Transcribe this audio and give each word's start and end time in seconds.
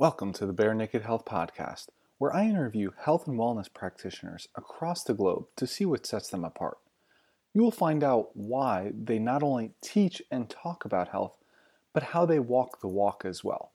Welcome 0.00 0.32
to 0.32 0.46
the 0.46 0.54
Bare 0.54 0.72
Naked 0.72 1.02
Health 1.02 1.26
Podcast, 1.26 1.88
where 2.16 2.34
I 2.34 2.46
interview 2.46 2.92
health 3.04 3.26
and 3.26 3.38
wellness 3.38 3.70
practitioners 3.70 4.48
across 4.56 5.04
the 5.04 5.12
globe 5.12 5.44
to 5.56 5.66
see 5.66 5.84
what 5.84 6.06
sets 6.06 6.30
them 6.30 6.42
apart. 6.42 6.78
You 7.52 7.60
will 7.60 7.70
find 7.70 8.02
out 8.02 8.34
why 8.34 8.92
they 8.98 9.18
not 9.18 9.42
only 9.42 9.72
teach 9.82 10.22
and 10.30 10.48
talk 10.48 10.86
about 10.86 11.10
health, 11.10 11.36
but 11.92 12.02
how 12.14 12.24
they 12.24 12.38
walk 12.38 12.80
the 12.80 12.88
walk 12.88 13.26
as 13.26 13.44
well. 13.44 13.72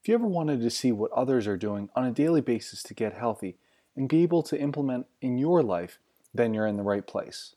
If 0.00 0.06
you 0.06 0.14
ever 0.14 0.28
wanted 0.28 0.60
to 0.60 0.70
see 0.70 0.92
what 0.92 1.10
others 1.10 1.48
are 1.48 1.56
doing 1.56 1.88
on 1.96 2.04
a 2.04 2.12
daily 2.12 2.42
basis 2.42 2.84
to 2.84 2.94
get 2.94 3.14
healthy 3.14 3.56
and 3.96 4.08
be 4.08 4.22
able 4.22 4.44
to 4.44 4.60
implement 4.60 5.06
in 5.20 5.36
your 5.36 5.64
life, 5.64 5.98
then 6.32 6.54
you're 6.54 6.68
in 6.68 6.76
the 6.76 6.84
right 6.84 7.04
place. 7.04 7.56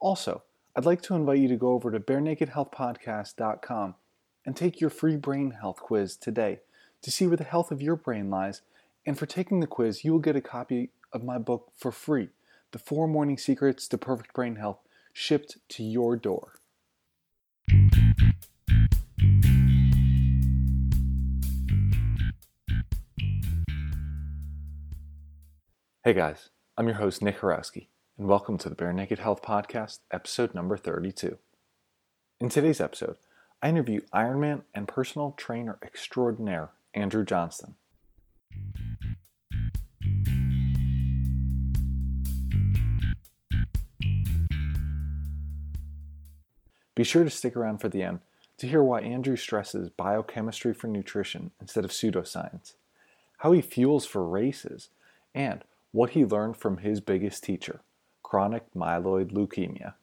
Also, 0.00 0.42
I'd 0.74 0.84
like 0.84 1.02
to 1.02 1.14
invite 1.14 1.38
you 1.38 1.46
to 1.46 1.56
go 1.56 1.74
over 1.74 1.92
to 1.92 2.00
barenakedhealthpodcast.com 2.00 3.94
and 4.44 4.56
take 4.56 4.80
your 4.80 4.90
free 4.90 5.16
brain 5.16 5.52
health 5.52 5.76
quiz 5.76 6.16
today 6.16 6.58
to 7.04 7.10
see 7.10 7.26
where 7.26 7.36
the 7.36 7.44
health 7.44 7.70
of 7.70 7.82
your 7.82 7.96
brain 7.96 8.30
lies. 8.30 8.62
And 9.04 9.18
for 9.18 9.26
taking 9.26 9.60
the 9.60 9.66
quiz, 9.66 10.04
you 10.04 10.12
will 10.12 10.20
get 10.20 10.36
a 10.36 10.40
copy 10.40 10.88
of 11.12 11.22
my 11.22 11.36
book 11.36 11.70
for 11.76 11.92
free 11.92 12.30
The 12.72 12.78
Four 12.78 13.06
Morning 13.06 13.36
Secrets 13.36 13.86
to 13.88 13.98
Perfect 13.98 14.32
Brain 14.32 14.56
Health, 14.56 14.78
shipped 15.12 15.58
to 15.68 15.82
your 15.84 16.16
door. 16.16 16.54
Hey 26.02 26.14
guys, 26.14 26.48
I'm 26.78 26.86
your 26.86 26.96
host, 26.96 27.20
Nick 27.20 27.40
Horowski, 27.40 27.88
and 28.16 28.28
welcome 28.28 28.56
to 28.56 28.70
the 28.70 28.74
Bare 28.74 28.94
Naked 28.94 29.18
Health 29.18 29.42
Podcast, 29.42 29.98
episode 30.10 30.54
number 30.54 30.78
32. 30.78 31.36
In 32.40 32.48
today's 32.48 32.80
episode, 32.80 33.16
I 33.62 33.68
interview 33.68 34.00
Ironman 34.14 34.62
and 34.74 34.88
personal 34.88 35.32
trainer 35.36 35.78
extraordinaire 35.82 36.70
Andrew 36.94 37.24
Johnston. 37.24 37.74
Be 46.94 47.02
sure 47.02 47.24
to 47.24 47.30
stick 47.30 47.56
around 47.56 47.78
for 47.78 47.88
the 47.88 48.02
end 48.02 48.20
to 48.58 48.68
hear 48.68 48.82
why 48.82 49.00
Andrew 49.00 49.36
stresses 49.36 49.90
biochemistry 49.90 50.72
for 50.72 50.86
nutrition 50.86 51.50
instead 51.60 51.84
of 51.84 51.90
pseudoscience, 51.90 52.74
how 53.38 53.50
he 53.50 53.60
fuels 53.60 54.06
for 54.06 54.24
races, 54.24 54.90
and 55.34 55.64
what 55.90 56.10
he 56.10 56.24
learned 56.24 56.56
from 56.56 56.78
his 56.78 57.00
biggest 57.00 57.42
teacher, 57.42 57.80
chronic 58.22 58.62
myeloid 58.74 59.32
leukemia. 59.32 59.94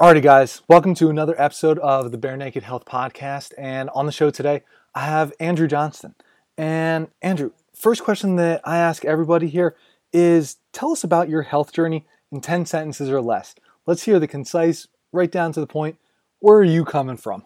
Alrighty, 0.00 0.22
guys, 0.22 0.62
welcome 0.68 0.94
to 0.94 1.10
another 1.10 1.34
episode 1.42 1.76
of 1.80 2.12
the 2.12 2.18
Bare 2.18 2.36
Naked 2.36 2.62
Health 2.62 2.84
Podcast. 2.84 3.52
And 3.58 3.90
on 3.90 4.06
the 4.06 4.12
show 4.12 4.30
today, 4.30 4.62
I 4.94 5.06
have 5.06 5.32
Andrew 5.40 5.66
Johnston. 5.66 6.14
And 6.56 7.08
Andrew, 7.20 7.50
first 7.74 8.04
question 8.04 8.36
that 8.36 8.60
I 8.62 8.78
ask 8.78 9.04
everybody 9.04 9.48
here 9.48 9.74
is 10.12 10.58
tell 10.72 10.92
us 10.92 11.02
about 11.02 11.28
your 11.28 11.42
health 11.42 11.72
journey 11.72 12.06
in 12.30 12.40
10 12.40 12.66
sentences 12.66 13.10
or 13.10 13.20
less. 13.20 13.56
Let's 13.86 14.04
hear 14.04 14.20
the 14.20 14.28
concise, 14.28 14.86
right 15.10 15.32
down 15.32 15.50
to 15.54 15.60
the 15.60 15.66
point. 15.66 15.96
Where 16.38 16.58
are 16.58 16.62
you 16.62 16.84
coming 16.84 17.16
from? 17.16 17.42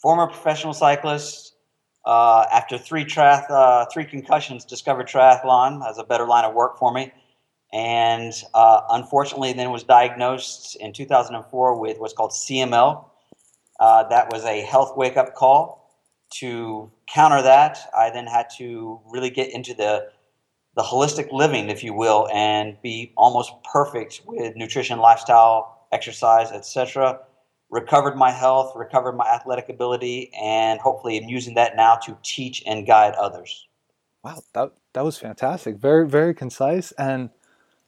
Former 0.00 0.26
professional 0.26 0.72
cyclist. 0.72 1.54
Uh, 2.02 2.46
after 2.50 2.78
three, 2.78 3.04
triath- 3.04 3.50
uh, 3.50 3.84
three 3.92 4.06
concussions, 4.06 4.64
discovered 4.64 5.06
triathlon 5.06 5.86
as 5.86 5.98
a 5.98 6.04
better 6.04 6.26
line 6.26 6.46
of 6.46 6.54
work 6.54 6.78
for 6.78 6.90
me 6.94 7.12
and 7.72 8.32
uh, 8.54 8.82
unfortunately 8.90 9.52
then 9.52 9.70
was 9.70 9.84
diagnosed 9.84 10.76
in 10.76 10.92
2004 10.92 11.80
with 11.80 11.98
what's 11.98 12.12
called 12.12 12.32
CML. 12.32 13.04
Uh, 13.78 14.08
that 14.08 14.30
was 14.32 14.44
a 14.44 14.60
health 14.62 14.96
wake 14.96 15.16
up 15.16 15.34
call. 15.34 15.78
To 16.34 16.90
counter 17.12 17.42
that, 17.42 17.78
I 17.96 18.10
then 18.10 18.26
had 18.26 18.46
to 18.58 19.00
really 19.10 19.30
get 19.30 19.52
into 19.52 19.74
the 19.74 20.10
the 20.76 20.82
holistic 20.82 21.32
living, 21.32 21.68
if 21.68 21.82
you 21.82 21.92
will, 21.92 22.28
and 22.32 22.80
be 22.80 23.12
almost 23.16 23.52
perfect 23.64 24.22
with 24.26 24.54
nutrition, 24.54 25.00
lifestyle, 25.00 25.86
exercise, 25.90 26.52
etc. 26.52 27.18
Recovered 27.68 28.16
my 28.16 28.30
health, 28.30 28.72
recovered 28.76 29.14
my 29.14 29.26
athletic 29.26 29.68
ability, 29.68 30.30
and 30.40 30.78
hopefully 30.80 31.18
I'm 31.18 31.28
using 31.28 31.54
that 31.54 31.74
now 31.74 31.96
to 31.96 32.16
teach 32.22 32.62
and 32.66 32.86
guide 32.86 33.14
others. 33.14 33.66
Wow, 34.22 34.42
that 34.54 34.72
that 34.92 35.04
was 35.04 35.18
fantastic. 35.18 35.76
Very 35.76 36.06
very 36.06 36.34
concise 36.34 36.92
and 36.92 37.30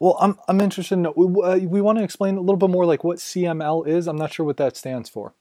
well, 0.02 0.16
I'm 0.20 0.36
I'm 0.48 0.60
interested. 0.60 0.94
In, 0.94 1.06
uh, 1.06 1.12
we 1.12 1.80
want 1.80 1.98
to 1.98 2.02
explain 2.02 2.36
a 2.36 2.40
little 2.40 2.56
bit 2.56 2.70
more, 2.70 2.84
like 2.84 3.04
what 3.04 3.18
CML 3.18 3.86
is. 3.86 4.08
I'm 4.08 4.16
not 4.16 4.32
sure 4.32 4.44
what 4.44 4.56
that 4.56 4.76
stands 4.76 5.08
for. 5.08 5.32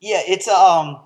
Yeah, 0.00 0.22
it's 0.26 0.48
um, 0.48 1.00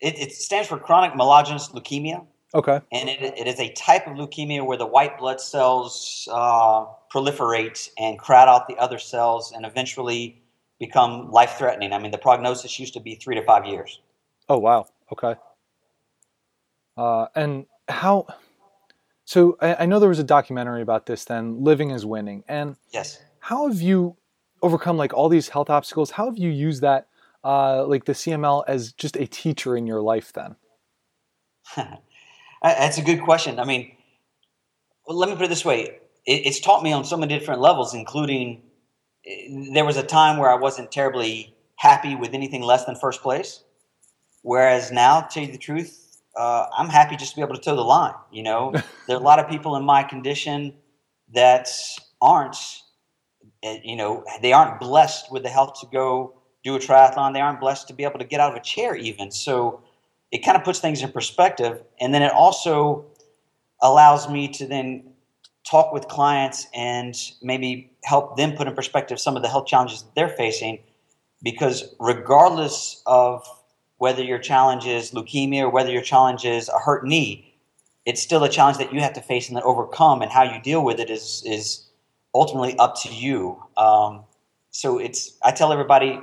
it, 0.00 0.18
it 0.18 0.32
stands 0.32 0.66
for 0.66 0.76
chronic 0.76 1.12
myelogenous 1.12 1.70
leukemia. 1.70 2.26
Okay. 2.52 2.80
And 2.90 3.08
it, 3.08 3.22
it 3.22 3.46
is 3.46 3.60
a 3.60 3.72
type 3.74 4.08
of 4.08 4.14
leukemia 4.14 4.66
where 4.66 4.76
the 4.76 4.88
white 4.88 5.20
blood 5.20 5.40
cells 5.40 6.26
uh, 6.32 6.86
proliferate 7.14 7.88
and 7.96 8.18
crowd 8.18 8.48
out 8.48 8.66
the 8.66 8.76
other 8.78 8.98
cells, 8.98 9.52
and 9.52 9.64
eventually 9.64 10.42
become 10.80 11.30
life 11.30 11.58
threatening. 11.58 11.92
I 11.92 12.00
mean, 12.00 12.10
the 12.10 12.18
prognosis 12.18 12.76
used 12.80 12.94
to 12.94 13.00
be 13.00 13.14
three 13.14 13.36
to 13.36 13.44
five 13.44 13.66
years. 13.66 14.00
Oh 14.48 14.58
wow. 14.58 14.86
Okay. 15.12 15.36
Uh, 16.96 17.26
and 17.36 17.66
how? 17.88 18.26
So 19.30 19.56
I, 19.60 19.74
I, 19.82 19.86
know 19.86 20.00
there 20.00 20.08
was 20.08 20.18
a 20.18 20.24
documentary 20.24 20.82
about 20.82 21.06
this. 21.06 21.24
Then 21.24 21.62
living 21.62 21.90
is 21.90 22.04
winning, 22.04 22.42
and 22.48 22.74
yes, 22.92 23.22
how 23.38 23.68
have 23.68 23.80
you 23.80 24.16
overcome 24.60 24.96
like 24.96 25.14
all 25.14 25.28
these 25.28 25.50
health 25.50 25.70
obstacles? 25.70 26.10
How 26.10 26.24
have 26.24 26.36
you 26.36 26.50
used 26.50 26.80
that, 26.82 27.06
uh, 27.44 27.86
like 27.86 28.06
the 28.06 28.12
CML, 28.12 28.64
as 28.66 28.92
just 28.92 29.14
a 29.14 29.28
teacher 29.28 29.76
in 29.76 29.86
your 29.86 30.00
life? 30.02 30.32
Then 30.32 30.56
that's 32.60 32.98
a 32.98 33.02
good 33.02 33.22
question. 33.22 33.60
I 33.60 33.64
mean, 33.64 33.92
well, 35.06 35.16
let 35.16 35.28
me 35.28 35.36
put 35.36 35.44
it 35.44 35.48
this 35.48 35.64
way: 35.64 36.00
it, 36.26 36.46
it's 36.46 36.58
taught 36.58 36.82
me 36.82 36.92
on 36.92 37.04
so 37.04 37.16
many 37.16 37.38
different 37.38 37.60
levels, 37.60 37.94
including 37.94 38.60
eh, 39.24 39.46
there 39.72 39.84
was 39.84 39.96
a 39.96 40.02
time 40.02 40.38
where 40.38 40.50
I 40.50 40.56
wasn't 40.56 40.90
terribly 40.90 41.54
happy 41.76 42.16
with 42.16 42.34
anything 42.34 42.62
less 42.62 42.84
than 42.84 42.96
first 42.96 43.22
place. 43.22 43.62
Whereas 44.42 44.90
now, 44.90 45.20
to 45.20 45.28
tell 45.32 45.44
you 45.44 45.52
the 45.52 45.58
truth, 45.58 46.09
uh, 46.36 46.66
I'm 46.76 46.88
happy 46.88 47.16
just 47.16 47.32
to 47.32 47.36
be 47.36 47.42
able 47.42 47.54
to 47.54 47.60
toe 47.60 47.76
the 47.76 47.82
line. 47.82 48.14
You 48.30 48.42
know, 48.42 48.72
there 49.06 49.16
are 49.16 49.20
a 49.20 49.22
lot 49.22 49.38
of 49.38 49.48
people 49.48 49.76
in 49.76 49.84
my 49.84 50.02
condition 50.02 50.74
that 51.32 51.68
aren't, 52.20 52.56
eh, 53.62 53.78
you 53.84 53.96
know, 53.96 54.24
they 54.42 54.52
aren't 54.52 54.80
blessed 54.80 55.30
with 55.30 55.42
the 55.42 55.48
health 55.48 55.80
to 55.80 55.86
go 55.92 56.34
do 56.64 56.74
a 56.76 56.78
triathlon. 56.78 57.32
They 57.32 57.40
aren't 57.40 57.60
blessed 57.60 57.88
to 57.88 57.94
be 57.94 58.04
able 58.04 58.18
to 58.18 58.24
get 58.24 58.40
out 58.40 58.50
of 58.52 58.56
a 58.56 58.62
chair 58.62 58.94
even. 58.96 59.30
So 59.30 59.82
it 60.30 60.44
kind 60.44 60.56
of 60.56 60.64
puts 60.64 60.78
things 60.78 61.02
in 61.02 61.10
perspective, 61.12 61.82
and 62.00 62.14
then 62.14 62.22
it 62.22 62.32
also 62.32 63.06
allows 63.82 64.28
me 64.28 64.48
to 64.48 64.66
then 64.66 65.12
talk 65.68 65.92
with 65.92 66.08
clients 66.08 66.66
and 66.74 67.14
maybe 67.42 67.92
help 68.04 68.36
them 68.36 68.52
put 68.52 68.66
in 68.66 68.74
perspective 68.74 69.20
some 69.20 69.36
of 69.36 69.42
the 69.42 69.48
health 69.48 69.66
challenges 69.66 70.02
that 70.02 70.14
they're 70.14 70.28
facing 70.36 70.78
because 71.42 71.94
regardless 71.98 73.02
of 73.06 73.46
whether 74.00 74.24
your 74.24 74.38
challenge 74.38 74.86
is 74.86 75.10
leukemia 75.10 75.60
or 75.60 75.68
whether 75.68 75.90
your 75.90 76.00
challenge 76.00 76.46
is 76.46 76.70
a 76.70 76.78
hurt 76.78 77.04
knee, 77.04 77.54
it's 78.06 78.22
still 78.22 78.42
a 78.42 78.48
challenge 78.48 78.78
that 78.78 78.94
you 78.94 79.00
have 79.00 79.12
to 79.12 79.20
face 79.20 79.48
and 79.48 79.56
then 79.58 79.62
overcome. 79.62 80.22
And 80.22 80.32
how 80.32 80.42
you 80.42 80.58
deal 80.62 80.82
with 80.82 80.98
it 80.98 81.10
is 81.10 81.42
is 81.44 81.86
ultimately 82.34 82.74
up 82.78 82.94
to 83.02 83.14
you. 83.14 83.62
Um, 83.76 84.24
so 84.70 84.98
it's 84.98 85.36
I 85.44 85.52
tell 85.52 85.70
everybody, 85.70 86.18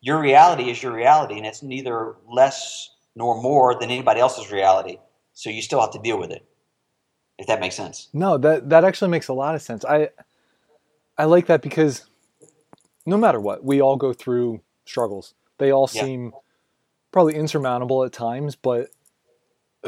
your 0.00 0.20
reality 0.20 0.70
is 0.70 0.82
your 0.82 0.92
reality, 0.92 1.36
and 1.36 1.46
it's 1.46 1.62
neither 1.62 2.16
less 2.28 2.90
nor 3.14 3.40
more 3.40 3.78
than 3.78 3.92
anybody 3.92 4.18
else's 4.18 4.50
reality. 4.50 4.98
So 5.32 5.50
you 5.50 5.62
still 5.62 5.80
have 5.80 5.92
to 5.92 6.00
deal 6.00 6.18
with 6.18 6.32
it. 6.32 6.44
If 7.38 7.46
that 7.46 7.60
makes 7.60 7.76
sense. 7.76 8.08
No, 8.12 8.38
that 8.38 8.70
that 8.70 8.82
actually 8.82 9.12
makes 9.12 9.28
a 9.28 9.34
lot 9.34 9.54
of 9.54 9.62
sense. 9.62 9.84
I 9.84 10.08
I 11.16 11.26
like 11.26 11.46
that 11.46 11.62
because 11.62 12.06
no 13.06 13.16
matter 13.16 13.40
what, 13.40 13.64
we 13.64 13.80
all 13.80 13.96
go 13.96 14.12
through 14.12 14.62
struggles. 14.84 15.34
They 15.58 15.70
all 15.70 15.88
yeah. 15.92 16.02
seem 16.02 16.32
probably 17.12 17.34
insurmountable 17.34 18.04
at 18.04 18.12
times, 18.12 18.56
but 18.56 18.90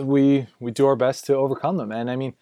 we 0.01 0.47
we 0.61 0.71
do 0.71 0.87
our 0.87 0.97
best 0.97 1.27
to 1.27 1.37
overcome 1.37 1.77
them. 1.77 1.93
And 1.93 2.11
I 2.11 2.17
mean, 2.17 2.35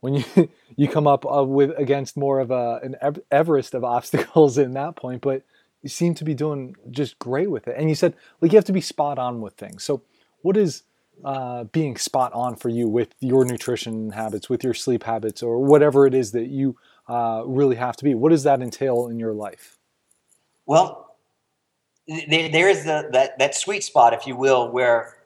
when 0.00 0.14
you 0.14 0.24
you 0.76 0.88
come 0.88 1.06
up 1.06 1.24
uh, 1.30 1.44
with 1.44 1.70
against 1.78 2.16
more 2.16 2.40
of 2.40 2.50
a 2.50 2.80
an 2.82 2.96
Everest 3.30 3.74
of 3.74 3.84
obstacles 3.96 4.58
in 4.58 4.72
that 4.74 4.96
point, 4.96 5.22
but 5.22 5.42
you 5.82 5.88
seem 5.88 6.14
to 6.14 6.24
be 6.24 6.34
doing 6.34 6.74
just 6.90 7.18
great 7.18 7.50
with 7.50 7.68
it. 7.68 7.76
And 7.76 7.88
you 7.88 7.94
said 7.94 8.14
like 8.40 8.52
you 8.52 8.56
have 8.56 8.64
to 8.66 8.72
be 8.72 8.80
spot 8.80 9.18
on 9.18 9.40
with 9.40 9.54
things. 9.54 9.84
So 9.84 10.02
what 10.42 10.56
is 10.56 10.82
uh, 11.24 11.64
being 11.64 11.96
spot 11.96 12.32
on 12.32 12.56
for 12.56 12.68
you 12.68 12.88
with 12.88 13.14
your 13.20 13.44
nutrition 13.44 14.10
habits, 14.10 14.48
with 14.48 14.64
your 14.64 14.74
sleep 14.74 15.04
habits, 15.04 15.42
or 15.42 15.64
whatever 15.64 16.06
it 16.06 16.14
is 16.14 16.32
that 16.32 16.48
you 16.48 16.76
uh, 17.08 17.42
really 17.46 17.76
have 17.76 17.96
to 17.96 18.04
be? 18.04 18.14
What 18.14 18.30
does 18.30 18.42
that 18.42 18.60
entail 18.60 19.08
in 19.08 19.18
your 19.18 19.32
life? 19.32 19.78
Well, 20.66 21.03
there, 22.06 22.48
there 22.48 22.68
is 22.68 22.84
the, 22.84 23.08
that, 23.12 23.38
that 23.38 23.54
sweet 23.54 23.82
spot, 23.82 24.12
if 24.12 24.26
you 24.26 24.36
will, 24.36 24.70
where, 24.70 25.16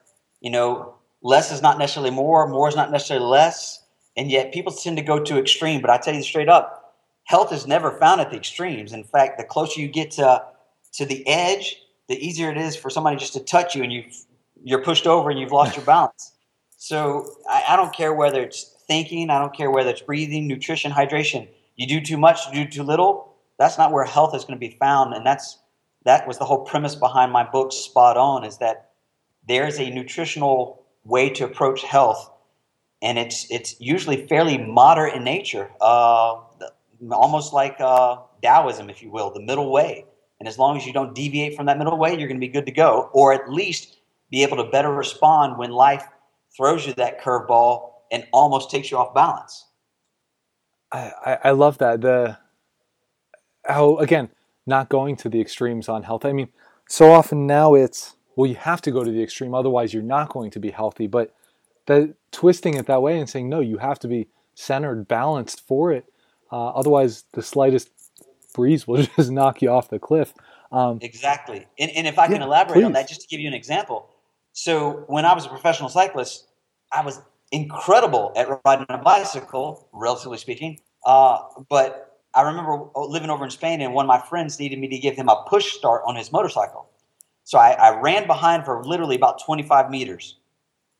you 0.41 0.49
know, 0.51 0.95
less 1.21 1.51
is 1.51 1.61
not 1.61 1.77
necessarily 1.77 2.11
more, 2.11 2.47
more 2.47 2.69
is 2.69 2.75
not 2.75 2.91
necessarily 2.91 3.25
less, 3.25 3.83
and 4.15 4.31
yet 4.31 4.53
people 4.53 4.71
tend 4.71 4.97
to 4.97 5.03
go 5.03 5.19
to 5.19 5.37
extreme. 5.37 5.81
But 5.81 5.89
I 5.89 5.97
tell 5.97 6.13
you 6.13 6.23
straight 6.23 6.49
up, 6.49 6.95
health 7.25 7.53
is 7.53 7.67
never 7.67 7.91
found 7.91 8.21
at 8.21 8.31
the 8.31 8.37
extremes. 8.37 8.93
In 8.93 9.03
fact, 9.03 9.37
the 9.37 9.43
closer 9.43 9.81
you 9.81 9.87
get 9.87 10.11
to 10.11 10.43
to 10.93 11.05
the 11.05 11.25
edge, 11.27 11.77
the 12.07 12.15
easier 12.25 12.49
it 12.49 12.57
is 12.57 12.75
for 12.75 12.89
somebody 12.89 13.15
just 13.17 13.33
to 13.33 13.39
touch 13.39 13.75
you 13.75 13.83
and 13.83 13.93
you 13.93 14.03
you're 14.63 14.81
pushed 14.83 15.07
over 15.07 15.29
and 15.29 15.39
you've 15.39 15.51
lost 15.51 15.75
your 15.75 15.85
balance. 15.95 16.33
So 16.77 17.29
I, 17.49 17.63
I, 17.69 17.75
don't 17.75 17.93
care 17.93 18.13
whether 18.13 18.41
it's 18.41 18.75
thinking, 18.87 19.29
I 19.29 19.39
don't 19.39 19.55
care 19.55 19.69
whether 19.69 19.89
it's 19.89 20.01
breathing, 20.01 20.47
nutrition, 20.47 20.91
hydration. 20.91 21.47
You 21.75 21.87
do 21.87 22.01
too 22.01 22.17
much, 22.17 22.39
you 22.47 22.65
do 22.65 22.71
too 22.71 22.83
little. 22.83 23.35
That's 23.57 23.77
not 23.77 23.91
where 23.91 24.05
health 24.05 24.33
is 24.33 24.43
going 24.43 24.59
to 24.59 24.59
be 24.59 24.77
found, 24.79 25.13
and 25.13 25.25
that's 25.25 25.59
that 26.05 26.27
was 26.27 26.37
the 26.37 26.45
whole 26.45 26.63
premise 26.63 26.95
behind 26.95 27.31
my 27.31 27.43
book. 27.43 27.71
Spot 27.71 28.17
on 28.17 28.43
is 28.43 28.57
that 28.57 28.91
there 29.47 29.67
is 29.67 29.79
a 29.79 29.89
nutritional 29.89 30.85
way 31.03 31.29
to 31.31 31.45
approach 31.45 31.83
health, 31.83 32.31
and 33.01 33.17
it's 33.17 33.49
it's 33.49 33.79
usually 33.79 34.27
fairly 34.27 34.57
moderate 34.57 35.15
in 35.15 35.23
nature, 35.23 35.69
uh, 35.81 36.41
almost 37.11 37.53
like 37.53 37.75
uh, 37.79 38.17
Taoism, 38.41 38.89
if 38.89 39.01
you 39.01 39.09
will, 39.09 39.31
the 39.31 39.41
middle 39.41 39.71
way. 39.71 40.05
And 40.39 40.47
as 40.47 40.57
long 40.57 40.77
as 40.77 40.85
you 40.85 40.93
don't 40.93 41.13
deviate 41.13 41.55
from 41.55 41.65
that 41.65 41.77
middle 41.77 41.97
way, 41.97 42.11
you're 42.11 42.27
going 42.27 42.39
to 42.39 42.45
be 42.45 42.47
good 42.47 42.65
to 42.65 42.71
go, 42.71 43.09
or 43.13 43.33
at 43.33 43.51
least 43.51 43.97
be 44.31 44.43
able 44.43 44.57
to 44.57 44.69
better 44.69 44.93
respond 44.93 45.57
when 45.57 45.71
life 45.71 46.05
throws 46.55 46.87
you 46.87 46.93
that 46.93 47.21
curveball 47.21 47.91
and 48.11 48.25
almost 48.31 48.71
takes 48.71 48.89
you 48.89 48.97
off 48.97 49.13
balance. 49.13 49.65
I, 50.91 51.37
I 51.43 51.51
love 51.51 51.77
that. 51.79 52.01
The 52.01 52.37
how 53.65 53.97
again, 53.97 54.29
not 54.69 54.87
going 54.87 55.17
to 55.17 55.29
the 55.29 55.41
extremes 55.41 55.89
on 55.89 56.03
health. 56.03 56.23
I 56.23 56.31
mean, 56.31 56.47
so 56.87 57.11
often 57.11 57.45
now 57.45 57.73
it's 57.73 58.15
well, 58.35 58.47
you 58.47 58.55
have 58.55 58.81
to 58.83 58.91
go 58.91 59.03
to 59.03 59.11
the 59.11 59.21
extreme, 59.21 59.53
otherwise 59.53 59.93
you're 59.93 60.01
not 60.01 60.29
going 60.29 60.49
to 60.51 60.59
be 60.61 60.71
healthy. 60.71 61.07
But 61.07 61.35
the 61.87 62.15
twisting 62.31 62.75
it 62.75 62.85
that 62.85 63.01
way 63.01 63.19
and 63.19 63.29
saying 63.29 63.49
no, 63.49 63.59
you 63.59 63.79
have 63.79 63.99
to 63.99 64.07
be 64.07 64.27
centered, 64.55 65.07
balanced 65.07 65.67
for 65.67 65.91
it. 65.91 66.05
Uh, 66.51 66.69
otherwise, 66.69 67.25
the 67.33 67.41
slightest 67.41 67.89
breeze 68.53 68.87
will 68.87 69.03
just 69.17 69.31
knock 69.31 69.61
you 69.61 69.69
off 69.69 69.89
the 69.89 69.99
cliff. 69.99 70.33
Um, 70.71 70.99
exactly. 71.01 71.67
And, 71.77 71.91
and, 71.91 72.07
if 72.07 72.19
I 72.19 72.27
can 72.27 72.41
elaborate 72.41 72.75
please. 72.75 72.85
on 72.85 72.93
that, 72.93 73.07
just 73.07 73.21
to 73.21 73.27
give 73.27 73.39
you 73.39 73.47
an 73.47 73.53
example. 73.53 74.09
So, 74.53 75.03
when 75.07 75.25
I 75.25 75.33
was 75.33 75.45
a 75.45 75.49
professional 75.49 75.89
cyclist, 75.89 76.47
I 76.91 77.03
was 77.03 77.19
incredible 77.51 78.33
at 78.35 78.47
riding 78.65 78.85
a 78.89 78.99
bicycle, 78.99 79.87
relatively 79.91 80.37
speaking. 80.37 80.79
Uh, 81.05 81.39
but 81.69 82.08
I 82.33 82.41
remember 82.41 82.89
oh, 82.95 83.07
living 83.07 83.29
over 83.29 83.43
in 83.43 83.51
Spain, 83.51 83.81
and 83.81 83.93
one 83.93 84.05
of 84.05 84.07
my 84.07 84.19
friends 84.19 84.59
needed 84.59 84.79
me 84.79 84.87
to 84.89 84.97
give 84.97 85.15
him 85.15 85.29
a 85.29 85.43
push 85.47 85.73
start 85.73 86.03
on 86.05 86.15
his 86.15 86.31
motorcycle. 86.31 86.89
So 87.43 87.57
I, 87.57 87.71
I 87.71 87.99
ran 87.99 88.27
behind 88.27 88.65
for 88.65 88.83
literally 88.83 89.15
about 89.15 89.43
25 89.43 89.89
meters. 89.89 90.37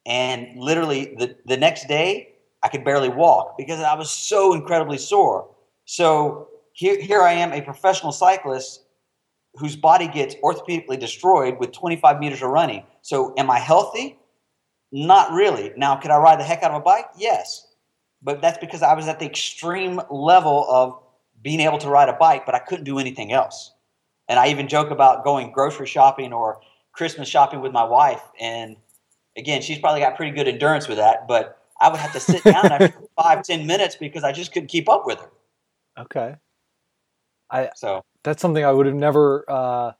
And 0.05 0.57
literally 0.57 1.13
the, 1.17 1.35
the 1.45 1.57
next 1.57 1.87
day, 1.87 2.29
I 2.63 2.69
could 2.69 2.83
barely 2.83 3.09
walk 3.09 3.57
because 3.57 3.79
I 3.79 3.93
was 3.93 4.09
so 4.09 4.53
incredibly 4.53 4.97
sore. 4.97 5.49
So 5.85 6.47
here, 6.73 6.99
here 6.99 7.21
I 7.21 7.33
am, 7.33 7.53
a 7.53 7.61
professional 7.61 8.11
cyclist 8.11 8.83
whose 9.55 9.75
body 9.75 10.07
gets 10.07 10.35
orthopedically 10.43 10.99
destroyed 10.99 11.59
with 11.59 11.71
25 11.71 12.19
meters 12.19 12.41
of 12.41 12.49
running. 12.49 12.83
So 13.01 13.33
am 13.37 13.51
I 13.51 13.59
healthy? 13.59 14.17
Not 14.91 15.31
really. 15.31 15.71
Now, 15.77 15.95
could 15.95 16.11
I 16.11 16.17
ride 16.17 16.39
the 16.39 16.43
heck 16.43 16.63
out 16.63 16.71
of 16.71 16.77
a 16.77 16.83
bike? 16.83 17.05
Yes. 17.17 17.67
But 18.21 18.41
that's 18.41 18.57
because 18.57 18.81
I 18.81 18.93
was 18.93 19.07
at 19.07 19.19
the 19.19 19.25
extreme 19.25 20.01
level 20.09 20.65
of 20.69 20.99
being 21.41 21.59
able 21.59 21.77
to 21.79 21.89
ride 21.89 22.09
a 22.09 22.13
bike, 22.13 22.45
but 22.45 22.55
I 22.55 22.59
couldn't 22.59 22.85
do 22.85 22.99
anything 22.99 23.31
else. 23.31 23.73
And 24.27 24.39
I 24.39 24.49
even 24.49 24.67
joke 24.67 24.91
about 24.91 25.23
going 25.23 25.51
grocery 25.51 25.87
shopping 25.87 26.33
or 26.33 26.61
Christmas 26.91 27.27
shopping 27.27 27.61
with 27.61 27.71
my 27.71 27.83
wife. 27.83 28.21
And 28.39 28.75
again, 29.37 29.61
she's 29.61 29.79
probably 29.79 30.01
got 30.01 30.15
pretty 30.15 30.35
good 30.35 30.47
endurance 30.47 30.87
with 30.87 30.97
that, 30.97 31.27
but 31.27 31.57
I 31.79 31.89
would 31.89 31.99
have 31.99 32.13
to 32.13 32.19
sit 32.19 32.43
down 32.43 32.71
after 32.71 32.93
five, 33.15 33.43
ten 33.43 33.65
minutes 33.65 33.95
because 33.95 34.23
I 34.23 34.31
just 34.31 34.51
couldn't 34.51 34.67
keep 34.67 34.89
up 34.89 35.03
with 35.05 35.19
her. 35.19 35.29
Okay. 35.97 36.35
I 37.49 37.69
so 37.75 38.03
that's 38.23 38.41
something 38.41 38.63
I 38.63 38.71
would 38.71 38.85
have 38.85 38.95
never 38.95 39.43
uh, 39.47 39.91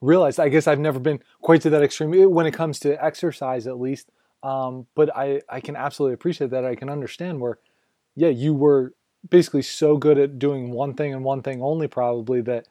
realized. 0.00 0.40
I 0.40 0.48
guess 0.48 0.66
I've 0.66 0.78
never 0.78 0.98
been 0.98 1.20
quite 1.42 1.62
to 1.62 1.70
that 1.70 1.82
extreme 1.82 2.14
eh, 2.14 2.24
when 2.24 2.46
it 2.46 2.52
comes 2.52 2.78
to 2.80 3.04
exercise, 3.04 3.66
at 3.66 3.78
least. 3.78 4.10
Um, 4.42 4.86
but 4.94 5.14
I, 5.16 5.42
I 5.48 5.60
can 5.60 5.76
absolutely 5.76 6.14
appreciate 6.14 6.50
that. 6.50 6.64
I 6.64 6.76
can 6.76 6.88
understand 6.88 7.40
where, 7.40 7.58
yeah, 8.14 8.28
you 8.28 8.54
were 8.54 8.94
basically 9.28 9.62
so 9.62 9.96
good 9.96 10.18
at 10.18 10.38
doing 10.38 10.70
one 10.70 10.94
thing 10.94 11.14
and 11.14 11.24
one 11.24 11.42
thing 11.42 11.62
only, 11.62 11.88
probably 11.88 12.40
that 12.42 12.66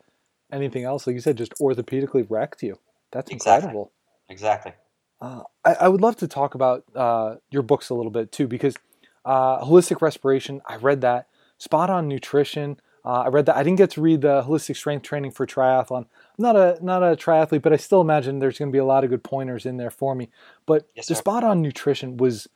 anything 0.51 0.83
else, 0.83 1.07
like 1.07 1.13
you 1.13 1.21
said, 1.21 1.37
just 1.37 1.53
orthopedically 1.59 2.25
wrecked 2.29 2.63
you. 2.63 2.79
That's 3.11 3.31
exactly. 3.31 3.67
incredible. 3.67 3.91
Exactly. 4.29 4.73
Uh, 5.21 5.43
I, 5.63 5.73
I, 5.73 5.87
would 5.87 6.01
love 6.01 6.17
to 6.17 6.27
talk 6.27 6.55
about 6.55 6.83
uh, 6.93 7.35
your 7.49 7.61
books 7.61 7.89
a 7.89 7.93
little 7.93 8.11
bit 8.11 8.31
too, 8.31 8.47
because 8.47 8.75
uh, 9.23 9.63
holistic 9.63 10.01
respiration, 10.01 10.61
I 10.67 10.75
read 10.75 11.01
that. 11.01 11.27
Spot 11.57 11.89
on 11.89 12.07
nutrition, 12.07 12.79
uh, 13.05 13.21
I 13.21 13.27
read 13.27 13.45
that. 13.45 13.55
I 13.55 13.63
didn't 13.63 13.77
get 13.77 13.91
to 13.91 14.01
read 14.01 14.21
the 14.21 14.43
holistic 14.43 14.75
strength 14.75 15.03
training 15.03 15.31
for 15.31 15.45
triathlon. 15.45 16.01
I'm 16.01 16.07
not 16.39 16.55
a 16.55 16.77
not 16.81 17.03
a 17.03 17.15
triathlete, 17.15 17.61
but 17.61 17.71
I 17.71 17.77
still 17.77 18.01
imagine 18.01 18.39
there's 18.39 18.57
going 18.57 18.69
to 18.69 18.73
be 18.73 18.79
a 18.79 18.85
lot 18.85 19.03
of 19.03 19.09
good 19.09 19.23
pointers 19.23 19.65
in 19.65 19.77
there 19.77 19.91
for 19.91 20.15
me. 20.15 20.29
But 20.65 20.89
yes, 20.95 21.07
the 21.07 21.15
spot 21.15 21.43
on 21.43 21.61
nutrition 21.61 22.17
was, 22.17 22.47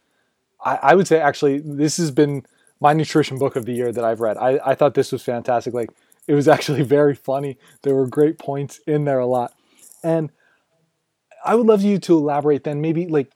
I, 0.66 0.80
I 0.82 0.96
would 0.96 1.08
say, 1.08 1.20
actually, 1.20 1.60
this 1.60 1.98
has 1.98 2.10
been 2.10 2.46
my 2.80 2.94
nutrition 2.94 3.38
book 3.38 3.56
of 3.56 3.66
the 3.66 3.74
year 3.74 3.92
that 3.92 4.04
I've 4.04 4.22
read. 4.22 4.38
I, 4.38 4.60
I 4.66 4.76
thought 4.76 4.94
this 4.94 5.12
was 5.12 5.22
fantastic. 5.22 5.74
Like 5.74 5.90
it 6.28 6.34
was 6.34 6.48
actually 6.56 6.84
very 6.84 7.16
funny. 7.16 7.58
There 7.84 7.96
were 7.96 8.08
great 8.08 8.38
points 8.38 8.80
in 8.88 9.06
there 9.06 9.20
a 9.20 9.28
lot. 9.28 9.54
And 10.04 10.32
I 11.44 11.56
would 11.56 11.66
love 11.66 11.82
you 11.82 12.00
to 12.00 12.18
elaborate 12.18 12.64
then 12.64 12.82
maybe 12.82 13.08
like 13.08 13.32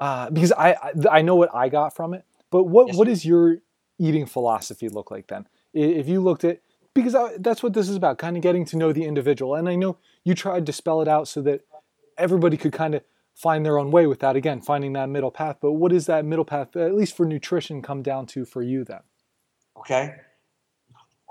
uh, 0.00 0.30
because 0.30 0.52
I 0.52 0.76
I 1.10 1.22
know 1.22 1.34
what 1.34 1.52
I 1.54 1.68
got 1.68 1.94
from 1.94 2.14
it, 2.14 2.24
but 2.50 2.64
what 2.64 2.88
yes, 2.88 2.96
what 2.96 3.08
does 3.08 3.24
your 3.24 3.58
eating 3.98 4.26
philosophy 4.26 4.88
look 4.88 5.10
like 5.10 5.26
then? 5.26 5.46
If 5.74 6.08
you 6.08 6.20
looked 6.20 6.44
at 6.44 6.60
because 6.94 7.14
I, 7.14 7.36
that's 7.38 7.62
what 7.62 7.74
this 7.74 7.88
is 7.88 7.96
about, 7.96 8.18
kind 8.18 8.36
of 8.36 8.42
getting 8.42 8.64
to 8.66 8.76
know 8.76 8.92
the 8.92 9.04
individual. 9.04 9.54
And 9.54 9.68
I 9.68 9.74
know 9.74 9.98
you 10.24 10.34
tried 10.34 10.66
to 10.66 10.72
spell 10.72 11.02
it 11.02 11.08
out 11.08 11.28
so 11.28 11.42
that 11.42 11.62
everybody 12.16 12.56
could 12.56 12.72
kind 12.72 12.94
of 12.94 13.02
find 13.40 13.64
their 13.64 13.78
own 13.78 13.90
way 13.90 14.06
with 14.06 14.20
that. 14.20 14.36
Again, 14.36 14.60
finding 14.60 14.92
that 14.94 15.08
middle 15.08 15.30
path. 15.30 15.58
But 15.60 15.72
what 15.72 15.92
does 15.92 16.06
that 16.06 16.24
middle 16.24 16.44
path, 16.44 16.76
at 16.76 16.94
least 16.94 17.16
for 17.16 17.24
nutrition, 17.24 17.82
come 17.82 18.02
down 18.02 18.26
to 18.26 18.44
for 18.44 18.62
you 18.62 18.84
then? 18.84 19.00
Okay 19.78 20.14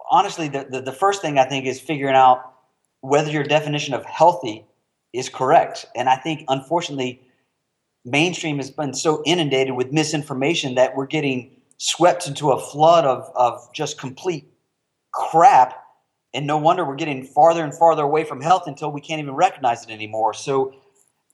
honestly, 0.10 0.48
the, 0.48 0.68
the, 0.70 0.82
the 0.82 0.92
first 0.92 1.22
thing 1.22 1.38
I 1.38 1.46
think 1.46 1.66
is 1.66 1.80
figuring 1.80 2.16
out 2.16 2.54
whether 3.02 3.30
your 3.30 3.44
definition 3.44 3.94
of 3.94 4.06
healthy 4.06 4.66
is 5.14 5.30
correct. 5.30 5.86
And 5.96 6.10
I 6.10 6.16
think, 6.16 6.46
unfortunately, 6.48 7.22
mainstream 8.06 8.58
has 8.58 8.72
been 8.72 8.94
so 8.94 9.22
inundated 9.26 9.76
with 9.76 9.92
misinformation 9.92 10.76
that 10.76 10.96
we're 10.96 11.08
getting 11.08 11.52
swept 11.78 12.28
into 12.28 12.52
a 12.52 12.60
flood 12.60 13.06
of, 13.06 13.30
of 13.36 13.72
just 13.74 14.00
complete 14.00 14.46
crap. 15.12 15.84
And 16.34 16.46
no 16.46 16.58
wonder 16.58 16.86
we're 16.86 16.96
getting 16.96 17.24
farther 17.24 17.64
and 17.64 17.74
farther 17.74 18.04
away 18.04 18.24
from 18.24 18.42
health 18.42 18.64
until 18.68 18.92
we 18.92 19.02
can't 19.02 19.22
even 19.22 19.36
recognize 19.36 19.84
it 19.84 19.92
anymore. 19.92 20.34
So 20.34 20.76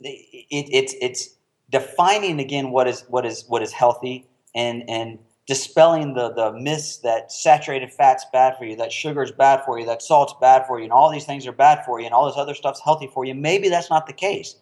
it, 0.03 0.67
it's 0.71 0.95
it's 1.01 1.29
defining 1.69 2.39
again 2.39 2.71
what 2.71 2.87
is 2.87 3.05
what 3.07 3.25
is 3.25 3.45
what 3.47 3.61
is 3.61 3.71
healthy 3.71 4.27
and 4.55 4.83
and 4.89 5.19
dispelling 5.45 6.13
the, 6.13 6.31
the 6.33 6.53
myths 6.53 6.97
that 6.97 7.31
saturated 7.31 7.91
fat's 7.91 8.25
bad 8.31 8.57
for 8.57 8.65
you, 8.65 8.75
that 8.77 8.91
sugar's 8.91 9.31
bad 9.31 9.63
for 9.65 9.77
you, 9.77 9.85
that 9.85 10.01
salt's 10.01 10.33
bad 10.39 10.65
for 10.65 10.79
you, 10.79 10.85
and 10.85 10.93
all 10.93 11.11
these 11.11 11.25
things 11.25 11.45
are 11.45 11.51
bad 11.51 11.83
for 11.85 11.99
you, 11.99 12.05
and 12.05 12.15
all 12.15 12.25
this 12.25 12.37
other 12.37 12.53
stuff's 12.53 12.79
healthy 12.81 13.07
for 13.07 13.25
you. 13.25 13.35
Maybe 13.35 13.67
that's 13.67 13.89
not 13.89 14.07
the 14.07 14.13
case. 14.13 14.55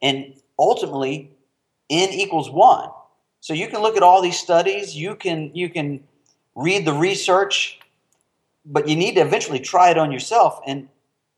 And 0.00 0.34
ultimately, 0.58 1.30
n 1.90 2.08
equals 2.10 2.50
one. 2.50 2.88
So 3.40 3.52
you 3.52 3.68
can 3.68 3.82
look 3.82 3.96
at 3.96 4.02
all 4.02 4.22
these 4.22 4.38
studies, 4.38 4.96
you 4.96 5.16
can 5.16 5.50
you 5.54 5.68
can 5.68 6.02
read 6.54 6.86
the 6.86 6.94
research, 6.94 7.78
but 8.64 8.88
you 8.88 8.96
need 8.96 9.16
to 9.16 9.20
eventually 9.20 9.60
try 9.60 9.90
it 9.90 9.98
on 9.98 10.12
yourself. 10.12 10.60
And 10.66 10.88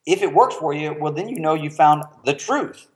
if 0.06 0.23
it 0.23 0.32
works 0.32 0.54
for 0.54 0.73
you, 0.73 0.94
well 1.00 1.12
then 1.12 1.28
you 1.28 1.40
know 1.40 1.54
you 1.54 1.70
found 1.70 2.04
the 2.25 2.34
truth. 2.34 2.87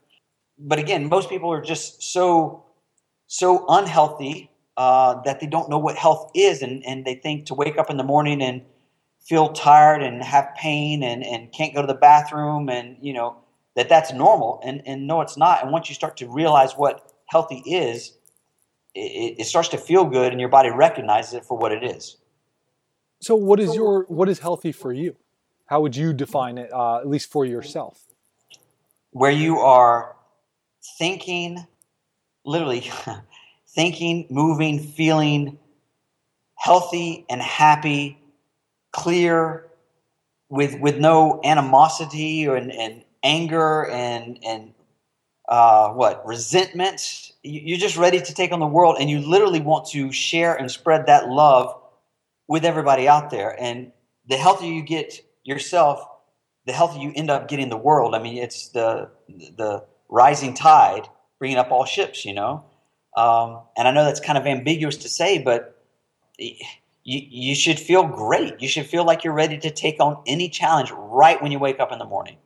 But 0.58 0.78
again, 0.78 1.08
most 1.08 1.28
people 1.28 1.52
are 1.52 1.60
just 1.60 2.02
so 2.02 2.64
so 3.26 3.64
unhealthy 3.68 4.50
uh, 4.76 5.20
that 5.22 5.40
they 5.40 5.46
don't 5.46 5.68
know 5.68 5.78
what 5.78 5.96
health 5.96 6.30
is 6.34 6.62
and, 6.62 6.84
and 6.86 7.04
they 7.04 7.14
think 7.14 7.46
to 7.46 7.54
wake 7.54 7.76
up 7.76 7.90
in 7.90 7.98
the 7.98 8.04
morning 8.04 8.40
and 8.40 8.62
feel 9.20 9.52
tired 9.52 10.02
and 10.02 10.22
have 10.22 10.48
pain 10.56 11.02
and, 11.02 11.22
and 11.22 11.52
can't 11.52 11.74
go 11.74 11.82
to 11.82 11.86
the 11.86 11.94
bathroom 11.94 12.70
and 12.70 12.96
you 13.02 13.12
know 13.12 13.36
that 13.76 13.88
that's 13.88 14.12
normal 14.12 14.60
and, 14.64 14.82
and 14.86 15.06
no 15.06 15.20
it's 15.20 15.36
not. 15.36 15.62
And 15.62 15.72
once 15.72 15.88
you 15.88 15.94
start 15.94 16.16
to 16.18 16.28
realize 16.28 16.72
what 16.72 17.12
healthy 17.26 17.62
is 17.66 18.18
it, 18.94 19.40
it 19.40 19.44
starts 19.44 19.68
to 19.68 19.78
feel 19.78 20.04
good 20.04 20.32
and 20.32 20.40
your 20.40 20.48
body 20.48 20.70
recognizes 20.70 21.34
it 21.34 21.44
for 21.44 21.56
what 21.56 21.72
it 21.72 21.84
is. 21.84 22.16
So 23.20 23.34
what 23.34 23.60
is 23.60 23.74
your 23.74 24.04
what 24.08 24.28
is 24.28 24.38
healthy 24.38 24.72
for 24.72 24.92
you? 24.92 25.16
How 25.66 25.80
would 25.80 25.96
you 25.96 26.12
define 26.12 26.56
it 26.56 26.72
uh, 26.72 26.98
at 26.98 27.08
least 27.08 27.30
for 27.30 27.44
yourself? 27.44 28.00
Where 29.10 29.30
you 29.30 29.58
are 29.58 30.16
thinking 30.98 31.66
literally 32.48 32.90
thinking, 33.68 34.26
moving, 34.30 34.80
feeling 34.80 35.58
healthy 36.56 37.24
and 37.30 37.40
happy, 37.40 38.18
clear, 38.92 39.66
with 40.48 40.80
with 40.80 40.96
no 40.98 41.40
animosity 41.44 42.48
or 42.48 42.56
and, 42.56 42.72
and 42.72 43.04
anger 43.22 43.86
and 43.86 44.38
and 44.44 44.72
uh, 45.48 45.90
what 45.90 46.26
resentment. 46.26 47.32
You're 47.42 47.78
just 47.78 47.96
ready 47.96 48.20
to 48.20 48.34
take 48.34 48.52
on 48.52 48.60
the 48.60 48.66
world, 48.66 48.96
and 48.98 49.08
you 49.08 49.20
literally 49.20 49.60
want 49.60 49.86
to 49.90 50.10
share 50.10 50.54
and 50.54 50.70
spread 50.70 51.06
that 51.06 51.28
love 51.28 51.80
with 52.48 52.64
everybody 52.64 53.06
out 53.06 53.30
there. 53.30 53.54
And 53.60 53.92
the 54.26 54.36
healthier 54.36 54.72
you 54.72 54.82
get 54.82 55.20
yourself, 55.44 56.00
the 56.66 56.72
healthier 56.72 57.02
you 57.02 57.12
end 57.14 57.30
up 57.30 57.46
getting 57.48 57.68
the 57.68 57.76
world. 57.76 58.14
I 58.14 58.18
mean, 58.18 58.38
it's 58.38 58.70
the 58.70 59.10
the 59.28 59.84
rising 60.08 60.54
tide 60.54 61.08
bringing 61.38 61.58
up 61.58 61.70
all 61.70 61.84
ships, 61.84 62.24
you 62.24 62.34
know. 62.34 62.64
Um, 63.16 63.60
and 63.76 63.88
I 63.88 63.90
know 63.90 64.04
that's 64.04 64.20
kind 64.20 64.38
of 64.38 64.46
ambiguous 64.46 64.96
to 64.98 65.08
say, 65.08 65.38
but 65.38 65.82
you, 66.38 66.54
you 67.04 67.54
should 67.54 67.78
feel 67.78 68.06
great. 68.06 68.60
You 68.60 68.68
should 68.68 68.86
feel 68.86 69.04
like 69.04 69.24
you're 69.24 69.34
ready 69.34 69.58
to 69.58 69.70
take 69.70 70.00
on 70.00 70.22
any 70.26 70.48
challenge 70.48 70.92
right 70.92 71.40
when 71.42 71.52
you 71.52 71.58
wake 71.58 71.80
up 71.80 71.92
in 71.92 71.98
the 71.98 72.04
morning. 72.04 72.36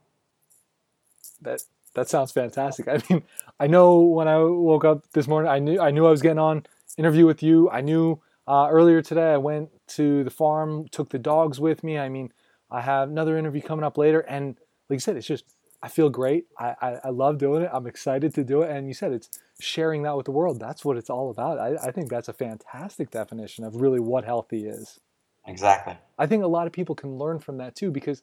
That 1.42 1.62
that 1.94 2.08
sounds 2.08 2.32
fantastic. 2.32 2.88
I 2.88 3.00
mean, 3.10 3.22
I 3.58 3.66
know 3.66 4.00
when 4.00 4.28
I 4.28 4.38
woke 4.38 4.84
up 4.84 5.10
this 5.12 5.26
morning, 5.26 5.50
I 5.50 5.58
knew 5.58 5.80
I 5.80 5.90
knew 5.90 6.06
I 6.06 6.10
was 6.10 6.22
getting 6.22 6.38
on 6.38 6.64
interview 6.96 7.26
with 7.26 7.42
you. 7.42 7.68
I 7.70 7.80
knew 7.80 8.20
uh, 8.46 8.68
earlier 8.70 9.02
today 9.02 9.32
I 9.32 9.38
went 9.38 9.70
to 9.88 10.24
the 10.24 10.30
farm, 10.30 10.88
took 10.88 11.10
the 11.10 11.18
dogs 11.18 11.60
with 11.60 11.82
me. 11.82 11.98
I 11.98 12.08
mean, 12.08 12.32
I 12.70 12.80
have 12.80 13.08
another 13.08 13.36
interview 13.36 13.62
coming 13.62 13.84
up 13.84 13.98
later, 13.98 14.20
and 14.20 14.56
like 14.88 14.96
you 14.96 15.00
said, 15.00 15.16
it's 15.16 15.26
just 15.26 15.44
I 15.82 15.88
feel 15.88 16.10
great. 16.10 16.46
I, 16.58 16.74
I, 16.80 16.98
I, 17.04 17.08
love 17.08 17.38
doing 17.38 17.62
it. 17.62 17.70
I'm 17.72 17.88
excited 17.88 18.32
to 18.34 18.44
do 18.44 18.62
it. 18.62 18.70
And 18.70 18.86
you 18.86 18.94
said 18.94 19.12
it's 19.12 19.40
sharing 19.60 20.02
that 20.04 20.16
with 20.16 20.26
the 20.26 20.30
world. 20.30 20.60
That's 20.60 20.84
what 20.84 20.96
it's 20.96 21.10
all 21.10 21.28
about. 21.28 21.58
I, 21.58 21.74
I 21.88 21.90
think 21.90 22.08
that's 22.08 22.28
a 22.28 22.32
fantastic 22.32 23.10
definition 23.10 23.64
of 23.64 23.76
really 23.76 23.98
what 23.98 24.24
healthy 24.24 24.66
is. 24.66 25.00
Exactly. 25.44 25.96
I 26.18 26.26
think 26.26 26.44
a 26.44 26.48
lot 26.48 26.68
of 26.68 26.72
people 26.72 26.94
can 26.94 27.18
learn 27.18 27.40
from 27.40 27.56
that 27.56 27.74
too 27.74 27.90
because 27.90 28.22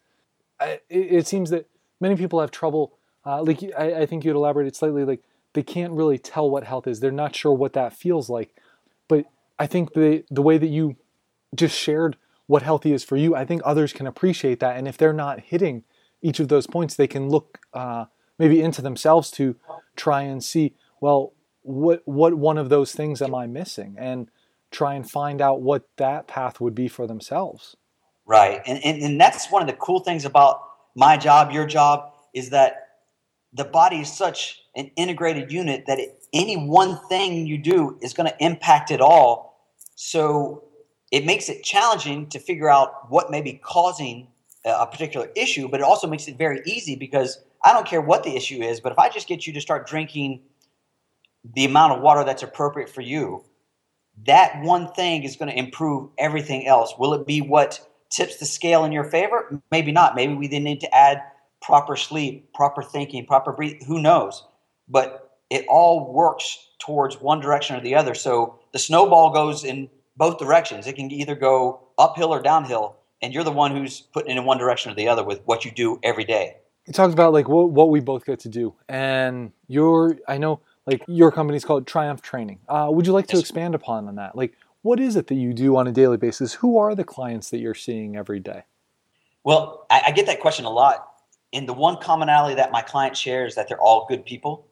I, 0.60 0.80
it, 0.90 1.12
it, 1.12 1.28
seems 1.28 1.50
that 1.50 1.68
many 2.00 2.16
people 2.16 2.40
have 2.40 2.50
trouble. 2.50 2.94
Uh, 3.26 3.44
like 3.44 3.62
I, 3.78 4.02
I 4.02 4.06
think 4.06 4.24
you 4.24 4.30
had 4.30 4.38
elaborated 4.38 4.76
slightly, 4.76 5.04
like 5.04 5.22
they 5.54 5.64
can't 5.64 5.92
really 5.92 6.18
tell 6.18 6.50
what 6.50 6.64
health 6.64 6.88
is. 6.88 7.02
They're 7.02 7.12
not 7.12 7.36
sure 7.36 7.52
what 7.52 7.74
that 7.74 7.92
feels 7.92 8.30
like. 8.30 8.56
But 9.10 9.26
I 9.58 9.68
think 9.68 9.94
the 9.94 10.24
the 10.32 10.42
way 10.42 10.58
that 10.58 10.68
you 10.68 10.96
just 11.54 11.78
shared 11.78 12.16
what 12.48 12.62
healthy 12.62 12.94
is 12.94 13.04
for 13.04 13.18
you, 13.18 13.36
I 13.36 13.44
think 13.44 13.62
others 13.66 13.92
can 13.92 14.08
appreciate 14.08 14.62
that. 14.62 14.78
And 14.78 14.88
if 14.88 14.98
they're 14.98 15.12
not 15.12 15.42
hitting 15.42 15.84
each 16.22 16.40
of 16.40 16.48
those 16.48 16.68
points, 16.68 16.96
they 16.96 17.08
can 17.08 17.30
look 17.30 17.60
uh, 17.74 18.06
maybe 18.38 18.62
into 18.62 18.82
themselves 18.82 19.32
to 19.32 19.56
try 19.96 20.22
and 20.22 20.44
see, 20.44 20.76
well, 21.02 21.34
what 21.62 22.02
what 22.06 22.34
one 22.34 22.58
of 22.58 22.70
those 22.70 22.94
things 22.94 23.22
am 23.22 23.36
I 23.36 23.46
missing, 23.48 23.96
and 24.00 24.30
try 24.72 24.96
and 24.96 25.10
find 25.10 25.42
out 25.42 25.62
what 25.62 25.88
that 25.98 26.28
path 26.28 26.60
would 26.62 26.76
be 26.76 26.88
for 26.88 27.06
themselves. 27.08 27.76
Right, 28.26 28.62
and 28.66 28.84
and, 28.84 29.02
and 29.02 29.20
that's 29.20 29.52
one 29.52 29.62
of 29.62 29.68
the 29.68 29.76
cool 29.76 30.00
things 30.00 30.26
about 30.26 30.62
my 30.96 31.18
job, 31.18 31.52
your 31.52 31.66
job, 31.66 32.14
is 32.34 32.50
that 32.52 32.88
the 33.54 33.66
body 33.66 34.02
is 34.02 34.12
such 34.12 34.62
an 34.76 34.92
integrated 34.96 35.52
unit 35.52 35.86
that 35.88 36.00
it, 36.00 36.24
any 36.34 36.56
one 36.56 37.00
thing 37.10 37.48
you 37.48 37.58
do 37.58 37.98
is 38.02 38.14
going 38.14 38.30
to 38.30 38.36
impact 38.44 38.92
it 38.92 39.02
all. 39.02 39.74
So 39.96 40.64
it 41.12 41.26
makes 41.26 41.50
it 41.50 41.64
challenging 41.64 42.30
to 42.30 42.40
figure 42.40 42.70
out 42.70 43.10
what 43.10 43.32
may 43.32 43.42
be 43.42 43.54
causing 43.54 44.28
a 44.66 44.86
particular 44.86 45.30
issue, 45.36 45.68
but 45.68 45.80
it 45.80 45.84
also 45.84 46.08
makes 46.08 46.28
it 46.28 46.38
very 46.38 46.62
easy 46.66 46.96
because 46.96 47.42
I 47.64 47.74
don't 47.74 47.88
care 47.88 48.02
what 48.02 48.24
the 48.24 48.36
issue 48.36 48.62
is, 48.62 48.80
but 48.80 48.92
if 48.92 49.00
I 49.00 49.10
just 49.10 49.28
get 49.28 49.48
you 49.48 49.54
to 49.54 49.62
start 49.62 49.88
drinking 49.88 50.42
the 51.44 51.66
amount 51.66 51.94
of 51.94 52.02
water 52.02 52.24
that's 52.24 52.44
appropriate 52.44 52.90
for 52.90 53.02
you, 53.02 53.44
that 54.26 54.62
one 54.62 54.92
thing 54.92 55.24
is 55.24 55.38
going 55.38 55.50
to 55.50 55.58
improve 55.58 56.10
everything 56.18 56.68
else. 56.68 56.94
Will 56.98 57.14
it 57.14 57.26
be 57.26 57.42
what 57.42 57.80
tips 58.10 58.38
the 58.38 58.46
scale 58.46 58.84
in 58.84 58.92
your 58.92 59.06
favor? 59.06 59.62
Maybe 59.72 59.92
not. 59.92 60.16
Maybe 60.16 60.34
we 60.34 60.48
then 60.48 60.64
need 60.64 60.82
to 60.82 60.94
add 60.94 61.22
proper 61.62 61.96
sleep, 61.96 62.54
proper 62.54 62.82
thinking, 62.82 63.26
proper 63.26 63.54
breathing. 63.54 63.86
Who 63.88 64.02
knows? 64.02 64.46
But 64.88 65.32
it 65.50 65.66
all 65.70 66.12
works 66.14 66.58
towards 66.80 67.22
one 67.22 67.40
direction 67.40 67.76
or 67.76 67.82
the 67.82 67.96
other. 67.96 68.14
So 68.14 68.60
the 68.74 68.80
snowball 68.80 69.32
goes 69.32 69.64
in 69.64 69.90
both 70.18 70.38
directions. 70.38 70.86
It 70.86 70.96
can 70.96 71.12
either 71.12 71.36
go 71.36 71.88
uphill 71.98 72.34
or 72.34 72.42
downhill, 72.42 72.98
and 73.22 73.34
you're 73.34 73.44
the 73.44 73.52
one 73.52 73.72
who's 73.72 74.02
putting 74.02 74.32
it 74.32 74.38
in 74.38 74.46
one 74.46 74.58
direction 74.58 74.92
or 74.92 74.96
the 74.96 75.08
other 75.08 75.24
with 75.24 75.42
what 75.46 75.66
you 75.66 75.72
do 75.72 76.00
every 76.04 76.24
day. 76.24 76.58
It 76.86 76.94
talks 76.94 77.14
about 77.14 77.34
like 77.34 77.48
what, 77.48 77.70
what 77.72 77.90
we 77.90 78.00
both 78.00 78.26
get 78.26 78.40
to 78.42 78.50
do, 78.50 78.74
and 78.88 79.52
your 79.68 80.18
I 80.28 80.38
know 80.38 80.62
like 80.88 81.04
your 81.08 81.32
company's 81.32 81.64
called 81.64 81.86
Triumph 81.86 82.22
Training. 82.22 82.60
Uh, 82.68 82.88
would 82.90 83.06
you 83.06 83.14
like 83.14 83.28
to 83.28 83.36
yes. 83.36 83.42
expand 83.42 83.76
upon 83.76 84.08
on 84.08 84.16
that? 84.16 84.36
Like, 84.36 84.56
what 84.82 85.00
is 85.00 85.16
it 85.16 85.28
that 85.28 85.36
you 85.36 85.54
do 85.54 85.78
on 85.78 85.88
a 85.88 85.92
daily 85.92 86.18
basis? 86.18 86.54
Who 86.56 86.78
are 86.78 86.96
the 86.96 87.04
clients 87.04 87.52
that 87.52 87.60
you're 87.60 87.76
seeing 87.76 88.16
every 88.16 88.40
day? 88.40 88.64
Well, 89.44 89.86
I, 89.90 90.04
I 90.08 90.12
get 90.12 90.26
that 90.26 90.40
question 90.40 90.66
a 90.66 90.72
lot, 90.72 91.08
and 91.54 91.68
the 91.68 91.74
one 91.74 91.98
commonality 91.98 92.56
that 92.56 92.72
my 92.72 92.82
clients 92.82 93.20
share 93.20 93.46
is 93.46 93.56
that 93.56 93.68
they're 93.68 93.80
all 93.80 94.08
good 94.10 94.26
people. 94.26 94.66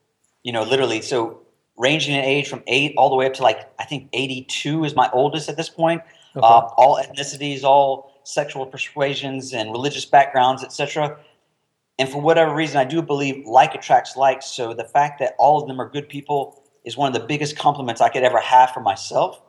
You 0.44 0.54
know, 0.54 0.64
literally. 0.64 1.02
So 1.02 1.42
ranging 1.78 2.16
in 2.16 2.24
age 2.24 2.48
from 2.48 2.64
eight 2.68 2.96
all 2.98 3.10
the 3.10 3.16
way 3.16 3.28
up 3.28 3.36
to 3.36 3.44
like 3.44 3.70
I 3.80 3.86
think 3.86 4.10
82 4.14 4.86
is 4.86 4.96
my 4.96 5.10
oldest 5.14 5.50
at 5.50 5.58
this 5.58 5.70
point. 5.70 6.02
Okay. 6.36 6.46
Uh, 6.46 6.62
all 6.78 7.00
ethnicities, 7.02 7.64
all 7.64 8.17
sexual 8.28 8.66
persuasions 8.66 9.54
and 9.54 9.72
religious 9.72 10.06
backgrounds, 10.06 10.64
etc. 10.64 11.18
And 11.98 12.10
for 12.10 12.22
whatever 12.22 12.54
reason, 12.54 12.78
I 12.78 12.84
do 12.84 13.02
believe 13.02 13.46
like 13.46 13.74
attracts 13.74 14.16
like. 14.16 14.44
So 14.44 14.74
the 14.74 14.84
fact 14.84 15.20
that 15.20 15.36
all 15.40 15.62
of 15.62 15.68
them 15.68 15.80
are 15.80 15.90
good 15.90 16.10
people 16.10 16.62
is 16.86 16.98
one 16.98 17.08
of 17.14 17.20
the 17.20 17.26
biggest 17.26 17.58
compliments 17.58 18.02
I 18.02 18.10
could 18.10 18.24
ever 18.24 18.40
have 18.40 18.72
for 18.72 18.82
myself. 18.82 19.42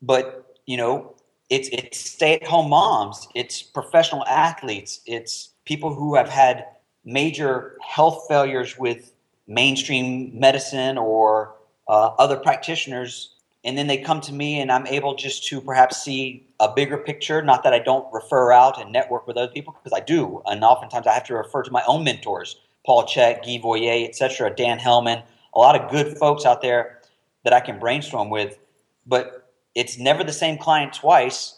But 0.00 0.56
you 0.66 0.76
know, 0.76 1.14
it's 1.50 1.68
it's 1.72 1.98
stay-at-home 1.98 2.70
moms, 2.70 3.26
it's 3.34 3.62
professional 3.62 4.24
athletes, 4.26 5.00
it's 5.06 5.50
people 5.64 5.94
who 5.94 6.14
have 6.14 6.28
had 6.28 6.66
major 7.04 7.78
health 7.86 8.26
failures 8.28 8.78
with 8.78 9.12
mainstream 9.46 10.30
medicine 10.38 10.98
or 10.98 11.54
uh, 11.88 12.10
other 12.18 12.36
practitioners 12.36 13.34
and 13.64 13.76
then 13.76 13.86
they 13.86 13.98
come 13.98 14.20
to 14.20 14.32
me 14.32 14.60
and 14.60 14.70
i'm 14.70 14.86
able 14.86 15.14
just 15.14 15.46
to 15.48 15.60
perhaps 15.60 16.02
see 16.02 16.46
a 16.60 16.72
bigger 16.72 16.98
picture. 16.98 17.42
Not 17.42 17.62
that 17.64 17.72
i 17.72 17.78
don't 17.78 18.12
refer 18.12 18.52
out 18.52 18.80
and 18.80 18.92
network 18.92 19.26
with 19.26 19.36
other 19.36 19.52
people 19.52 19.76
because 19.82 19.96
i 19.96 20.02
do. 20.02 20.42
And 20.46 20.62
oftentimes 20.64 21.06
i 21.06 21.12
have 21.12 21.24
to 21.24 21.34
refer 21.34 21.62
to 21.62 21.70
my 21.70 21.82
own 21.86 22.04
mentors 22.04 22.56
paul 22.86 23.04
chek 23.04 23.44
guy 23.44 23.60
voyer 23.62 24.08
etc 24.08 24.54
dan 24.54 24.78
hellman 24.78 25.22
a 25.54 25.58
lot 25.58 25.80
of 25.80 25.90
good 25.90 26.16
folks 26.18 26.44
out 26.44 26.62
there 26.62 27.00
that 27.44 27.52
i 27.52 27.60
can 27.60 27.78
brainstorm 27.78 28.30
with. 28.30 28.58
But 29.06 29.50
it's 29.74 29.98
never 29.98 30.24
the 30.24 30.32
same 30.32 30.58
client 30.58 30.92
twice 30.92 31.54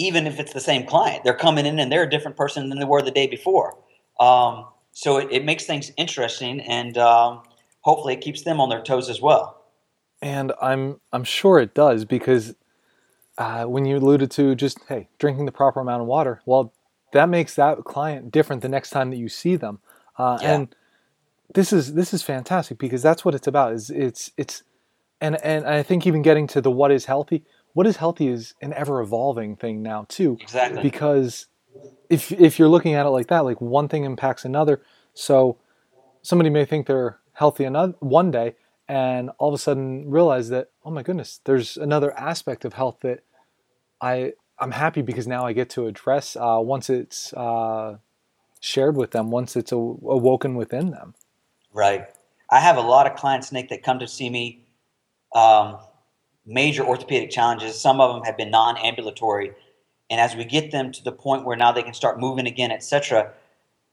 even 0.00 0.28
if 0.28 0.38
it's 0.38 0.52
the 0.52 0.60
same 0.60 0.86
client. 0.86 1.24
They're 1.24 1.34
coming 1.34 1.66
in 1.66 1.78
and 1.80 1.90
they're 1.90 2.04
a 2.04 2.10
different 2.10 2.36
person 2.36 2.68
than 2.68 2.78
they 2.78 2.84
were 2.84 3.02
the 3.02 3.10
day 3.10 3.26
before. 3.26 3.76
Um, 4.20 4.66
so 4.92 5.16
it, 5.16 5.28
it, 5.30 5.44
makes 5.44 5.64
things 5.64 5.90
interesting 5.96 6.60
and 6.60 6.96
um, 6.98 7.42
hopefully 7.80 8.14
it 8.14 8.20
keeps 8.20 8.42
them 8.42 8.60
on 8.60 8.68
their 8.68 8.82
toes 8.82 9.08
as 9.08 9.20
well 9.20 9.57
and 10.20 10.52
I'm 10.60 11.00
I'm 11.12 11.24
sure 11.24 11.58
it 11.58 11.74
does 11.74 12.04
because 12.04 12.54
uh, 13.36 13.64
when 13.64 13.84
you 13.84 13.96
alluded 13.96 14.30
to 14.32 14.54
just 14.54 14.78
hey 14.88 15.08
drinking 15.18 15.46
the 15.46 15.52
proper 15.52 15.80
amount 15.80 16.02
of 16.02 16.08
water, 16.08 16.40
well, 16.46 16.72
that 17.12 17.28
makes 17.28 17.54
that 17.54 17.84
client 17.84 18.30
different 18.30 18.62
the 18.62 18.68
next 18.68 18.90
time 18.90 19.10
that 19.10 19.16
you 19.16 19.28
see 19.28 19.56
them. 19.56 19.80
Uh, 20.16 20.38
yeah. 20.42 20.54
And 20.54 20.76
this 21.54 21.72
is 21.72 21.94
this 21.94 22.12
is 22.12 22.22
fantastic 22.22 22.78
because 22.78 23.02
that's 23.02 23.24
what 23.24 23.34
it's 23.34 23.46
about. 23.46 23.72
Is 23.72 23.90
it's 23.90 24.32
it's 24.36 24.62
and 25.20 25.42
and 25.44 25.66
I 25.66 25.82
think 25.82 26.06
even 26.06 26.22
getting 26.22 26.46
to 26.48 26.60
the 26.60 26.70
what 26.70 26.90
is 26.90 27.06
healthy, 27.06 27.44
what 27.72 27.86
is 27.86 27.96
healthy 27.96 28.28
is 28.28 28.54
an 28.60 28.72
ever 28.74 29.00
evolving 29.00 29.56
thing 29.56 29.82
now 29.82 30.06
too. 30.08 30.36
Exactly. 30.40 30.82
Because 30.82 31.46
if 32.10 32.32
if 32.32 32.58
you're 32.58 32.68
looking 32.68 32.94
at 32.94 33.06
it 33.06 33.10
like 33.10 33.28
that, 33.28 33.44
like 33.44 33.60
one 33.60 33.88
thing 33.88 34.04
impacts 34.04 34.44
another. 34.44 34.82
So 35.14 35.58
somebody 36.22 36.50
may 36.50 36.64
think 36.64 36.86
they're 36.86 37.18
healthy 37.32 37.64
another 37.64 37.94
one 38.00 38.30
day, 38.30 38.56
and 38.88 39.30
all 39.38 39.48
of 39.48 39.54
a 39.54 39.58
sudden 39.58 40.10
realize 40.10 40.48
that 40.48 40.70
oh 40.84 40.90
my 40.90 41.02
goodness 41.02 41.40
there's 41.44 41.76
another 41.76 42.16
aspect 42.18 42.64
of 42.64 42.72
health 42.72 42.98
that 43.02 43.20
i 44.00 44.32
i'm 44.58 44.70
happy 44.70 45.02
because 45.02 45.26
now 45.26 45.44
i 45.44 45.52
get 45.52 45.68
to 45.70 45.86
address 45.86 46.36
uh, 46.36 46.58
once 46.60 46.88
it's 46.88 47.32
uh, 47.34 47.96
shared 48.60 48.96
with 48.96 49.12
them 49.12 49.30
once 49.30 49.56
it's 49.56 49.72
awoken 49.72 50.54
within 50.54 50.90
them. 50.90 51.14
Right. 51.72 52.06
I 52.50 52.60
have 52.60 52.76
a 52.76 52.80
lot 52.80 53.06
of 53.06 53.16
clients 53.16 53.52
nick 53.52 53.68
that 53.68 53.82
come 53.82 53.98
to 53.98 54.08
see 54.08 54.30
me 54.30 54.64
um, 55.34 55.78
major 56.46 56.84
orthopedic 56.84 57.30
challenges. 57.30 57.80
Some 57.80 58.00
of 58.00 58.14
them 58.14 58.24
have 58.24 58.36
been 58.36 58.50
non-ambulatory. 58.50 59.52
And 60.10 60.20
as 60.20 60.34
we 60.34 60.44
get 60.44 60.70
them 60.70 60.90
to 60.92 61.04
the 61.04 61.12
point 61.12 61.44
where 61.44 61.56
now 61.56 61.72
they 61.72 61.82
can 61.82 61.92
start 61.92 62.18
moving 62.18 62.46
again 62.46 62.70
etc 62.70 63.32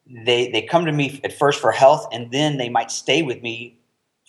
they 0.07 0.49
they 0.51 0.61
come 0.61 0.85
to 0.85 0.91
me 0.91 1.19
at 1.23 1.33
first 1.33 1.59
for 1.59 1.71
health 1.71 2.07
and 2.11 2.31
then 2.31 2.57
they 2.57 2.69
might 2.69 2.91
stay 2.91 3.23
with 3.23 3.41
me 3.41 3.75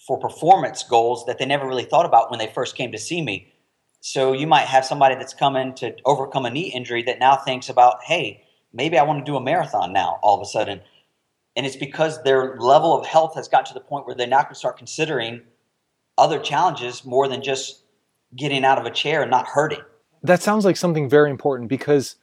for 0.07 0.19
performance 0.19 0.85
goals 0.85 1.27
that 1.27 1.39
they 1.39 1.47
never 1.47 1.67
really 1.67 1.85
thought 1.85 2.07
about 2.07 2.31
when 2.31 2.39
they 2.39 2.47
first 2.47 2.77
came 2.77 2.93
to 2.93 2.99
see 2.99 3.21
me. 3.21 3.53
So 4.01 4.33
you 4.33 4.47
might 4.47 4.67
have 4.67 4.85
somebody 4.85 5.17
that's 5.17 5.35
coming 5.35 5.75
to 5.77 5.97
overcome 6.05 6.47
a 6.47 6.51
knee 6.51 6.73
injury 6.73 7.03
that 7.05 7.19
now 7.19 7.37
thinks 7.37 7.69
about, 7.69 8.05
hey, 8.05 8.45
maybe 8.73 8.99
I 8.99 9.03
want 9.03 9.25
to 9.25 9.31
do 9.31 9.37
a 9.37 9.41
marathon 9.41 9.93
now 9.93 10.21
all 10.23 10.37
of 10.37 10.43
a 10.43 10.49
sudden. 10.49 10.81
And 11.57 11.67
it's 11.67 11.77
because 11.77 12.23
their 12.23 12.57
level 12.59 12.97
of 12.97 13.05
health 13.05 13.35
has 13.35 13.49
got 13.49 13.67
to 13.67 13.75
the 13.75 13.81
point 13.81 14.07
where 14.07 14.15
they're 14.15 14.27
now 14.29 14.43
can 14.43 14.55
start 14.55 14.77
considering 14.77 15.43
other 16.17 16.39
challenges 16.39 17.05
more 17.05 17.27
than 17.27 17.43
just 17.43 17.83
getting 18.37 18.65
out 18.65 18.79
of 18.79 18.87
a 18.87 18.91
chair 18.91 19.23
and 19.23 19.31
not 19.31 19.47
hurting. 19.47 19.81
That 20.23 20.43
sounds 20.43 20.65
like 20.65 20.77
something 20.77 21.09
very 21.09 21.31
important 21.31 21.69
because 21.69 22.17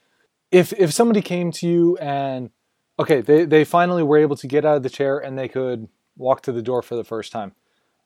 if 0.51 0.71
if 0.73 0.93
somebody 0.93 1.21
came 1.21 1.51
to 1.53 1.67
you 1.67 1.97
and 1.97 2.51
okay, 2.99 3.21
they, 3.21 3.45
they 3.45 3.63
finally 3.65 4.03
were 4.03 4.17
able 4.17 4.35
to 4.37 4.47
get 4.47 4.65
out 4.65 4.77
of 4.77 4.83
the 4.83 4.89
chair 4.89 5.17
and 5.17 5.37
they 5.37 5.47
could 5.47 5.87
walk 6.15 6.41
to 6.43 6.51
the 6.51 6.61
door 6.61 6.81
for 6.81 6.95
the 6.95 7.03
first 7.03 7.31
time 7.31 7.53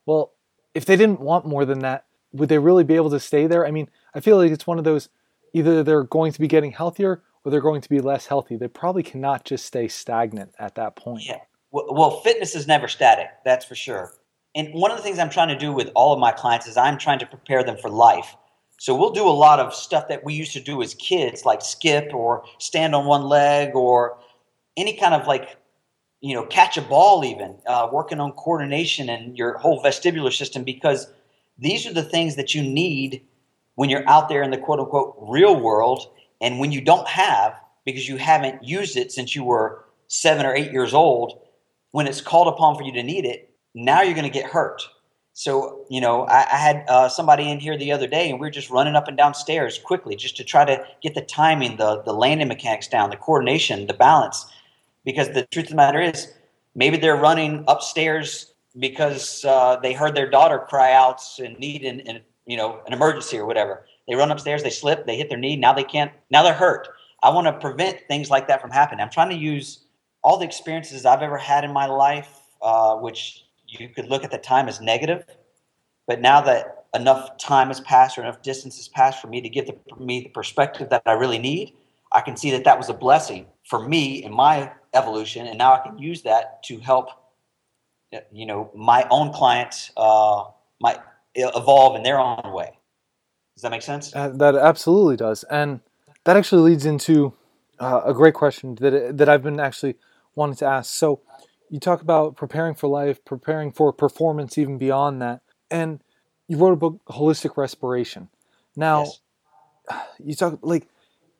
well, 0.08 0.32
if 0.74 0.86
they 0.86 0.96
didn't 0.96 1.20
want 1.20 1.46
more 1.46 1.66
than 1.66 1.80
that, 1.80 2.06
would 2.32 2.48
they 2.48 2.58
really 2.58 2.82
be 2.82 2.96
able 2.96 3.10
to 3.10 3.20
stay 3.20 3.46
there? 3.46 3.66
I 3.66 3.70
mean, 3.70 3.90
I 4.14 4.20
feel 4.20 4.38
like 4.38 4.50
it's 4.50 4.66
one 4.66 4.78
of 4.78 4.84
those 4.84 5.10
either 5.52 5.82
they're 5.82 6.02
going 6.04 6.32
to 6.32 6.40
be 6.40 6.48
getting 6.48 6.72
healthier 6.72 7.22
or 7.44 7.50
they're 7.50 7.60
going 7.60 7.82
to 7.82 7.88
be 7.90 8.00
less 8.00 8.26
healthy. 8.26 8.56
They 8.56 8.68
probably 8.68 9.02
cannot 9.02 9.44
just 9.44 9.66
stay 9.66 9.86
stagnant 9.86 10.54
at 10.58 10.76
that 10.76 10.96
point. 10.96 11.24
Yeah. 11.26 11.40
Well, 11.72 12.20
fitness 12.22 12.54
is 12.54 12.66
never 12.66 12.88
static, 12.88 13.28
that's 13.44 13.66
for 13.66 13.74
sure. 13.74 14.14
And 14.54 14.72
one 14.72 14.90
of 14.90 14.96
the 14.96 15.02
things 15.02 15.18
I'm 15.18 15.28
trying 15.28 15.48
to 15.48 15.58
do 15.58 15.72
with 15.72 15.90
all 15.94 16.14
of 16.14 16.18
my 16.18 16.32
clients 16.32 16.66
is 16.66 16.78
I'm 16.78 16.96
trying 16.96 17.18
to 17.18 17.26
prepare 17.26 17.62
them 17.62 17.76
for 17.76 17.90
life. 17.90 18.34
So 18.78 18.94
we'll 18.94 19.12
do 19.12 19.28
a 19.28 19.30
lot 19.30 19.60
of 19.60 19.74
stuff 19.74 20.08
that 20.08 20.24
we 20.24 20.32
used 20.32 20.54
to 20.54 20.60
do 20.60 20.80
as 20.80 20.94
kids, 20.94 21.44
like 21.44 21.60
skip 21.60 22.14
or 22.14 22.44
stand 22.58 22.94
on 22.94 23.04
one 23.04 23.24
leg 23.24 23.74
or 23.74 24.18
any 24.78 24.96
kind 24.96 25.12
of 25.12 25.26
like, 25.26 25.58
you 26.20 26.34
know, 26.34 26.44
catch 26.44 26.76
a 26.76 26.82
ball, 26.82 27.24
even 27.24 27.56
uh, 27.66 27.88
working 27.92 28.20
on 28.20 28.32
coordination 28.32 29.08
and 29.08 29.36
your 29.38 29.58
whole 29.58 29.82
vestibular 29.82 30.32
system, 30.32 30.64
because 30.64 31.08
these 31.58 31.86
are 31.86 31.92
the 31.92 32.02
things 32.02 32.36
that 32.36 32.54
you 32.54 32.62
need 32.62 33.24
when 33.74 33.90
you're 33.90 34.08
out 34.08 34.28
there 34.28 34.42
in 34.42 34.50
the 34.50 34.58
quote 34.58 34.80
unquote 34.80 35.16
real 35.20 35.58
world 35.60 36.10
and 36.40 36.58
when 36.58 36.72
you 36.72 36.80
don't 36.80 37.08
have 37.08 37.54
because 37.84 38.08
you 38.08 38.16
haven't 38.16 38.62
used 38.62 38.96
it 38.96 39.12
since 39.12 39.34
you 39.34 39.44
were 39.44 39.84
seven 40.08 40.46
or 40.46 40.54
eight 40.54 40.72
years 40.72 40.94
old 40.94 41.40
when 41.92 42.06
it's 42.06 42.20
called 42.20 42.48
upon 42.48 42.76
for 42.76 42.82
you 42.82 42.92
to 42.92 43.02
need 43.02 43.24
it 43.24 43.50
now 43.74 44.02
you're 44.02 44.14
going 44.14 44.24
to 44.24 44.30
get 44.30 44.50
hurt. 44.50 44.82
So 45.32 45.86
you 45.88 46.00
know 46.00 46.22
i, 46.24 46.46
I 46.52 46.56
had 46.56 46.84
uh, 46.88 47.08
somebody 47.08 47.48
in 47.48 47.60
here 47.60 47.76
the 47.76 47.92
other 47.92 48.08
day 48.08 48.30
and 48.30 48.40
we 48.40 48.48
are 48.48 48.50
just 48.50 48.70
running 48.70 48.96
up 48.96 49.06
and 49.06 49.16
down 49.16 49.34
stairs 49.34 49.78
quickly 49.78 50.16
just 50.16 50.36
to 50.38 50.44
try 50.44 50.64
to 50.64 50.84
get 51.00 51.14
the 51.14 51.22
timing 51.22 51.76
the, 51.76 52.02
the 52.02 52.12
landing 52.12 52.48
mechanics 52.48 52.88
down 52.88 53.10
the 53.10 53.16
coordination 53.16 53.86
the 53.86 53.94
balance 53.94 54.46
because 55.08 55.28
the 55.30 55.46
truth 55.46 55.66
of 55.66 55.70
the 55.70 55.76
matter 55.76 56.00
is 56.00 56.32
maybe 56.74 56.96
they're 56.98 57.16
running 57.16 57.64
upstairs 57.66 58.52
because 58.78 59.44
uh, 59.44 59.76
they 59.82 59.92
heard 59.92 60.14
their 60.14 60.28
daughter 60.28 60.58
cry 60.58 60.92
out 60.92 61.22
and 61.38 61.58
need 61.58 61.82
an, 61.82 62.00
an, 62.00 62.20
you 62.46 62.56
know 62.56 62.80
an 62.86 62.92
emergency 62.92 63.38
or 63.38 63.46
whatever 63.46 63.86
they 64.08 64.14
run 64.14 64.30
upstairs, 64.30 64.62
they 64.62 64.70
slip, 64.70 65.06
they 65.06 65.16
hit 65.16 65.28
their 65.28 65.38
knee. 65.38 65.56
Now 65.56 65.74
they 65.74 65.84
can't. 65.84 66.10
Now 66.30 66.42
they're 66.42 66.54
hurt. 66.54 66.88
I 67.22 67.30
want 67.30 67.46
to 67.46 67.52
prevent 67.52 68.00
things 68.08 68.30
like 68.30 68.48
that 68.48 68.60
from 68.60 68.70
happening. 68.70 69.00
I'm 69.00 69.10
trying 69.10 69.28
to 69.30 69.36
use 69.36 69.84
all 70.22 70.38
the 70.38 70.46
experiences 70.46 71.04
I've 71.04 71.22
ever 71.22 71.36
had 71.36 71.62
in 71.64 71.72
my 71.72 71.86
life, 71.86 72.40
uh, 72.62 72.96
which 72.96 73.44
you 73.66 73.88
could 73.88 74.08
look 74.08 74.24
at 74.24 74.30
the 74.30 74.38
time 74.38 74.68
as 74.68 74.80
negative, 74.80 75.24
but 76.06 76.20
now 76.20 76.40
that 76.40 76.86
enough 76.94 77.36
time 77.36 77.68
has 77.68 77.80
passed 77.80 78.16
or 78.16 78.22
enough 78.22 78.40
distance 78.40 78.76
has 78.76 78.88
passed 78.88 79.20
for 79.20 79.26
me 79.26 79.42
to 79.42 79.48
give 79.48 79.66
the, 79.66 79.76
me 79.98 80.22
the 80.22 80.28
perspective 80.30 80.88
that 80.88 81.02
I 81.04 81.12
really 81.12 81.38
need, 81.38 81.74
I 82.12 82.22
can 82.22 82.36
see 82.36 82.50
that 82.52 82.64
that 82.64 82.78
was 82.78 82.88
a 82.88 82.94
blessing 82.94 83.46
for 83.64 83.86
me 83.86 84.24
in 84.24 84.32
my 84.32 84.72
evolution, 84.98 85.46
and 85.46 85.56
now 85.58 85.74
I 85.74 85.80
can 85.86 85.98
use 85.98 86.22
that 86.22 86.62
to 86.64 86.78
help, 86.78 87.08
you 88.32 88.46
know, 88.46 88.70
my 88.74 89.06
own 89.10 89.32
clients, 89.32 89.92
uh, 89.96 90.44
my 90.80 90.98
evolve 91.34 91.96
in 91.96 92.02
their 92.02 92.18
own 92.18 92.52
way. 92.52 92.70
Does 93.54 93.62
that 93.62 93.70
make 93.70 93.82
sense? 93.82 94.14
Uh, 94.14 94.28
that 94.28 94.54
absolutely 94.54 95.16
does, 95.16 95.44
and 95.44 95.80
that 96.24 96.36
actually 96.36 96.70
leads 96.70 96.86
into 96.86 97.32
uh, 97.78 98.02
a 98.04 98.14
great 98.14 98.34
question 98.34 98.76
that 98.76 99.16
that 99.18 99.28
I've 99.28 99.42
been 99.42 99.60
actually 99.60 99.96
wanting 100.34 100.56
to 100.56 100.66
ask. 100.66 100.92
So, 100.94 101.20
you 101.70 101.80
talk 101.80 102.02
about 102.02 102.36
preparing 102.36 102.74
for 102.74 102.88
life, 102.88 103.24
preparing 103.24 103.72
for 103.72 103.92
performance, 103.92 104.58
even 104.58 104.78
beyond 104.78 105.22
that, 105.22 105.40
and 105.70 106.00
you 106.48 106.56
wrote 106.56 106.72
a 106.72 106.76
book, 106.76 107.00
Holistic 107.08 107.56
Respiration. 107.56 108.28
Now, 108.74 109.04
yes. 109.04 109.20
you 110.18 110.34
talk 110.34 110.58
like, 110.62 110.88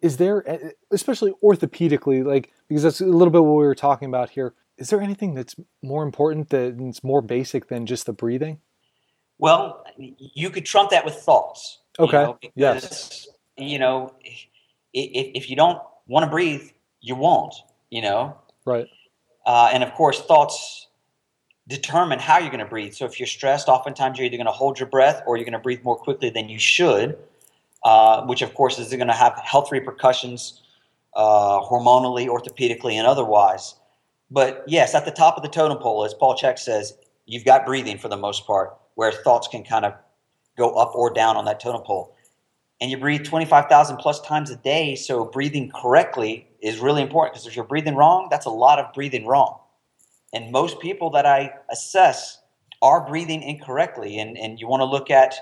is 0.01 0.17
there, 0.17 0.73
especially 0.91 1.33
orthopedically, 1.43 2.25
like 2.25 2.53
because 2.69 2.83
that's 2.83 3.01
a 3.01 3.07
little 3.07 3.31
bit 3.31 3.43
what 3.43 3.57
we 3.57 3.65
were 3.65 3.75
talking 3.75 4.09
about 4.09 4.31
here. 4.31 4.55
Is 4.77 4.91
there 4.91 5.01
anything 5.01 5.35
that's 5.35 5.57
more 5.83 6.05
important 6.05 6.51
that's 6.51 7.03
more 7.03 7.21
basic 7.21 7.69
than 7.69 7.87
just 7.87 8.07
the 8.07 8.13
breathing? 8.13 8.61
Well, 9.39 9.85
you 9.97 10.51
could 10.51 10.65
trump 10.65 10.91
that 10.91 11.05
with 11.05 11.15
thoughts. 11.15 11.81
Okay. 11.99 12.19
You 12.19 12.25
know, 12.25 12.39
because, 12.41 12.53
yes. 12.57 13.29
You 13.57 13.79
know, 13.79 14.15
if, 14.23 14.47
if 14.93 15.51
you 15.51 15.57
don't 15.57 15.81
want 16.07 16.25
to 16.25 16.31
breathe, 16.31 16.71
you 17.01 17.17
won't. 17.17 17.55
You 17.91 18.03
know. 18.03 18.37
Right. 18.65 18.87
Uh, 19.45 19.71
and 19.73 19.83
of 19.83 19.93
course, 19.95 20.21
thoughts 20.21 20.89
determine 21.67 22.19
how 22.19 22.39
you're 22.39 22.51
going 22.51 22.61
to 22.61 22.67
breathe. 22.67 22.95
So 22.95 23.05
if 23.05 23.19
you're 23.19 23.27
stressed, 23.27 23.69
oftentimes 23.69 24.19
you're 24.19 24.27
either 24.27 24.37
going 24.37 24.47
to 24.47 24.53
hold 24.53 24.79
your 24.79 24.89
breath 24.89 25.23
or 25.27 25.37
you're 25.37 25.45
going 25.45 25.53
to 25.53 25.59
breathe 25.59 25.83
more 25.83 25.97
quickly 25.97 26.31
than 26.31 26.49
you 26.49 26.59
should, 26.59 27.19
uh, 27.85 28.25
which 28.27 28.43
of 28.43 28.55
course 28.55 28.79
is 28.79 28.91
going 28.91 29.07
to 29.07 29.13
have 29.13 29.39
health 29.45 29.71
repercussions 29.73 30.63
uh, 31.15 31.61
hormonally, 31.61 32.27
orthopedically, 32.27 32.95
and 32.95 33.07
otherwise. 33.07 33.75
But 34.31 34.65
yes, 34.67 34.95
at 34.95 35.05
the 35.05 35.11
top 35.11 35.37
of 35.37 35.43
the 35.43 35.49
totem 35.49 35.79
pole, 35.79 36.05
as 36.05 36.15
Paul 36.15 36.37
Chek 36.37 36.59
says, 36.59 36.95
you've 37.27 37.45
got 37.45 37.67
breathing 37.67 37.99
for 37.99 38.09
the 38.09 38.17
most 38.17 38.47
part, 38.47 38.77
where 38.95 39.11
thoughts 39.11 39.49
can 39.49 39.65
kind 39.65 39.85
of 39.85 39.95
go 40.57 40.71
up 40.75 40.95
or 40.95 41.13
down 41.13 41.37
on 41.37 41.45
that 41.47 41.61
totem 41.61 41.83
pole. 41.83 42.15
And 42.81 42.91
you 42.91 42.99
breathe 42.99 43.25
25,000 43.25 43.97
plus 43.97 44.21
times 44.21 44.51
a 44.51 44.57
day, 44.57 44.95
so 44.95 45.25
breathing 45.25 45.73
correctly 45.75 46.47
is 46.61 46.79
really 46.79 47.03
important 47.03 47.35
because 47.35 47.47
if 47.47 47.57
you're 47.57 47.65
breathing 47.65 47.97
wrong, 47.97 48.29
that's 48.31 48.47
a 48.47 48.51
lot 48.51 48.79
of 48.79 48.93
breathing 48.93 49.27
wrong. 49.27 49.59
And 50.33 50.53
most 50.53 50.79
people 50.79 51.11
that 51.11 51.27
I 51.27 51.55
assess 51.71 52.41
are 52.83 53.07
breathing 53.07 53.43
incorrectly. 53.43 54.19
And, 54.19 54.37
and 54.39 54.61
you 54.61 54.69
want 54.69 54.81
to 54.83 54.85
look 54.85 55.11
at 55.11 55.35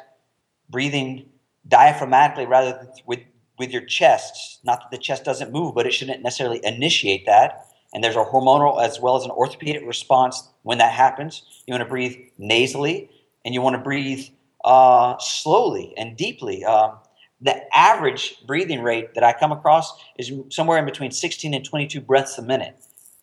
breathing 0.70 1.26
diaphragmatically 1.68 2.48
rather 2.48 2.72
than 2.72 2.88
with, 3.06 3.20
with 3.58 3.70
your 3.70 3.84
chest. 3.84 4.60
Not 4.64 4.80
that 4.80 4.90
the 4.90 5.02
chest 5.02 5.24
doesn't 5.24 5.52
move, 5.52 5.74
but 5.74 5.86
it 5.86 5.92
shouldn't 5.92 6.22
necessarily 6.22 6.60
initiate 6.64 7.26
that. 7.26 7.66
And 7.92 8.02
there's 8.02 8.16
a 8.16 8.24
hormonal 8.24 8.82
as 8.82 9.00
well 9.00 9.16
as 9.16 9.24
an 9.24 9.30
orthopedic 9.30 9.86
response 9.86 10.50
when 10.62 10.78
that 10.78 10.92
happens. 10.92 11.42
You 11.66 11.72
want 11.72 11.82
to 11.82 11.88
breathe 11.88 12.16
nasally 12.38 13.10
and 13.44 13.54
you 13.54 13.62
want 13.62 13.74
to 13.76 13.82
breathe 13.82 14.26
uh, 14.64 15.16
slowly 15.18 15.94
and 15.96 16.16
deeply. 16.16 16.64
Um, 16.64 16.98
the 17.40 17.62
average 17.76 18.36
breathing 18.46 18.82
rate 18.82 19.14
that 19.14 19.22
I 19.22 19.32
come 19.32 19.52
across 19.52 19.92
is 20.18 20.32
somewhere 20.50 20.78
in 20.78 20.84
between 20.84 21.10
16 21.10 21.54
and 21.54 21.64
22 21.64 22.00
breaths 22.00 22.38
a 22.38 22.42
minute. 22.42 22.76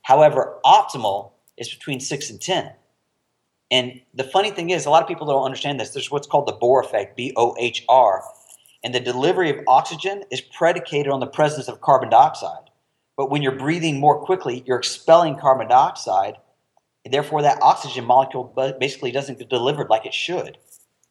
However, 0.03 0.59
optimal 0.65 1.31
is 1.57 1.69
between 1.69 1.99
6 1.99 2.29
and 2.29 2.41
10. 2.41 2.71
And 3.73 3.99
the 4.13 4.23
funny 4.23 4.51
thing 4.51 4.69
is, 4.69 4.85
a 4.85 4.91
lot 4.91 5.01
of 5.01 5.07
people 5.07 5.25
don't 5.25 5.43
understand 5.43 5.79
this. 5.79 5.89
There's 5.89 6.11
what's 6.11 6.27
called 6.27 6.47
the 6.47 6.53
Bohr 6.53 6.85
effect, 6.85 7.17
B 7.17 7.33
O 7.35 7.55
H 7.59 7.83
R. 7.89 8.23
And 8.83 8.93
the 8.93 8.99
delivery 8.99 9.49
of 9.49 9.57
oxygen 9.67 10.23
is 10.29 10.41
predicated 10.41 11.11
on 11.11 11.19
the 11.19 11.25
presence 11.25 11.67
of 11.67 11.81
carbon 11.81 12.11
dioxide. 12.11 12.69
But 13.17 13.31
when 13.31 13.41
you're 13.41 13.57
breathing 13.57 13.99
more 13.99 14.19
quickly, 14.19 14.63
you're 14.67 14.77
expelling 14.77 15.39
carbon 15.39 15.69
dioxide. 15.69 16.35
And 17.03 17.11
therefore, 17.11 17.41
that 17.41 17.57
oxygen 17.63 18.05
molecule 18.05 18.53
basically 18.79 19.11
doesn't 19.11 19.39
get 19.39 19.49
delivered 19.49 19.89
like 19.89 20.05
it 20.05 20.13
should. 20.13 20.59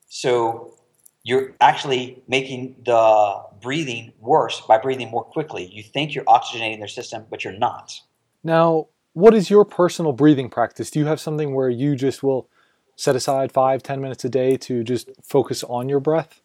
So 0.07 0.79
you're 1.25 1.57
actually 1.61 2.23
making 2.29 2.77
the 2.85 3.43
breathing 3.61 4.13
worse 4.21 4.61
by 4.61 4.79
breathing 4.79 5.11
more 5.11 5.25
quickly. 5.25 5.67
You 5.67 5.83
think 5.83 6.15
you're 6.15 6.25
oxygenating 6.27 6.79
their 6.79 6.87
system, 6.87 7.27
but 7.29 7.43
you're 7.43 7.59
not. 7.59 8.01
Now, 8.45 8.87
what 9.15 9.35
is 9.35 9.51
your 9.51 9.65
personal 9.65 10.13
breathing 10.13 10.49
practice? 10.49 10.91
Do 10.91 11.01
you 11.01 11.07
have 11.07 11.21
something 11.21 11.55
where 11.55 11.69
you 11.69 11.97
just 11.97 12.23
will 12.23 12.49
set 13.03 13.17
aside 13.17 13.51
five, 13.51 13.83
ten 13.83 14.01
minutes 14.01 14.25
a 14.25 14.29
day 14.29 14.57
to 14.57 14.85
just 14.85 15.11
focus 15.25 15.65
on 15.65 15.89
your 15.89 15.99
breath? 15.99 16.41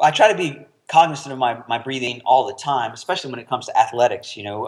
I 0.00 0.10
try 0.10 0.32
to 0.32 0.36
be 0.36 0.64
cognizant 0.88 1.30
of 1.30 1.38
my, 1.38 1.62
my 1.68 1.78
breathing 1.78 2.22
all 2.24 2.46
the 2.46 2.54
time, 2.54 2.92
especially 2.92 3.30
when 3.30 3.38
it 3.38 3.48
comes 3.48 3.66
to 3.66 3.78
athletics, 3.78 4.34
you 4.34 4.44
know, 4.44 4.62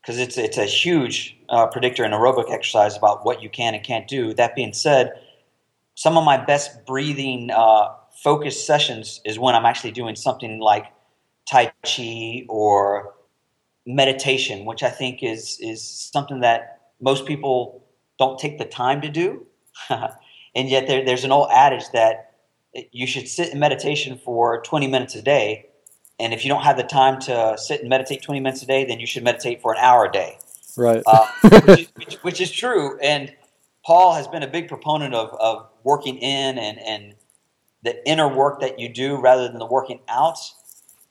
because 0.00 0.16
um, 0.16 0.22
it's, 0.22 0.38
it's 0.38 0.56
a 0.56 0.66
huge 0.66 1.36
uh, 1.48 1.66
predictor 1.66 2.04
in 2.04 2.12
aerobic 2.12 2.50
exercise 2.52 2.96
about 2.96 3.24
what 3.24 3.42
you 3.42 3.50
can 3.50 3.74
and 3.74 3.84
can't 3.84 4.06
do. 4.06 4.32
That 4.32 4.54
being 4.54 4.72
said, 4.72 5.12
some 5.96 6.16
of 6.16 6.24
my 6.24 6.36
best 6.36 6.86
breathing 6.86 7.50
uh, 7.50 7.88
focused 8.22 8.66
sessions 8.66 9.20
is 9.24 9.36
when 9.36 9.56
I'm 9.56 9.66
actually 9.66 9.90
doing 9.90 10.14
something 10.14 10.60
like 10.60 10.86
Tai 11.50 11.72
Chi 11.84 12.44
or 12.48 13.14
meditation, 13.84 14.64
which 14.64 14.84
I 14.84 14.90
think 14.90 15.24
is 15.24 15.58
is 15.60 15.82
something 15.82 16.40
that 16.40 16.92
most 17.00 17.26
people 17.26 17.84
don't 18.18 18.38
take 18.38 18.58
the 18.58 18.64
time 18.64 19.00
to 19.00 19.08
do. 19.08 19.44
and 20.54 20.68
yet 20.68 20.86
there, 20.86 21.04
there's 21.04 21.24
an 21.24 21.32
old 21.32 21.48
adage 21.52 21.84
that 21.92 22.34
you 22.90 23.06
should 23.06 23.28
sit 23.28 23.52
in 23.52 23.58
meditation 23.58 24.18
for 24.18 24.62
20 24.62 24.86
minutes 24.86 25.14
a 25.14 25.22
day. 25.22 25.66
And 26.18 26.32
if 26.32 26.44
you 26.44 26.48
don't 26.48 26.62
have 26.62 26.76
the 26.76 26.82
time 26.82 27.20
to 27.22 27.56
sit 27.58 27.80
and 27.80 27.88
meditate 27.88 28.22
20 28.22 28.40
minutes 28.40 28.62
a 28.62 28.66
day, 28.66 28.84
then 28.84 29.00
you 29.00 29.06
should 29.06 29.24
meditate 29.24 29.60
for 29.60 29.72
an 29.72 29.78
hour 29.80 30.06
a 30.06 30.12
day. 30.12 30.38
Right. 30.76 31.02
uh, 31.06 31.26
which, 31.66 31.88
which, 31.96 32.14
which, 32.22 32.40
is 32.40 32.50
true. 32.50 32.98
And 33.00 33.34
Paul 33.84 34.14
has 34.14 34.26
been 34.28 34.42
a 34.42 34.46
big 34.48 34.68
proponent 34.68 35.14
of, 35.14 35.34
of 35.38 35.68
working 35.84 36.16
in 36.18 36.58
and, 36.58 36.78
and 36.78 37.14
the 37.82 38.06
inner 38.08 38.28
work 38.28 38.60
that 38.60 38.78
you 38.78 38.88
do 38.88 39.20
rather 39.20 39.48
than 39.48 39.58
the 39.58 39.66
working 39.66 40.00
out. 40.08 40.38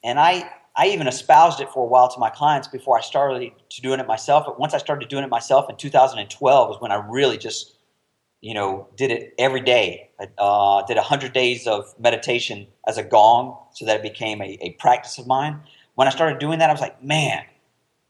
And 0.03 0.19
I, 0.19 0.49
I 0.75 0.87
even 0.87 1.07
espoused 1.07 1.59
it 1.59 1.69
for 1.69 1.83
a 1.83 1.87
while 1.87 2.09
to 2.09 2.19
my 2.19 2.29
clients 2.29 2.67
before 2.67 2.97
I 2.97 3.01
started 3.01 3.51
to 3.69 3.81
doing 3.81 3.99
it 3.99 4.07
myself. 4.07 4.45
But 4.45 4.59
once 4.59 4.73
I 4.73 4.77
started 4.77 5.09
doing 5.09 5.23
it 5.23 5.29
myself 5.29 5.69
in 5.69 5.75
2012 5.75 6.69
was 6.69 6.81
when 6.81 6.91
I 6.91 7.05
really 7.07 7.37
just, 7.37 7.75
you 8.41 8.55
know, 8.55 8.87
did 8.97 9.11
it 9.11 9.33
every 9.37 9.61
day. 9.61 10.09
Uh, 10.37 10.83
did 10.85 10.97
100 10.97 11.31
days 11.33 11.67
of 11.67 11.93
meditation 11.99 12.67
as 12.87 12.97
a 12.97 13.03
gong 13.03 13.57
so 13.71 13.85
that 13.85 13.97
it 13.97 14.03
became 14.03 14.41
a, 14.41 14.57
a 14.61 14.71
practice 14.73 15.17
of 15.17 15.27
mine. 15.27 15.59
When 15.95 16.07
I 16.07 16.11
started 16.11 16.39
doing 16.39 16.59
that, 16.59 16.69
I 16.69 16.73
was 16.73 16.81
like, 16.81 17.03
man, 17.03 17.43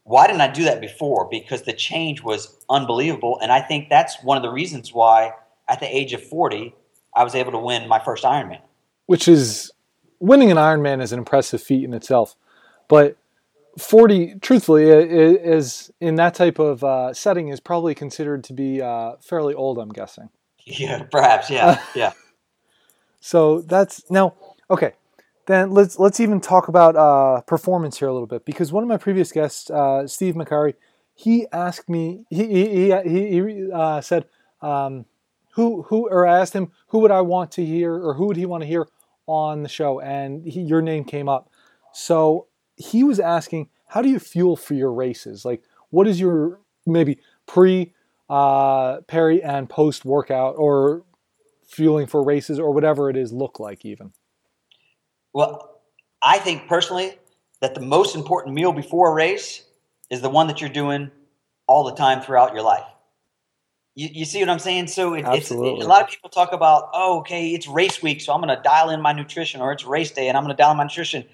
why 0.04 0.26
didn't 0.26 0.40
I 0.40 0.48
do 0.48 0.64
that 0.64 0.80
before? 0.80 1.28
Because 1.30 1.62
the 1.62 1.72
change 1.72 2.22
was 2.22 2.56
unbelievable. 2.68 3.38
And 3.42 3.52
I 3.52 3.60
think 3.60 3.88
that's 3.88 4.22
one 4.22 4.36
of 4.36 4.42
the 4.42 4.50
reasons 4.50 4.92
why 4.92 5.32
at 5.68 5.80
the 5.80 5.96
age 5.96 6.12
of 6.12 6.22
40, 6.22 6.74
I 7.14 7.24
was 7.24 7.34
able 7.34 7.52
to 7.52 7.58
win 7.58 7.88
my 7.88 7.98
first 7.98 8.24
Ironman. 8.24 8.60
Which 9.06 9.28
is 9.28 9.70
winning 10.18 10.50
an 10.50 10.56
Ironman 10.56 11.02
is 11.02 11.12
an 11.12 11.18
impressive 11.18 11.62
feat 11.62 11.84
in 11.84 11.94
itself, 11.94 12.36
but 12.88 13.16
40, 13.78 14.36
truthfully, 14.40 14.84
is 14.84 15.90
in 16.00 16.16
that 16.16 16.34
type 16.34 16.58
of 16.58 16.84
uh, 16.84 17.14
setting 17.14 17.48
is 17.48 17.60
probably 17.60 17.94
considered 17.94 18.44
to 18.44 18.52
be 18.52 18.82
uh, 18.82 19.12
fairly 19.20 19.54
old. 19.54 19.78
I'm 19.78 19.90
guessing. 19.90 20.28
Yeah, 20.64 21.02
perhaps. 21.10 21.50
Yeah, 21.50 21.82
yeah. 21.96 22.12
so 23.18 23.62
that's 23.62 24.08
now 24.08 24.34
okay. 24.70 24.92
Then 25.46 25.72
let's 25.72 25.98
let's 25.98 26.20
even 26.20 26.40
talk 26.40 26.68
about 26.68 26.94
uh, 26.94 27.40
performance 27.40 27.98
here 27.98 28.06
a 28.06 28.12
little 28.12 28.28
bit 28.28 28.44
because 28.44 28.70
one 28.70 28.84
of 28.84 28.88
my 28.88 28.96
previous 28.96 29.32
guests, 29.32 29.70
uh, 29.70 30.06
Steve 30.06 30.36
McCurry, 30.36 30.74
he 31.14 31.48
asked 31.52 31.88
me. 31.88 32.24
He 32.30 32.46
he 32.46 32.92
he, 33.02 33.30
he 33.30 33.72
uh, 33.72 34.00
said, 34.02 34.26
um, 34.60 35.04
"Who 35.54 35.82
who?" 35.82 36.08
Or 36.08 36.28
I 36.28 36.38
asked 36.38 36.52
him, 36.52 36.70
"Who 36.88 37.00
would 37.00 37.10
I 37.10 37.22
want 37.22 37.50
to 37.52 37.64
hear, 37.64 37.92
or 37.92 38.14
who 38.14 38.26
would 38.26 38.36
he 38.36 38.46
want 38.46 38.62
to 38.62 38.68
hear 38.68 38.86
on 39.26 39.64
the 39.64 39.68
show?" 39.68 39.98
And 39.98 40.44
he, 40.46 40.60
your 40.60 40.80
name 40.80 41.02
came 41.02 41.28
up. 41.28 41.50
So 41.92 42.46
he 42.76 43.04
was 43.04 43.20
asking, 43.20 43.68
how 43.86 44.02
do 44.02 44.08
you 44.08 44.18
fuel 44.18 44.56
for 44.56 44.74
your 44.74 44.92
races? 44.92 45.44
Like, 45.44 45.62
what 45.90 46.06
is 46.06 46.18
your 46.18 46.60
maybe 46.86 47.18
pre, 47.46 47.92
uh, 48.28 49.00
peri, 49.02 49.42
and 49.42 49.68
post 49.68 50.04
workout 50.04 50.54
or 50.56 51.04
fueling 51.66 52.06
for 52.06 52.22
races 52.22 52.58
or 52.58 52.72
whatever 52.72 53.10
it 53.10 53.16
is 53.16 53.32
look 53.32 53.60
like 53.60 53.84
even? 53.84 54.12
Well, 55.32 55.80
I 56.22 56.38
think 56.38 56.68
personally 56.68 57.18
that 57.60 57.74
the 57.74 57.80
most 57.80 58.14
important 58.14 58.54
meal 58.54 58.72
before 58.72 59.10
a 59.10 59.14
race 59.14 59.64
is 60.10 60.20
the 60.20 60.28
one 60.28 60.46
that 60.48 60.60
you're 60.60 60.70
doing 60.70 61.10
all 61.66 61.84
the 61.84 61.94
time 61.94 62.20
throughout 62.20 62.52
your 62.52 62.62
life. 62.62 62.84
You, 63.94 64.08
you 64.12 64.24
see 64.24 64.40
what 64.40 64.48
I'm 64.48 64.58
saying? 64.58 64.88
So 64.88 65.14
it, 65.14 65.24
it's 65.28 65.50
a 65.50 65.54
lot 65.56 66.02
of 66.02 66.08
people 66.08 66.30
talk 66.30 66.52
about, 66.52 66.90
oh, 66.94 67.20
okay, 67.20 67.50
it's 67.50 67.66
race 67.68 68.02
week, 68.02 68.20
so 68.20 68.32
I'm 68.32 68.40
going 68.40 68.54
to 68.54 68.62
dial 68.62 68.90
in 68.90 69.00
my 69.00 69.12
nutrition, 69.12 69.60
or 69.60 69.72
it's 69.72 69.84
race 69.84 70.10
day, 70.10 70.28
and 70.28 70.36
I'm 70.36 70.44
going 70.44 70.56
to 70.56 70.60
dial 70.60 70.70
in 70.72 70.78
my 70.78 70.84
nutrition. 70.84 71.24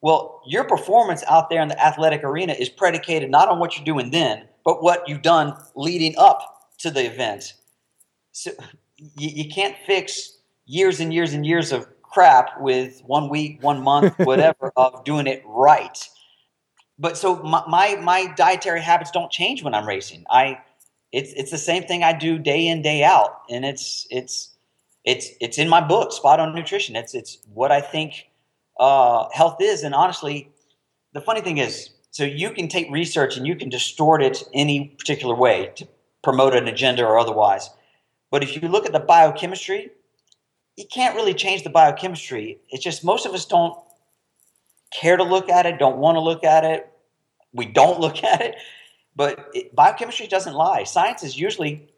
Well, 0.00 0.42
your 0.46 0.64
performance 0.64 1.24
out 1.28 1.50
there 1.50 1.62
in 1.62 1.68
the 1.68 1.82
athletic 1.82 2.22
arena 2.22 2.52
is 2.52 2.68
predicated 2.68 3.30
not 3.30 3.48
on 3.48 3.58
what 3.58 3.76
you're 3.76 3.84
doing 3.84 4.10
then, 4.10 4.44
but 4.64 4.82
what 4.82 5.08
you've 5.08 5.22
done 5.22 5.56
leading 5.74 6.14
up 6.18 6.68
to 6.78 6.90
the 6.90 7.06
event. 7.06 7.54
So 8.32 8.52
you, 8.98 9.44
you 9.44 9.50
can't 9.50 9.76
fix 9.86 10.38
years 10.66 11.00
and 11.00 11.12
years 11.12 11.32
and 11.32 11.46
years 11.46 11.72
of 11.72 11.86
crap 12.02 12.60
with 12.60 13.02
one 13.06 13.28
week, 13.28 13.62
one 13.62 13.82
month, 13.82 14.14
whatever 14.18 14.72
of 14.76 15.04
doing 15.04 15.26
it 15.26 15.42
right. 15.46 16.08
But 16.98 17.16
so 17.16 17.36
my, 17.42 17.62
my, 17.68 17.96
my 17.96 18.26
dietary 18.36 18.80
habits 18.80 19.10
don't 19.10 19.30
change 19.30 19.62
when 19.62 19.74
I'm 19.74 19.86
racing. 19.86 20.24
I 20.30 20.58
it's 21.12 21.32
it's 21.34 21.50
the 21.50 21.58
same 21.58 21.84
thing 21.84 22.02
I 22.02 22.12
do 22.12 22.38
day 22.38 22.66
in 22.66 22.82
day 22.82 23.04
out, 23.04 23.42
and 23.48 23.64
it's 23.64 24.06
it's 24.10 24.50
it's 25.04 25.30
it's 25.40 25.56
in 25.56 25.68
my 25.68 25.80
book, 25.80 26.12
Spot 26.12 26.40
on 26.40 26.54
Nutrition. 26.54 26.96
It's 26.96 27.14
it's 27.14 27.38
what 27.54 27.70
I 27.70 27.80
think 27.80 28.28
uh, 28.78 29.28
health 29.32 29.56
is. 29.60 29.82
And 29.82 29.94
honestly, 29.94 30.50
the 31.12 31.20
funny 31.20 31.40
thing 31.40 31.58
is, 31.58 31.90
so 32.10 32.24
you 32.24 32.50
can 32.50 32.68
take 32.68 32.90
research 32.90 33.36
and 33.36 33.46
you 33.46 33.56
can 33.56 33.68
distort 33.68 34.22
it 34.22 34.42
any 34.54 34.88
particular 34.98 35.34
way 35.34 35.72
to 35.76 35.86
promote 36.22 36.54
an 36.54 36.66
agenda 36.66 37.04
or 37.04 37.18
otherwise. 37.18 37.70
But 38.30 38.42
if 38.42 38.60
you 38.60 38.68
look 38.68 38.86
at 38.86 38.92
the 38.92 39.00
biochemistry, 39.00 39.90
you 40.76 40.84
can't 40.92 41.14
really 41.14 41.34
change 41.34 41.62
the 41.62 41.70
biochemistry. 41.70 42.58
It's 42.70 42.82
just 42.82 43.04
most 43.04 43.26
of 43.26 43.32
us 43.32 43.44
don't 43.46 43.78
care 44.92 45.16
to 45.16 45.24
look 45.24 45.48
at 45.48 45.66
it, 45.66 45.78
don't 45.78 45.98
want 45.98 46.16
to 46.16 46.20
look 46.20 46.44
at 46.44 46.64
it. 46.64 46.90
We 47.52 47.66
don't 47.66 48.00
look 48.04 48.22
at 48.24 48.40
it. 48.40 48.56
But 49.14 49.50
it, 49.54 49.74
biochemistry 49.74 50.26
doesn't 50.26 50.54
lie. 50.54 50.84
Science 50.84 51.22
is 51.22 51.38
usually 51.38 51.88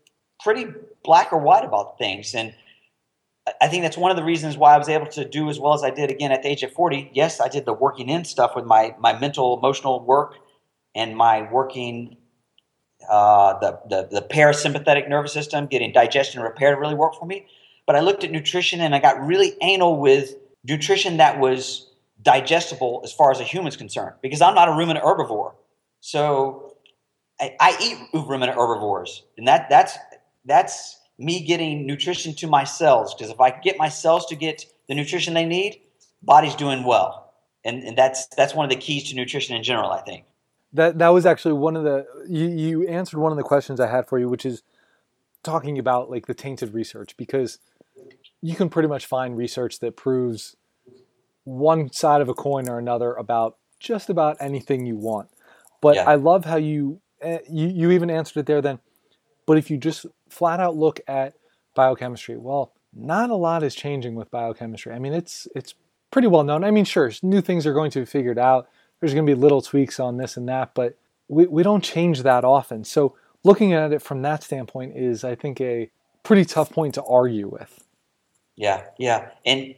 pretty 0.40 0.66
black 1.04 1.32
or 1.32 1.38
white 1.38 1.64
about 1.64 1.98
things. 1.98 2.34
And 2.34 2.54
I 3.60 3.68
think 3.68 3.82
that's 3.82 3.96
one 3.96 4.10
of 4.10 4.16
the 4.16 4.24
reasons 4.24 4.56
why 4.56 4.74
I 4.74 4.78
was 4.78 4.88
able 4.88 5.06
to 5.08 5.28
do 5.28 5.48
as 5.48 5.58
well 5.58 5.74
as 5.74 5.82
I 5.82 5.90
did 5.90 6.10
again 6.10 6.32
at 6.32 6.42
the 6.42 6.48
age 6.48 6.62
of 6.62 6.72
40. 6.72 7.10
Yes, 7.14 7.40
I 7.40 7.48
did 7.48 7.66
the 7.66 7.72
working 7.72 8.08
in 8.08 8.24
stuff 8.24 8.56
with 8.56 8.64
my, 8.64 8.94
my 8.98 9.18
mental, 9.18 9.58
emotional 9.58 10.04
work 10.04 10.34
and 10.94 11.16
my 11.16 11.50
working, 11.50 12.16
uh, 13.08 13.58
the, 13.58 13.80
the, 13.88 14.08
the 14.20 14.22
parasympathetic 14.22 15.08
nervous 15.08 15.32
system, 15.32 15.66
getting 15.66 15.92
digestion 15.92 16.42
repair 16.42 16.78
really 16.78 16.94
work 16.94 17.14
for 17.14 17.26
me. 17.26 17.46
But 17.86 17.96
I 17.96 18.00
looked 18.00 18.24
at 18.24 18.30
nutrition 18.30 18.80
and 18.80 18.94
I 18.94 18.98
got 18.98 19.20
really 19.20 19.56
anal 19.62 19.98
with 19.98 20.34
nutrition 20.64 21.18
that 21.18 21.38
was 21.38 21.90
digestible 22.22 23.00
as 23.04 23.12
far 23.12 23.30
as 23.30 23.40
a 23.40 23.44
human's 23.44 23.76
concerned 23.76 24.14
because 24.22 24.42
I'm 24.42 24.54
not 24.54 24.68
a 24.68 24.72
ruminant 24.72 25.04
herbivore. 25.04 25.54
So 26.00 26.76
I, 27.40 27.56
I 27.60 27.78
eat 27.80 27.98
ruminant 28.12 28.58
herbivores. 28.58 29.22
And 29.36 29.46
that, 29.46 29.70
that's, 29.70 29.96
that's, 30.44 30.97
me 31.18 31.44
getting 31.44 31.86
nutrition 31.86 32.34
to 32.36 32.46
my 32.46 32.64
cells 32.64 33.14
because 33.14 33.30
if 33.30 33.40
I 33.40 33.50
get 33.50 33.78
my 33.78 33.88
cells 33.88 34.26
to 34.26 34.36
get 34.36 34.64
the 34.88 34.94
nutrition 34.94 35.34
they 35.34 35.44
need, 35.44 35.80
body's 36.22 36.54
doing 36.54 36.84
well. 36.84 37.32
And, 37.64 37.82
and 37.82 37.96
that's 37.96 38.26
that's 38.28 38.54
one 38.54 38.64
of 38.64 38.70
the 38.70 38.76
keys 38.76 39.10
to 39.10 39.16
nutrition 39.16 39.56
in 39.56 39.62
general, 39.62 39.90
I 39.90 40.00
think. 40.00 40.24
That 40.72 40.98
that 40.98 41.08
was 41.08 41.26
actually 41.26 41.54
one 41.54 41.76
of 41.76 41.84
the 41.84 42.06
you, 42.28 42.48
you 42.48 42.88
answered 42.88 43.18
one 43.18 43.32
of 43.32 43.36
the 43.36 43.42
questions 43.42 43.80
I 43.80 43.88
had 43.88 44.06
for 44.06 44.18
you, 44.18 44.28
which 44.28 44.46
is 44.46 44.62
talking 45.42 45.78
about 45.78 46.10
like 46.10 46.26
the 46.26 46.34
tainted 46.34 46.72
research 46.72 47.16
because 47.16 47.58
you 48.40 48.54
can 48.54 48.68
pretty 48.68 48.88
much 48.88 49.06
find 49.06 49.36
research 49.36 49.80
that 49.80 49.96
proves 49.96 50.56
one 51.44 51.90
side 51.92 52.20
of 52.20 52.28
a 52.28 52.34
coin 52.34 52.68
or 52.68 52.78
another 52.78 53.14
about 53.14 53.56
just 53.80 54.10
about 54.10 54.36
anything 54.40 54.86
you 54.86 54.96
want. 54.96 55.28
But 55.80 55.96
yeah. 55.96 56.04
I 56.04 56.16
love 56.16 56.44
how 56.44 56.56
you, 56.56 57.00
eh, 57.20 57.38
you 57.48 57.68
you 57.68 57.90
even 57.90 58.10
answered 58.10 58.40
it 58.40 58.46
there 58.46 58.60
then. 58.60 58.80
But 59.46 59.58
if 59.58 59.70
you 59.70 59.78
just 59.78 60.06
flat 60.30 60.60
out 60.60 60.76
look 60.76 61.00
at 61.06 61.34
biochemistry, 61.74 62.36
well, 62.36 62.72
not 62.92 63.30
a 63.30 63.34
lot 63.34 63.62
is 63.62 63.74
changing 63.74 64.14
with 64.14 64.30
biochemistry. 64.30 64.92
I 64.92 64.98
mean, 64.98 65.12
it's 65.12 65.46
it's 65.54 65.74
pretty 66.10 66.28
well 66.28 66.44
known. 66.44 66.64
I 66.64 66.70
mean, 66.70 66.84
sure, 66.84 67.10
new 67.22 67.40
things 67.40 67.66
are 67.66 67.74
going 67.74 67.90
to 67.92 68.00
be 68.00 68.06
figured 68.06 68.38
out. 68.38 68.68
There's 69.00 69.14
going 69.14 69.26
to 69.26 69.34
be 69.34 69.40
little 69.40 69.62
tweaks 69.62 70.00
on 70.00 70.16
this 70.16 70.36
and 70.36 70.48
that, 70.48 70.74
but 70.74 70.98
we, 71.28 71.46
we 71.46 71.62
don't 71.62 71.84
change 71.84 72.22
that 72.22 72.44
often. 72.44 72.82
So 72.84 73.14
looking 73.44 73.72
at 73.72 73.92
it 73.92 74.02
from 74.02 74.22
that 74.22 74.42
standpoint 74.42 74.96
is, 74.96 75.22
I 75.22 75.34
think, 75.34 75.60
a 75.60 75.90
pretty 76.22 76.44
tough 76.44 76.70
point 76.70 76.94
to 76.94 77.04
argue 77.04 77.48
with. 77.48 77.84
Yeah, 78.56 78.86
yeah, 78.98 79.30
and 79.46 79.74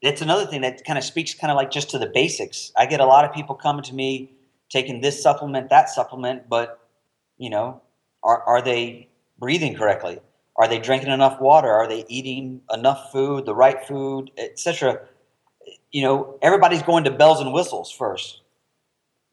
it's 0.00 0.22
another 0.22 0.46
thing 0.46 0.60
that 0.60 0.84
kind 0.84 0.98
of 0.98 1.04
speaks 1.04 1.34
kind 1.34 1.50
of 1.50 1.56
like 1.56 1.70
just 1.72 1.90
to 1.90 1.98
the 1.98 2.06
basics. 2.06 2.70
I 2.76 2.86
get 2.86 3.00
a 3.00 3.06
lot 3.06 3.24
of 3.24 3.32
people 3.32 3.56
coming 3.56 3.82
to 3.84 3.94
me 3.94 4.32
taking 4.68 5.00
this 5.00 5.20
supplement, 5.20 5.70
that 5.70 5.88
supplement, 5.88 6.48
but 6.48 6.78
you 7.38 7.50
know, 7.50 7.82
are, 8.22 8.42
are 8.42 8.62
they 8.62 9.08
breathing 9.38 9.74
correctly? 9.74 10.20
Are 10.56 10.68
they 10.68 10.78
drinking 10.78 11.10
enough 11.10 11.40
water? 11.40 11.70
Are 11.70 11.86
they 11.86 12.04
eating 12.08 12.62
enough 12.72 13.12
food, 13.12 13.46
the 13.46 13.54
right 13.54 13.86
food, 13.86 14.30
etc.? 14.36 15.00
You 15.92 16.02
know, 16.02 16.38
everybody's 16.42 16.82
going 16.82 17.04
to 17.04 17.10
bells 17.10 17.40
and 17.40 17.52
whistles 17.52 17.90
first. 17.90 18.40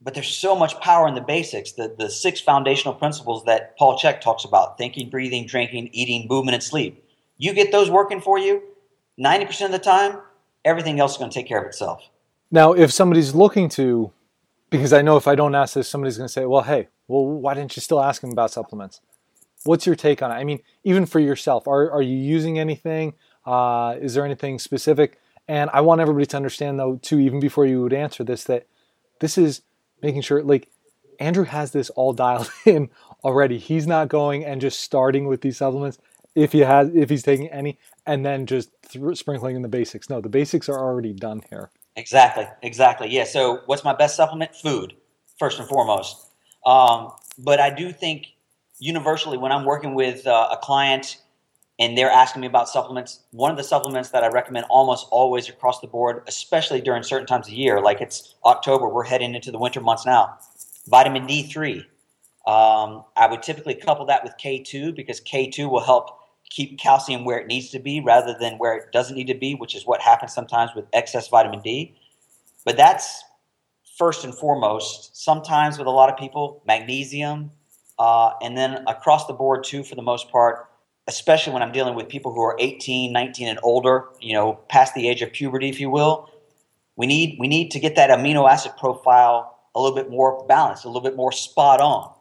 But 0.02 0.14
there's 0.14 0.28
so 0.28 0.56
much 0.56 0.80
power 0.82 1.08
in 1.08 1.16
the 1.16 1.22
basics, 1.22 1.72
the, 1.72 1.96
the 1.98 2.10
six 2.10 2.40
foundational 2.40 2.94
principles 2.94 3.44
that 3.46 3.76
Paul 3.78 3.98
Chek 3.98 4.22
talks 4.22 4.44
about 4.44 4.78
thinking, 4.78 5.10
breathing, 5.10 5.48
drinking, 5.48 5.90
eating, 5.94 6.28
movement, 6.30 6.54
and 6.54 6.64
sleep. 6.64 7.04
You 7.38 7.54
get 7.54 7.72
those 7.72 7.90
working 7.90 8.22
for 8.22 8.38
you 8.38 8.62
90% 9.20 9.66
of 9.66 9.72
the 9.72 9.80
time, 9.80 10.20
everything 10.64 11.00
else 11.00 11.14
is 11.14 11.18
going 11.18 11.32
to 11.32 11.34
take 11.34 11.48
care 11.48 11.60
of 11.60 11.66
itself. 11.66 12.04
Now, 12.52 12.74
if 12.74 12.92
somebody's 12.92 13.34
looking 13.34 13.70
to, 13.70 14.12
because 14.70 14.94
I 14.94 15.02
know 15.02 15.18
if 15.18 15.28
I 15.28 15.36
don't 15.36 15.56
ask 15.56 15.74
this, 15.74 15.88
somebody's 15.88 16.18
going 16.18 16.28
to 16.28 16.34
say, 16.34 16.46
well, 16.46 16.64
hey, 16.64 16.90
well, 17.08 17.26
why 17.26 17.54
didn't 17.54 17.76
you 17.76 17.82
still 17.82 18.02
ask 18.02 18.24
him 18.24 18.32
about 18.32 18.52
supplements? 18.52 19.02
What's 19.66 19.86
your 19.86 19.96
take 19.96 20.22
on 20.22 20.32
it? 20.32 20.36
I 20.36 20.44
mean, 20.44 20.60
even 20.84 21.06
for 21.06 21.20
yourself, 21.20 21.68
are, 21.68 21.92
are 21.92 22.02
you 22.02 22.16
using 22.16 22.58
anything? 22.60 23.14
Uh, 23.46 23.96
is 24.00 24.14
there 24.14 24.26
anything 24.26 24.60
specific? 24.60 25.20
And 25.48 25.70
I 25.74 25.82
want 25.82 26.02
everybody 26.02 26.26
to 26.28 26.38
understand, 26.38 26.80
though, 26.80 26.98
too, 27.02 27.20
even 27.20 27.40
before 27.40 27.66
you 27.66 27.82
would 27.82 27.94
answer 27.94 28.24
this, 28.24 28.44
that 28.46 28.66
this 29.20 29.38
is 29.38 29.62
making 30.02 30.22
sure, 30.22 30.42
like, 30.42 30.70
Andrew 31.20 31.46
has 31.46 31.72
this 31.72 31.90
all 31.92 32.14
dialed 32.14 32.50
in 32.66 32.90
already. 33.24 33.58
He's 33.58 33.88
not 33.88 34.08
going 34.08 34.44
and 34.46 34.62
just 34.62 34.80
starting 34.80 35.28
with 35.28 35.42
these 35.42 35.58
supplements 35.58 35.98
if 36.36 36.52
he 36.52 36.60
has, 36.60 36.94
if 36.94 37.10
he's 37.10 37.24
taking 37.24 37.48
any, 37.50 37.80
and 38.06 38.26
then 38.26 38.46
just 38.46 38.70
th- 38.90 39.18
sprinkling 39.18 39.56
in 39.56 39.62
the 39.62 39.68
basics. 39.68 40.10
No, 40.10 40.20
the 40.20 40.30
basics 40.30 40.68
are 40.68 40.78
already 40.78 41.14
done 41.14 41.42
here. 41.50 41.72
Exactly, 41.96 42.46
exactly. 42.62 43.10
Yeah. 43.10 43.24
So, 43.24 43.62
what's 43.68 43.84
my 43.84 43.94
best 43.94 44.16
supplement? 44.18 44.54
Food, 44.56 44.94
first 45.40 45.60
and 45.60 45.68
foremost. 45.68 46.28
Um, 46.66 47.12
but 47.38 47.60
I 47.60 47.70
do 47.70 47.94
think 47.94 48.28
universally 48.80 49.38
when 49.38 49.52
I'm 49.52 49.66
working 49.66 49.96
with 49.96 50.26
uh, 50.28 50.50
a 50.52 50.58
client 50.58 51.18
and 51.80 51.98
they're 51.98 52.10
asking 52.10 52.42
me 52.42 52.48
about 52.48 52.70
supplements, 52.70 53.22
one 53.32 53.52
of 53.52 53.58
the 53.58 53.64
supplements 53.64 54.10
that 54.10 54.24
I 54.24 54.30
recommend 54.30 54.66
almost 54.70 55.08
always 55.12 55.50
across 55.50 55.82
the 55.82 55.88
board, 55.88 56.24
especially 56.28 56.82
during 56.82 57.04
certain 57.04 57.28
times 57.28 57.48
of 57.48 57.54
year, 57.54 57.82
like 57.82 58.00
it's 58.02 58.36
October, 58.46 58.88
we're 58.88 59.04
heading 59.04 59.36
into 59.36 59.52
the 59.52 59.60
winter 59.60 59.82
months 59.82 60.06
now, 60.06 60.38
vitamin 60.88 61.28
D3. 61.28 61.80
Um, 62.48 63.04
I 63.16 63.28
would 63.30 63.42
typically 63.42 63.76
couple 63.76 64.06
that 64.06 64.24
with 64.24 64.34
K2 64.42 64.96
because 64.96 65.20
K2 65.20 65.70
will 65.70 65.84
help 65.84 66.20
keep 66.50 66.80
calcium 66.80 67.26
where 67.26 67.40
it 67.40 67.48
needs 67.48 67.72
to 67.72 67.80
be 67.80 68.00
rather 68.00 68.36
than 68.40 68.58
where 68.58 68.78
it 68.78 68.92
doesn't 68.92 69.16
need 69.16 69.28
to 69.28 69.34
be, 69.34 69.56
which 69.56 69.76
is 69.76 69.86
what 69.86 70.00
happens 70.00 70.32
sometimes 70.32 70.72
with 70.76 70.86
excess 70.94 71.28
vitamin 71.28 71.60
D. 71.60 71.96
But 72.64 72.78
that's 72.78 73.24
first 73.98 74.24
and 74.24 74.34
foremost. 74.34 75.16
Sometimes 75.16 75.78
with 75.78 75.88
a 75.88 75.92
lot 75.92 76.10
of 76.10 76.18
people, 76.18 76.62
magnesium, 76.68 77.52
uh, 77.98 78.32
and 78.42 78.58
then 78.58 78.84
across 78.88 79.28
the 79.28 79.34
board 79.34 79.64
too, 79.64 79.84
for 79.84 79.96
the 79.96 80.02
most 80.02 80.30
part, 80.30 80.70
especially 81.08 81.54
when 81.54 81.62
I'm 81.62 81.72
dealing 81.72 81.96
with 81.96 82.10
people 82.10 82.34
who 82.34 82.42
are 82.42 82.56
18, 82.60 83.12
19, 83.14 83.48
and 83.48 83.60
older, 83.64 84.06
you 84.20 84.34
know, 84.34 84.54
past 84.70 84.96
the 84.96 85.08
age 85.08 85.22
of 85.22 85.32
puberty, 85.32 85.70
if 85.70 85.80
you 85.80 85.90
will, 85.90 86.30
we 86.96 87.06
need 87.08 87.38
we 87.40 87.48
need 87.48 87.72
to 87.72 87.80
get 87.80 87.96
that 87.96 88.10
amino 88.10 88.50
acid 88.50 88.72
profile 88.78 89.60
a 89.76 89.82
little 89.82 89.96
bit 89.96 90.10
more 90.10 90.46
balanced, 90.48 90.86
a 90.86 90.88
little 90.88 91.02
bit 91.02 91.16
more 91.16 91.32
spot 91.32 91.82
on. 91.82 92.14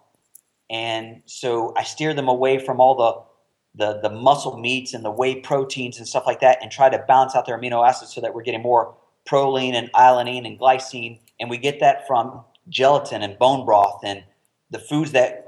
And 0.71 1.23
so 1.27 1.73
I 1.77 1.85
steer 1.85 2.15
them 2.15 2.29
away 2.29 2.59
from 2.59 2.81
all 2.81 2.97
the 2.97 3.35
the, 3.77 4.01
the 4.01 4.11
muscle 4.11 4.57
meats 4.59 4.95
and 4.95 5.05
the 5.05 5.11
whey 5.11 5.41
proteins 5.41 5.99
and 5.99 6.07
stuff 6.07 6.25
like 6.27 6.41
that 6.41 6.59
and 6.63 6.71
try 6.71 6.89
to 6.89 7.05
balance 7.09 7.35
out 7.35 7.45
their 7.45 7.59
amino 7.59 7.87
acids 7.87 8.15
so 8.15 8.21
that 8.21 8.33
we're 8.33 8.43
getting 8.43 8.63
more 8.63 8.95
proline 9.29 9.75
and 9.75 9.93
alanine 9.95 10.47
and 10.47 10.61
glycine. 10.61 11.19
And 11.41 11.51
we 11.51 11.59
get 11.59 11.81
that 11.81 12.07
from 12.07 12.45
gelatin 12.69 13.23
and 13.23 13.37
bone 13.37 13.65
broth 13.65 14.01
and 14.05 14.23
the 14.71 14.79
foods 14.79 15.13
that 15.13 15.44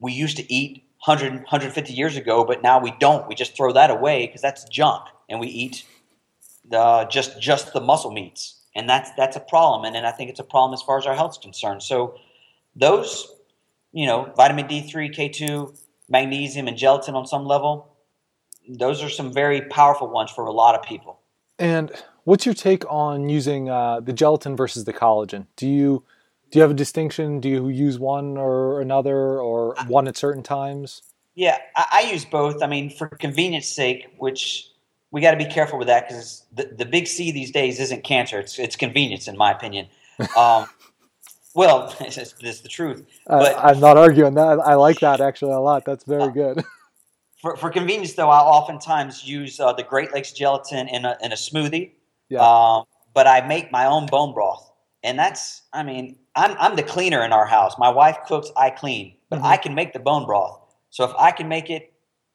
we 0.00 0.12
used 0.12 0.36
to 0.36 0.52
eat 0.52 0.84
100, 1.04 1.32
150 1.32 1.92
years 1.92 2.16
ago, 2.16 2.44
but 2.44 2.62
now 2.62 2.80
we 2.80 2.92
don't. 2.98 3.28
We 3.28 3.34
just 3.34 3.56
throw 3.56 3.72
that 3.72 3.90
away 3.90 4.26
because 4.26 4.42
that's 4.42 4.64
junk. 4.64 5.04
And 5.28 5.40
we 5.40 5.48
eat 5.48 5.84
the, 6.68 7.06
just, 7.10 7.40
just 7.40 7.72
the 7.72 7.80
muscle 7.80 8.10
meats. 8.10 8.56
And 8.74 8.88
that's 8.88 9.10
that's 9.16 9.36
a 9.36 9.40
problem. 9.40 9.84
And, 9.84 9.96
and 9.96 10.06
i 10.06 10.12
think 10.12 10.30
it's 10.30 10.38
a 10.38 10.44
problem 10.44 10.72
as 10.72 10.82
far 10.82 10.98
as 10.98 11.06
our 11.06 11.14
health 11.14 11.32
is 11.32 11.38
concerned. 11.38 11.82
So 11.82 12.14
those 12.76 13.26
you 13.92 14.06
know 14.06 14.32
vitamin 14.36 14.68
d3 14.68 15.12
k2 15.12 15.76
magnesium 16.08 16.68
and 16.68 16.76
gelatin 16.76 17.14
on 17.14 17.26
some 17.26 17.44
level 17.46 17.88
those 18.68 19.02
are 19.02 19.08
some 19.08 19.32
very 19.32 19.62
powerful 19.62 20.08
ones 20.08 20.30
for 20.30 20.44
a 20.44 20.52
lot 20.52 20.74
of 20.74 20.82
people. 20.82 21.20
And 21.58 21.90
what's 22.24 22.44
your 22.44 22.54
take 22.54 22.84
on 22.90 23.28
using 23.28 23.70
uh, 23.70 24.00
the 24.00 24.12
gelatin 24.12 24.56
versus 24.56 24.84
the 24.84 24.92
collagen? 24.92 25.46
Do 25.56 25.66
you 25.66 26.04
do 26.50 26.58
you 26.58 26.62
have 26.62 26.70
a 26.70 26.74
distinction 26.74 27.40
do 27.40 27.48
you 27.48 27.68
use 27.68 27.98
one 27.98 28.36
or 28.36 28.80
another 28.80 29.38
or 29.40 29.74
one 29.86 30.08
at 30.08 30.16
certain 30.16 30.42
times 30.42 31.02
yeah 31.34 31.58
I, 31.76 31.86
I 31.92 32.12
use 32.12 32.24
both 32.24 32.62
i 32.62 32.66
mean 32.66 32.90
for 32.90 33.08
convenience 33.08 33.68
sake 33.68 34.06
which 34.18 34.68
we 35.10 35.20
got 35.20 35.30
to 35.30 35.36
be 35.36 35.46
careful 35.46 35.78
with 35.78 35.88
that 35.88 36.08
because 36.08 36.44
the, 36.52 36.70
the 36.76 36.84
big 36.84 37.06
C 37.06 37.32
these 37.32 37.50
days 37.50 37.80
isn't 37.80 38.04
cancer; 38.04 38.38
it's 38.38 38.58
it's 38.58 38.76
convenience, 38.76 39.28
in 39.28 39.36
my 39.36 39.50
opinion. 39.52 39.88
Um, 40.36 40.66
well, 41.54 41.94
it's, 42.00 42.16
it's, 42.18 42.60
the 42.60 42.68
truth. 42.68 43.04
But 43.26 43.54
uh, 43.54 43.60
I'm 43.62 43.80
not 43.80 43.96
arguing 43.96 44.34
that. 44.34 44.58
I 44.60 44.74
like 44.74 45.00
that 45.00 45.20
actually 45.20 45.52
a 45.52 45.60
lot. 45.60 45.84
That's 45.84 46.04
very 46.04 46.24
uh, 46.24 46.28
good. 46.28 46.64
For, 47.40 47.56
for 47.56 47.70
convenience, 47.70 48.14
though, 48.14 48.30
I'll 48.30 48.48
oftentimes 48.48 49.24
use 49.24 49.60
uh, 49.60 49.72
the 49.72 49.84
Great 49.84 50.12
Lakes 50.12 50.32
gelatin 50.32 50.88
in 50.88 51.04
a, 51.04 51.16
in 51.22 51.30
a 51.30 51.36
smoothie. 51.36 51.92
Yeah. 52.28 52.40
Um, 52.40 52.82
but 53.14 53.28
I 53.28 53.46
make 53.46 53.70
my 53.70 53.86
own 53.86 54.06
bone 54.06 54.34
broth, 54.34 54.67
and 55.02 55.18
that's 55.18 55.62
I 55.72 55.82
mean 55.82 56.16
I'm 56.34 56.56
I'm 56.58 56.76
the 56.76 56.82
cleaner 56.82 57.24
in 57.24 57.32
our 57.32 57.46
house. 57.46 57.74
My 57.78 57.88
wife 57.88 58.18
cooks, 58.26 58.50
I 58.56 58.70
clean, 58.70 59.16
but 59.30 59.36
mm-hmm. 59.36 59.46
I 59.46 59.56
can 59.56 59.74
make 59.74 59.92
the 59.92 60.00
bone 60.00 60.26
broth. 60.26 60.60
So 60.90 61.04
if 61.04 61.12
I 61.18 61.32
can 61.32 61.48
make 61.48 61.70
it, 61.70 61.92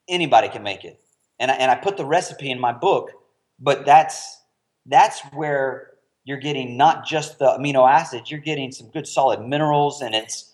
anybody 0.08 0.50
can 0.50 0.64
make 0.64 0.84
it 0.86 1.00
and 1.40 1.52
I, 1.52 1.56
and 1.56 1.72
I 1.72 1.76
put 1.76 1.98
the 1.98 2.06
recipe 2.06 2.50
in 2.50 2.60
my 2.60 2.72
book, 2.72 3.12
but 3.60 3.86
that's 3.86 4.42
that's 4.86 5.22
where 5.34 5.92
you're 6.26 6.40
getting 6.40 6.78
not 6.78 7.06
just 7.06 7.40
the 7.40 7.46
amino 7.46 7.90
acids, 7.90 8.32
you're 8.32 8.40
getting 8.40 8.72
some 8.72 8.90
good 8.90 9.08
solid 9.08 9.46
minerals, 9.46 10.02
and 10.02 10.16
it's 10.16 10.54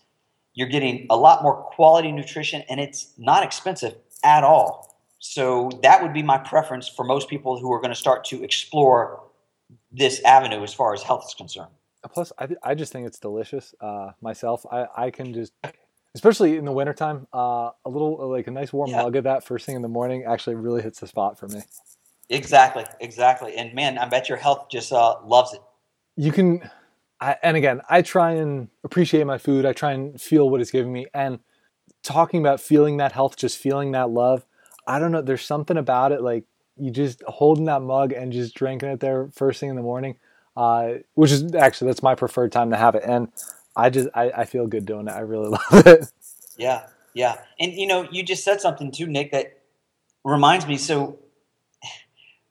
you're 0.54 0.68
getting 0.68 1.06
a 1.10 1.16
lot 1.16 1.42
more 1.42 1.62
quality 1.62 2.12
nutrition, 2.12 2.62
and 2.68 2.80
it's 2.80 3.12
not 3.18 3.44
expensive 3.44 3.94
at 4.24 4.42
all. 4.44 4.98
So 5.20 5.70
that 5.82 6.02
would 6.02 6.12
be 6.12 6.22
my 6.22 6.38
preference 6.38 6.88
for 6.88 7.04
most 7.04 7.28
people 7.28 7.58
who 7.58 7.72
are 7.72 7.78
going 7.78 7.90
to 7.90 7.94
start 7.94 8.24
to 8.26 8.42
explore 8.42 9.22
this 9.92 10.20
avenue 10.24 10.62
as 10.62 10.72
far 10.72 10.94
as 10.94 11.02
health 11.02 11.24
is 11.28 11.34
concerned. 11.34 11.70
Plus, 12.12 12.32
I, 12.38 12.48
I 12.62 12.74
just 12.74 12.92
think 12.92 13.06
it's 13.06 13.18
delicious. 13.18 13.74
Uh, 13.80 14.12
myself, 14.20 14.64
I, 14.70 14.86
I 14.96 15.10
can 15.10 15.34
just 15.34 15.52
especially 16.14 16.56
in 16.56 16.64
the 16.64 16.72
wintertime, 16.72 17.26
uh, 17.32 17.70
a 17.84 17.88
little 17.88 18.28
like 18.28 18.46
a 18.46 18.50
nice 18.50 18.72
warm 18.72 18.90
yeah. 18.90 19.02
mug 19.02 19.16
of 19.16 19.24
that 19.24 19.44
first 19.44 19.66
thing 19.66 19.76
in 19.76 19.82
the 19.82 19.88
morning 19.88 20.24
actually 20.24 20.56
really 20.56 20.82
hits 20.82 21.00
the 21.00 21.06
spot 21.06 21.38
for 21.38 21.48
me. 21.48 21.62
Exactly, 22.28 22.84
exactly. 23.00 23.56
And 23.56 23.74
man, 23.74 23.98
I 23.98 24.08
bet 24.08 24.28
your 24.28 24.38
health 24.38 24.68
just 24.70 24.92
uh, 24.92 25.16
loves 25.24 25.52
it. 25.52 25.60
You 26.16 26.32
can, 26.32 26.68
I, 27.20 27.36
and 27.42 27.56
again, 27.56 27.80
I 27.88 28.02
try 28.02 28.32
and 28.32 28.68
appreciate 28.84 29.24
my 29.24 29.38
food. 29.38 29.66
I 29.66 29.72
try 29.72 29.92
and 29.92 30.20
feel 30.20 30.48
what 30.48 30.60
it's 30.60 30.70
giving 30.70 30.92
me. 30.92 31.06
And 31.12 31.40
talking 32.02 32.40
about 32.40 32.60
feeling 32.60 32.98
that 32.98 33.12
health, 33.12 33.36
just 33.36 33.58
feeling 33.58 33.92
that 33.92 34.10
love, 34.10 34.46
I 34.86 34.98
don't 34.98 35.12
know. 35.12 35.22
There's 35.22 35.44
something 35.44 35.76
about 35.76 36.12
it, 36.12 36.22
like 36.22 36.44
you 36.76 36.90
just 36.90 37.22
holding 37.26 37.66
that 37.66 37.82
mug 37.82 38.12
and 38.12 38.32
just 38.32 38.54
drinking 38.54 38.88
it 38.88 39.00
there 39.00 39.28
first 39.32 39.60
thing 39.60 39.68
in 39.68 39.76
the 39.76 39.82
morning, 39.82 40.16
uh, 40.56 40.94
which 41.14 41.30
is 41.30 41.54
actually 41.54 41.88
that's 41.88 42.02
my 42.02 42.14
preferred 42.14 42.52
time 42.52 42.70
to 42.70 42.76
have 42.76 42.94
it. 42.94 43.02
And 43.04 43.28
I 43.76 43.90
just 43.90 44.08
I, 44.14 44.30
I 44.30 44.44
feel 44.44 44.66
good 44.66 44.86
doing 44.86 45.08
it. 45.08 45.12
I 45.12 45.20
really 45.20 45.48
love 45.70 45.86
it. 45.86 46.12
Yeah, 46.56 46.86
yeah, 47.14 47.36
and 47.58 47.72
you 47.72 47.86
know, 47.86 48.06
you 48.10 48.22
just 48.22 48.44
said 48.44 48.60
something 48.60 48.92
too, 48.92 49.06
Nick, 49.06 49.32
that 49.32 49.60
reminds 50.24 50.66
me. 50.66 50.76
So 50.76 51.18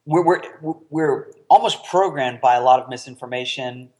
we're 0.06 0.24
we're 0.24 0.42
we're 0.90 1.32
almost 1.48 1.84
programmed 1.84 2.40
by 2.40 2.56
a 2.56 2.62
lot 2.62 2.80
of 2.80 2.88
misinformation, 2.88 3.90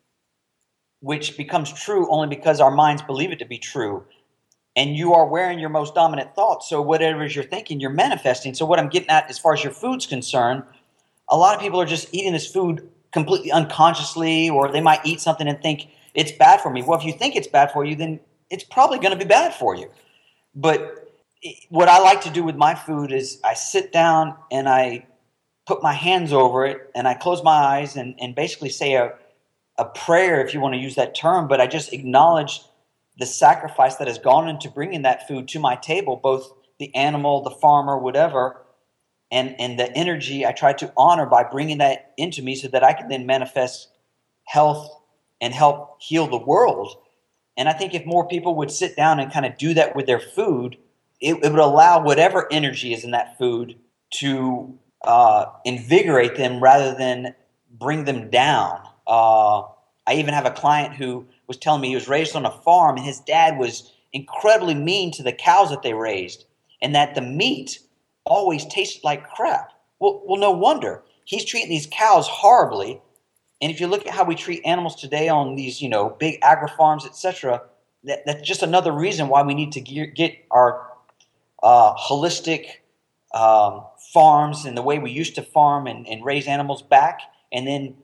which 1.00 1.36
becomes 1.36 1.72
true 1.72 2.10
only 2.10 2.28
because 2.28 2.60
our 2.60 2.70
minds 2.70 3.02
believe 3.02 3.32
it 3.32 3.38
to 3.40 3.44
be 3.44 3.58
true. 3.58 4.04
And 4.76 4.96
you 4.96 5.14
are 5.14 5.26
wearing 5.26 5.58
your 5.58 5.68
most 5.68 5.94
dominant 5.94 6.34
thoughts. 6.34 6.68
So 6.68 6.80
whatever 6.80 7.24
is 7.24 7.34
you're 7.34 7.44
thinking, 7.44 7.80
you're 7.80 7.90
manifesting. 7.90 8.54
So 8.54 8.64
what 8.64 8.78
I'm 8.78 8.88
getting 8.88 9.10
at, 9.10 9.28
as 9.28 9.38
far 9.38 9.52
as 9.52 9.64
your 9.64 9.72
food's 9.72 10.06
concerned, 10.06 10.62
a 11.28 11.36
lot 11.36 11.56
of 11.56 11.60
people 11.60 11.80
are 11.80 11.86
just 11.86 12.14
eating 12.14 12.32
this 12.32 12.50
food 12.50 12.88
completely 13.12 13.50
unconsciously, 13.52 14.50
or 14.50 14.70
they 14.70 14.80
might 14.80 15.04
eat 15.04 15.20
something 15.20 15.48
and 15.48 15.60
think 15.60 15.88
it's 16.14 16.32
bad 16.32 16.60
for 16.60 16.70
me. 16.70 16.82
Well, 16.82 16.98
if 16.98 17.04
you 17.04 17.12
think 17.12 17.36
it's 17.36 17.48
bad 17.48 17.72
for 17.72 17.84
you, 17.84 17.96
then 17.96 18.20
it's 18.50 18.64
probably 18.64 18.98
going 18.98 19.12
to 19.12 19.18
be 19.18 19.28
bad 19.28 19.54
for 19.54 19.74
you. 19.74 19.90
But 20.54 21.08
what 21.68 21.88
I 21.88 21.98
like 22.00 22.20
to 22.22 22.30
do 22.30 22.42
with 22.42 22.56
my 22.56 22.74
food 22.74 23.12
is 23.12 23.40
I 23.44 23.54
sit 23.54 23.92
down 23.92 24.36
and 24.50 24.68
I 24.68 25.06
put 25.66 25.82
my 25.82 25.92
hands 25.92 26.32
over 26.32 26.66
it 26.66 26.90
and 26.94 27.06
I 27.06 27.14
close 27.14 27.42
my 27.42 27.52
eyes 27.52 27.96
and, 27.96 28.14
and 28.20 28.34
basically 28.34 28.70
say 28.70 28.94
a, 28.94 29.14
a 29.78 29.84
prayer, 29.84 30.44
if 30.44 30.52
you 30.52 30.60
want 30.60 30.74
to 30.74 30.80
use 30.80 30.96
that 30.96 31.14
term, 31.14 31.48
but 31.48 31.60
I 31.60 31.66
just 31.66 31.92
acknowledge 31.92 32.60
the 33.18 33.26
sacrifice 33.26 33.96
that 33.96 34.08
has 34.08 34.18
gone 34.18 34.48
into 34.48 34.68
bringing 34.68 35.02
that 35.02 35.28
food 35.28 35.48
to 35.48 35.60
my 35.60 35.76
table, 35.76 36.16
both 36.16 36.50
the 36.78 36.94
animal, 36.94 37.42
the 37.42 37.50
farmer, 37.50 37.98
whatever, 37.98 38.62
and, 39.30 39.54
and 39.60 39.78
the 39.78 39.90
energy 39.96 40.44
I 40.44 40.52
try 40.52 40.72
to 40.74 40.92
honor 40.96 41.26
by 41.26 41.44
bringing 41.44 41.78
that 41.78 42.12
into 42.16 42.42
me 42.42 42.54
so 42.54 42.68
that 42.68 42.82
I 42.82 42.92
can 42.92 43.08
then 43.08 43.26
manifest 43.26 43.88
health 44.44 44.90
and 45.40 45.54
help 45.54 46.00
heal 46.00 46.26
the 46.26 46.36
world. 46.36 46.96
And 47.56 47.68
I 47.68 47.72
think 47.72 47.94
if 47.94 48.04
more 48.06 48.26
people 48.26 48.56
would 48.56 48.70
sit 48.70 48.96
down 48.96 49.20
and 49.20 49.32
kind 49.32 49.46
of 49.46 49.56
do 49.56 49.74
that 49.74 49.94
with 49.94 50.06
their 50.06 50.20
food, 50.20 50.76
it, 51.20 51.34
it 51.42 51.50
would 51.50 51.60
allow 51.60 52.02
whatever 52.02 52.48
energy 52.50 52.92
is 52.92 53.04
in 53.04 53.12
that 53.12 53.38
food 53.38 53.78
to 54.14 54.78
uh, 55.02 55.46
invigorate 55.64 56.36
them 56.36 56.62
rather 56.62 56.94
than 56.94 57.34
bring 57.70 58.04
them 58.04 58.30
down. 58.30 58.80
Uh, 59.06 59.62
I 60.06 60.14
even 60.14 60.34
have 60.34 60.46
a 60.46 60.50
client 60.50 60.94
who 60.94 61.26
was 61.46 61.56
telling 61.56 61.80
me 61.80 61.88
he 61.88 61.94
was 61.94 62.08
raised 62.08 62.34
on 62.34 62.46
a 62.46 62.50
farm 62.50 62.96
and 62.96 63.04
his 63.04 63.20
dad 63.20 63.58
was 63.58 63.92
incredibly 64.12 64.74
mean 64.74 65.12
to 65.12 65.22
the 65.22 65.32
cows 65.32 65.70
that 65.70 65.82
they 65.82 65.94
raised 65.94 66.44
and 66.82 66.94
that 66.94 67.14
the 67.14 67.20
meat 67.20 67.78
always 68.30 68.64
tasted 68.66 69.04
like 69.04 69.28
crap. 69.28 69.72
Well, 69.98 70.22
well 70.24 70.40
no 70.40 70.52
wonder. 70.52 71.02
He's 71.24 71.44
treating 71.44 71.68
these 71.68 71.86
cows 71.90 72.26
horribly 72.26 73.02
and 73.60 73.70
if 73.70 73.80
you 73.80 73.86
look 73.86 74.06
at 74.06 74.14
how 74.14 74.24
we 74.24 74.34
treat 74.34 74.62
animals 74.64 74.96
today 74.96 75.28
on 75.28 75.54
these, 75.54 75.82
you 75.82 75.88
know, 75.88 76.16
big 76.18 76.38
agri 76.42 76.68
farms, 76.76 77.04
etc., 77.04 77.62
that, 78.04 78.24
that's 78.24 78.40
just 78.40 78.62
another 78.62 78.92
reason 78.92 79.28
why 79.28 79.42
we 79.42 79.54
need 79.54 79.72
to 79.72 79.80
get 79.80 80.34
our 80.50 80.86
uh, 81.62 81.94
holistic 81.94 82.66
um, 83.34 83.84
farms 84.14 84.64
and 84.64 84.76
the 84.76 84.82
way 84.82 84.98
we 84.98 85.10
used 85.10 85.34
to 85.34 85.42
farm 85.42 85.86
and, 85.86 86.08
and 86.08 86.24
raise 86.24 86.46
animals 86.46 86.80
back, 86.80 87.20
and 87.52 87.66
then 87.66 87.96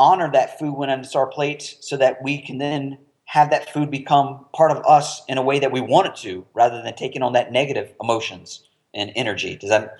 honor 0.00 0.30
that 0.32 0.58
food 0.58 0.74
when 0.74 0.90
it's 0.90 1.14
our 1.14 1.26
plates, 1.26 1.76
so 1.80 1.96
that 1.96 2.20
we 2.22 2.42
can 2.42 2.58
then 2.58 2.98
have 3.26 3.50
that 3.50 3.72
food 3.72 3.90
become 3.90 4.46
part 4.52 4.72
of 4.72 4.84
us 4.84 5.22
in 5.28 5.38
a 5.38 5.42
way 5.42 5.60
that 5.60 5.70
we 5.70 5.80
want 5.80 6.08
it 6.08 6.16
to, 6.16 6.44
rather 6.54 6.82
than 6.82 6.94
taking 6.96 7.22
on 7.22 7.34
that 7.34 7.52
negative 7.52 7.92
emotions 8.00 8.67
and 8.94 9.12
energy. 9.16 9.56
Does 9.56 9.70
that? 9.70 9.98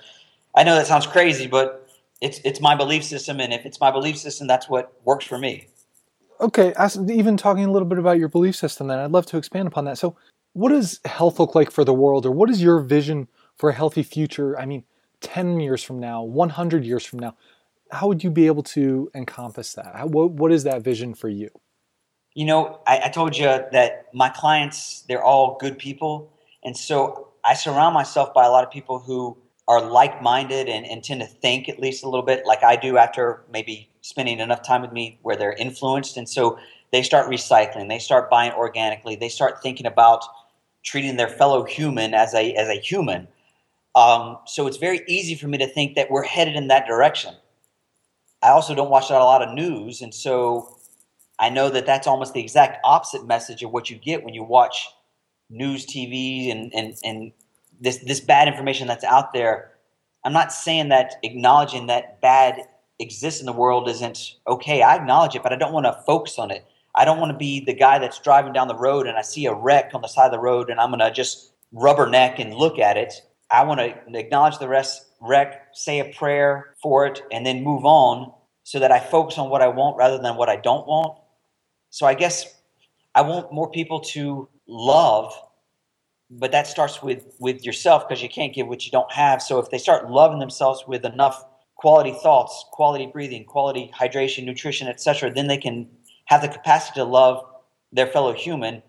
I 0.55 0.63
know 0.63 0.75
that 0.75 0.87
sounds 0.87 1.07
crazy, 1.07 1.47
but 1.47 1.89
it's 2.21 2.39
it's 2.43 2.59
my 2.61 2.75
belief 2.75 3.03
system, 3.03 3.39
and 3.39 3.53
if 3.53 3.65
it's 3.65 3.79
my 3.79 3.91
belief 3.91 4.17
system, 4.17 4.47
that's 4.47 4.69
what 4.69 4.93
works 5.05 5.25
for 5.25 5.37
me. 5.37 5.67
Okay, 6.41 6.73
even 7.09 7.35
talking 7.35 7.65
a 7.65 7.71
little 7.71 7.87
bit 7.87 7.99
about 7.99 8.17
your 8.17 8.29
belief 8.29 8.55
system, 8.55 8.87
then 8.87 8.99
I'd 8.99 9.11
love 9.11 9.25
to 9.27 9.37
expand 9.37 9.67
upon 9.67 9.85
that. 9.85 9.97
So, 9.97 10.15
what 10.53 10.69
does 10.69 11.01
health 11.05 11.39
look 11.39 11.53
like 11.55 11.71
for 11.71 11.83
the 11.83 11.93
world, 11.93 12.25
or 12.25 12.31
what 12.31 12.49
is 12.49 12.61
your 12.61 12.79
vision 12.79 13.27
for 13.57 13.69
a 13.69 13.73
healthy 13.73 14.03
future? 14.03 14.57
I 14.59 14.65
mean, 14.65 14.83
ten 15.21 15.59
years 15.59 15.83
from 15.83 15.99
now, 15.99 16.23
one 16.23 16.49
hundred 16.49 16.85
years 16.85 17.05
from 17.05 17.19
now, 17.19 17.35
how 17.91 18.07
would 18.07 18.23
you 18.23 18.29
be 18.29 18.47
able 18.47 18.63
to 18.63 19.09
encompass 19.13 19.73
that? 19.73 19.95
How, 19.95 20.07
what, 20.07 20.31
what 20.31 20.51
is 20.51 20.63
that 20.63 20.81
vision 20.81 21.13
for 21.13 21.29
you? 21.29 21.49
You 22.33 22.45
know, 22.45 22.79
I, 22.87 23.01
I 23.05 23.09
told 23.09 23.37
you 23.37 23.45
that 23.45 24.07
my 24.13 24.29
clients 24.29 25.01
they're 25.07 25.23
all 25.23 25.57
good 25.59 25.77
people, 25.77 26.31
and 26.63 26.75
so 26.75 27.28
I 27.49 27.55
surround 27.55 27.95
myself 27.95 28.31
by 28.31 28.45
a 28.45 28.51
lot 28.51 28.63
of 28.63 28.69
people 28.69 28.99
who 28.99 29.35
are 29.67 29.81
like-minded 29.81 30.69
and, 30.69 30.85
and 30.85 31.03
tend 31.03 31.21
to 31.21 31.27
think 31.27 31.67
at 31.67 31.79
least 31.79 32.03
a 32.03 32.07
little 32.07 32.25
bit 32.25 32.45
like 32.45 32.63
I 32.63 32.75
do 32.75 32.97
after 32.97 33.43
maybe 33.51 33.89
spending 34.01 34.39
enough 34.39 34.61
time 34.61 34.83
with 34.83 34.91
me 34.91 35.17
where 35.23 35.35
they're 35.35 35.53
influenced. 35.53 36.15
And 36.15 36.29
so 36.29 36.59
they 36.91 37.01
start 37.01 37.27
recycling 37.27 37.89
they 37.89 37.99
start 37.99 38.29
buying 38.29 38.51
organically 38.53 39.15
they 39.15 39.29
start 39.29 39.61
thinking 39.61 39.85
about 39.85 40.23
treating 40.83 41.17
their 41.17 41.27
fellow 41.27 41.63
human 41.63 42.13
as 42.13 42.33
a 42.35 42.53
as 42.53 42.67
a 42.67 42.79
human. 42.79 43.27
Um, 43.95 44.37
so 44.45 44.67
it's 44.67 44.77
very 44.77 45.01
easy 45.07 45.33
for 45.33 45.47
me 45.47 45.57
to 45.57 45.67
think 45.67 45.95
that 45.95 46.11
we're 46.11 46.23
headed 46.23 46.55
in 46.55 46.67
that 46.67 46.85
direction. 46.87 47.33
I 48.43 48.49
also 48.49 48.75
don't 48.75 48.91
watch 48.91 49.09
a 49.09 49.13
lot 49.13 49.41
of 49.41 49.53
news, 49.53 50.01
and 50.01 50.13
so 50.13 50.77
I 51.39 51.49
know 51.49 51.69
that 51.69 51.85
that's 51.85 52.07
almost 52.07 52.33
the 52.33 52.41
exact 52.41 52.79
opposite 52.83 53.25
message 53.25 53.63
of 53.63 53.71
what 53.71 53.89
you 53.89 53.97
get 53.97 54.23
when 54.23 54.33
you 54.33 54.43
watch 54.43 54.87
news 55.49 55.85
TV 55.85 56.51
and 56.51 56.73
and 56.73 56.95
and 57.03 57.31
this 57.79 57.97
this 57.97 58.19
bad 58.19 58.47
information 58.47 58.87
that's 58.87 59.03
out 59.03 59.33
there. 59.33 59.71
I'm 60.23 60.33
not 60.33 60.51
saying 60.51 60.89
that 60.89 61.15
acknowledging 61.23 61.87
that 61.87 62.21
bad 62.21 62.61
exists 62.99 63.39
in 63.39 63.45
the 63.45 63.53
world 63.53 63.87
isn't 63.87 64.35
okay. 64.47 64.81
I 64.81 64.95
acknowledge 64.95 65.35
it, 65.35 65.43
but 65.43 65.53
I 65.53 65.55
don't 65.55 65.73
want 65.73 65.85
to 65.85 66.03
focus 66.05 66.37
on 66.37 66.51
it. 66.51 66.65
I 66.95 67.05
don't 67.05 67.19
want 67.19 67.31
to 67.31 67.37
be 67.37 67.63
the 67.63 67.73
guy 67.73 67.99
that's 67.99 68.19
driving 68.19 68.51
down 68.51 68.67
the 68.67 68.75
road 68.75 69.07
and 69.07 69.17
I 69.17 69.21
see 69.21 69.45
a 69.45 69.53
wreck 69.53 69.91
on 69.93 70.01
the 70.01 70.07
side 70.07 70.25
of 70.25 70.31
the 70.31 70.39
road 70.39 70.69
and 70.69 70.79
I'm 70.79 70.89
going 70.89 70.99
to 70.99 71.11
just 71.11 71.53
rubberneck 71.73 72.39
and 72.39 72.53
look 72.53 72.79
at 72.79 72.97
it. 72.97 73.13
I 73.51 73.63
want 73.63 73.79
to 73.79 74.19
acknowledge 74.19 74.57
the 74.59 74.67
rest, 74.67 75.05
wreck, 75.21 75.67
say 75.73 75.99
a 75.99 76.13
prayer 76.13 76.75
for 76.81 77.05
it, 77.05 77.21
and 77.31 77.45
then 77.45 77.63
move 77.63 77.85
on 77.85 78.31
so 78.63 78.79
that 78.79 78.91
I 78.91 78.99
focus 78.99 79.37
on 79.37 79.49
what 79.49 79.61
I 79.61 79.67
want 79.67 79.97
rather 79.97 80.17
than 80.17 80.35
what 80.35 80.49
I 80.49 80.57
don't 80.57 80.85
want. 80.85 81.17
So 81.89 82.05
I 82.05 82.13
guess 82.13 82.53
I 83.15 83.21
want 83.21 83.51
more 83.51 83.71
people 83.71 84.01
to 84.01 84.47
love, 84.69 85.33
but 86.29 86.51
that 86.51 86.67
starts 86.67 87.01
with 87.01 87.25
with 87.39 87.65
yourself 87.65 88.07
because 88.07 88.21
you 88.21 88.29
can't 88.29 88.53
give 88.53 88.67
what 88.67 88.85
you 88.85 88.91
don't 88.91 89.11
have. 89.11 89.41
So 89.41 89.59
if 89.59 89.69
they 89.69 89.79
start 89.79 90.09
loving 90.09 90.39
themselves 90.39 90.83
with 90.87 91.03
enough 91.03 91.43
quality 91.75 92.11
thoughts, 92.11 92.65
quality 92.71 93.07
breathing, 93.07 93.45
quality 93.45 93.91
hydration, 93.97 94.45
nutrition, 94.45 94.87
etc., 94.87 95.33
then 95.33 95.47
they 95.47 95.57
can 95.57 95.89
have 96.25 96.41
the 96.41 96.47
capacity 96.47 96.99
to 96.99 97.03
love 97.03 97.43
their 97.91 98.07
fellow 98.07 98.33
human. 98.33 98.83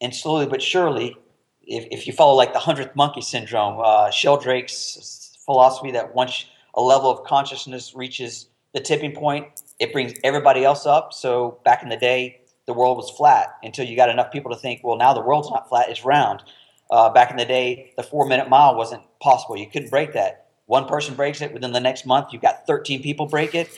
And 0.00 0.14
slowly 0.14 0.46
but 0.46 0.62
surely, 0.62 1.16
if, 1.62 1.86
if 1.90 2.06
you 2.06 2.12
follow 2.12 2.34
like 2.34 2.52
the 2.52 2.58
hundredth 2.58 2.94
monkey 2.94 3.22
syndrome, 3.22 3.80
uh, 3.82 4.10
Sheldrake's 4.10 5.38
philosophy 5.44 5.90
that 5.92 6.14
once 6.14 6.44
a 6.74 6.82
level 6.82 7.10
of 7.10 7.24
consciousness 7.24 7.94
reaches 7.94 8.48
the 8.74 8.80
tipping 8.80 9.12
point, 9.12 9.46
it 9.78 9.92
brings 9.92 10.12
everybody 10.22 10.64
else 10.64 10.84
up. 10.84 11.14
So 11.14 11.58
back 11.64 11.82
in 11.82 11.88
the 11.88 11.96
day, 11.96 12.42
the 12.66 12.74
world 12.74 12.96
was 12.96 13.10
flat 13.10 13.56
until 13.62 13.86
you 13.86 13.96
got 13.96 14.10
enough 14.10 14.32
people 14.32 14.50
to 14.50 14.56
think, 14.56 14.80
well, 14.82 14.96
now 14.96 15.14
the 15.14 15.20
world's 15.20 15.50
not 15.50 15.68
flat, 15.68 15.88
it's 15.88 16.04
round. 16.04 16.42
Uh, 16.90 17.10
back 17.10 17.30
in 17.30 17.36
the 17.36 17.44
day, 17.44 17.92
the 17.96 18.02
four 18.02 18.26
minute 18.26 18.48
mile 18.48 18.76
wasn't 18.76 19.02
possible. 19.20 19.56
You 19.56 19.68
couldn't 19.68 19.90
break 19.90 20.12
that. 20.12 20.46
One 20.66 20.86
person 20.86 21.14
breaks 21.14 21.40
it 21.40 21.52
within 21.52 21.72
the 21.72 21.80
next 21.80 22.06
month, 22.06 22.32
you've 22.32 22.42
got 22.42 22.66
13 22.66 23.02
people 23.02 23.26
break 23.26 23.54
it. 23.54 23.68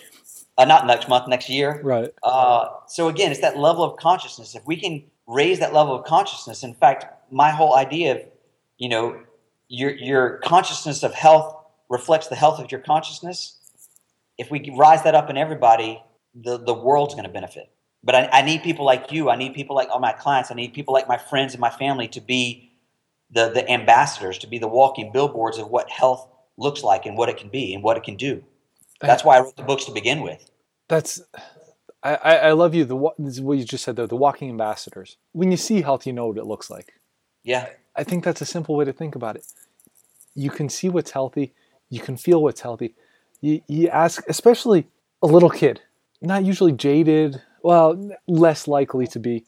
Uh, 0.56 0.64
not 0.64 0.86
next 0.86 1.08
month, 1.08 1.28
next 1.28 1.48
year. 1.48 1.80
Right. 1.84 2.12
Uh, 2.22 2.68
so 2.88 3.08
again, 3.08 3.30
it's 3.30 3.42
that 3.42 3.56
level 3.56 3.84
of 3.84 3.96
consciousness. 3.96 4.56
If 4.56 4.66
we 4.66 4.76
can 4.76 5.04
raise 5.28 5.60
that 5.60 5.72
level 5.72 5.94
of 5.94 6.04
consciousness, 6.04 6.64
in 6.64 6.74
fact, 6.74 7.06
my 7.30 7.50
whole 7.50 7.76
idea 7.76 8.16
of, 8.16 8.22
you 8.76 8.88
know, 8.88 9.20
your 9.68 9.92
your 9.92 10.38
consciousness 10.38 11.02
of 11.02 11.14
health 11.14 11.54
reflects 11.88 12.26
the 12.28 12.34
health 12.34 12.58
of 12.58 12.72
your 12.72 12.80
consciousness. 12.80 13.56
If 14.36 14.50
we 14.50 14.72
rise 14.76 15.04
that 15.04 15.14
up 15.14 15.30
in 15.30 15.36
everybody, 15.36 16.02
the 16.34 16.58
the 16.58 16.74
world's 16.74 17.14
going 17.14 17.26
to 17.26 17.32
benefit. 17.32 17.70
But 18.04 18.14
I, 18.14 18.28
I 18.32 18.42
need 18.42 18.62
people 18.62 18.84
like 18.84 19.10
you. 19.10 19.28
I 19.28 19.36
need 19.36 19.54
people 19.54 19.74
like 19.74 19.88
all 19.90 20.00
my 20.00 20.12
clients. 20.12 20.50
I 20.50 20.54
need 20.54 20.72
people 20.72 20.94
like 20.94 21.08
my 21.08 21.18
friends 21.18 21.54
and 21.54 21.60
my 21.60 21.70
family 21.70 22.08
to 22.08 22.20
be 22.20 22.70
the 23.30 23.50
the 23.50 23.68
ambassadors, 23.70 24.38
to 24.38 24.46
be 24.46 24.58
the 24.58 24.68
walking 24.68 25.10
billboards 25.12 25.58
of 25.58 25.68
what 25.68 25.90
health 25.90 26.28
looks 26.56 26.82
like 26.82 27.06
and 27.06 27.16
what 27.16 27.28
it 27.28 27.36
can 27.36 27.48
be 27.48 27.74
and 27.74 27.82
what 27.82 27.96
it 27.96 28.02
can 28.02 28.16
do. 28.16 28.44
That's 29.00 29.24
why 29.24 29.36
I 29.36 29.40
wrote 29.40 29.56
the 29.56 29.62
books 29.62 29.84
to 29.84 29.92
begin 29.92 30.22
with. 30.22 30.50
That's 30.88 31.20
I, 32.02 32.14
I 32.14 32.52
love 32.52 32.74
you. 32.74 32.84
The 32.84 33.10
this 33.18 33.34
is 33.34 33.40
what 33.40 33.58
you 33.58 33.64
just 33.64 33.84
said 33.84 33.96
though. 33.96 34.06
The 34.06 34.16
walking 34.16 34.48
ambassadors. 34.48 35.16
When 35.32 35.50
you 35.50 35.56
see 35.56 35.82
health, 35.82 36.06
you 36.06 36.12
know 36.12 36.28
what 36.28 36.38
it 36.38 36.46
looks 36.46 36.70
like. 36.70 36.92
Yeah. 37.42 37.68
I 37.96 38.04
think 38.04 38.24
that's 38.24 38.40
a 38.40 38.46
simple 38.46 38.76
way 38.76 38.84
to 38.84 38.92
think 38.92 39.14
about 39.14 39.36
it. 39.36 39.44
You 40.34 40.50
can 40.50 40.68
see 40.68 40.88
what's 40.88 41.10
healthy. 41.10 41.54
You 41.90 42.00
can 42.00 42.16
feel 42.16 42.42
what's 42.42 42.60
healthy. 42.60 42.94
You, 43.40 43.62
you 43.66 43.88
ask, 43.88 44.22
especially 44.28 44.86
a 45.22 45.26
little 45.26 45.50
kid, 45.50 45.80
not 46.20 46.44
usually 46.44 46.72
jaded, 46.72 47.42
well, 47.62 48.10
less 48.26 48.68
likely 48.68 49.06
to 49.08 49.18
be. 49.18 49.44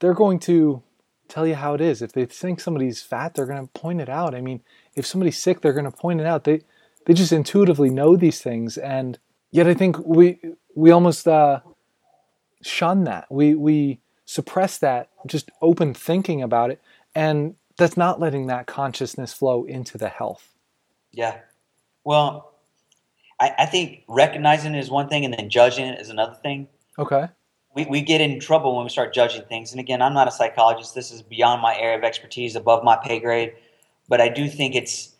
They're 0.00 0.14
going 0.14 0.38
to 0.40 0.82
tell 1.28 1.46
you 1.46 1.54
how 1.54 1.74
it 1.74 1.80
is. 1.80 2.02
If 2.02 2.12
they 2.12 2.26
think 2.26 2.60
somebody's 2.60 3.02
fat, 3.02 3.34
they're 3.34 3.46
going 3.46 3.66
to 3.66 3.72
point 3.72 4.00
it 4.00 4.08
out. 4.08 4.34
I 4.34 4.40
mean, 4.40 4.62
if 4.94 5.06
somebody's 5.06 5.38
sick, 5.38 5.60
they're 5.60 5.72
going 5.72 5.90
to 5.90 5.90
point 5.90 6.20
it 6.20 6.26
out. 6.26 6.44
They 6.44 6.62
they 7.06 7.14
just 7.14 7.32
intuitively 7.32 7.90
know 7.90 8.16
these 8.16 8.42
things, 8.42 8.76
and 8.76 9.18
yet 9.50 9.66
I 9.66 9.74
think 9.74 9.98
we 10.04 10.38
we 10.74 10.90
almost 10.90 11.26
uh, 11.26 11.60
shun 12.62 13.04
that. 13.04 13.26
We 13.30 13.54
we 13.54 14.00
suppress 14.24 14.78
that, 14.78 15.08
just 15.26 15.50
open 15.62 15.94
thinking 15.94 16.42
about 16.42 16.70
it, 16.70 16.80
and 17.14 17.54
that's 17.78 17.96
not 17.96 18.20
letting 18.20 18.46
that 18.48 18.66
consciousness 18.66 19.32
flow 19.32 19.64
into 19.64 19.96
the 19.96 20.08
health. 20.08 20.54
Yeah. 21.12 21.38
Well, 22.04 22.52
I, 23.40 23.54
I 23.58 23.66
think 23.66 24.04
recognizing 24.06 24.74
it 24.74 24.78
is 24.78 24.90
one 24.90 25.08
thing, 25.08 25.24
and 25.24 25.34
then 25.34 25.48
judging 25.48 25.86
it 25.86 26.00
is 26.00 26.10
another 26.10 26.34
thing. 26.42 26.68
Okay. 26.98 27.28
We, 27.74 27.86
we 27.86 28.00
get 28.00 28.20
in 28.20 28.40
trouble 28.40 28.74
when 28.74 28.84
we 28.84 28.90
start 28.90 29.14
judging 29.14 29.42
things. 29.44 29.72
And 29.72 29.80
again, 29.80 30.02
I'm 30.02 30.14
not 30.14 30.26
a 30.26 30.32
psychologist. 30.32 30.94
This 30.94 31.12
is 31.12 31.22
beyond 31.22 31.62
my 31.62 31.76
area 31.76 31.96
of 31.98 32.04
expertise, 32.04 32.56
above 32.56 32.82
my 32.82 32.96
pay 32.96 33.20
grade. 33.20 33.52
But 34.08 34.20
I 34.20 34.28
do 34.28 34.48
think 34.48 34.74
it's 34.74 35.14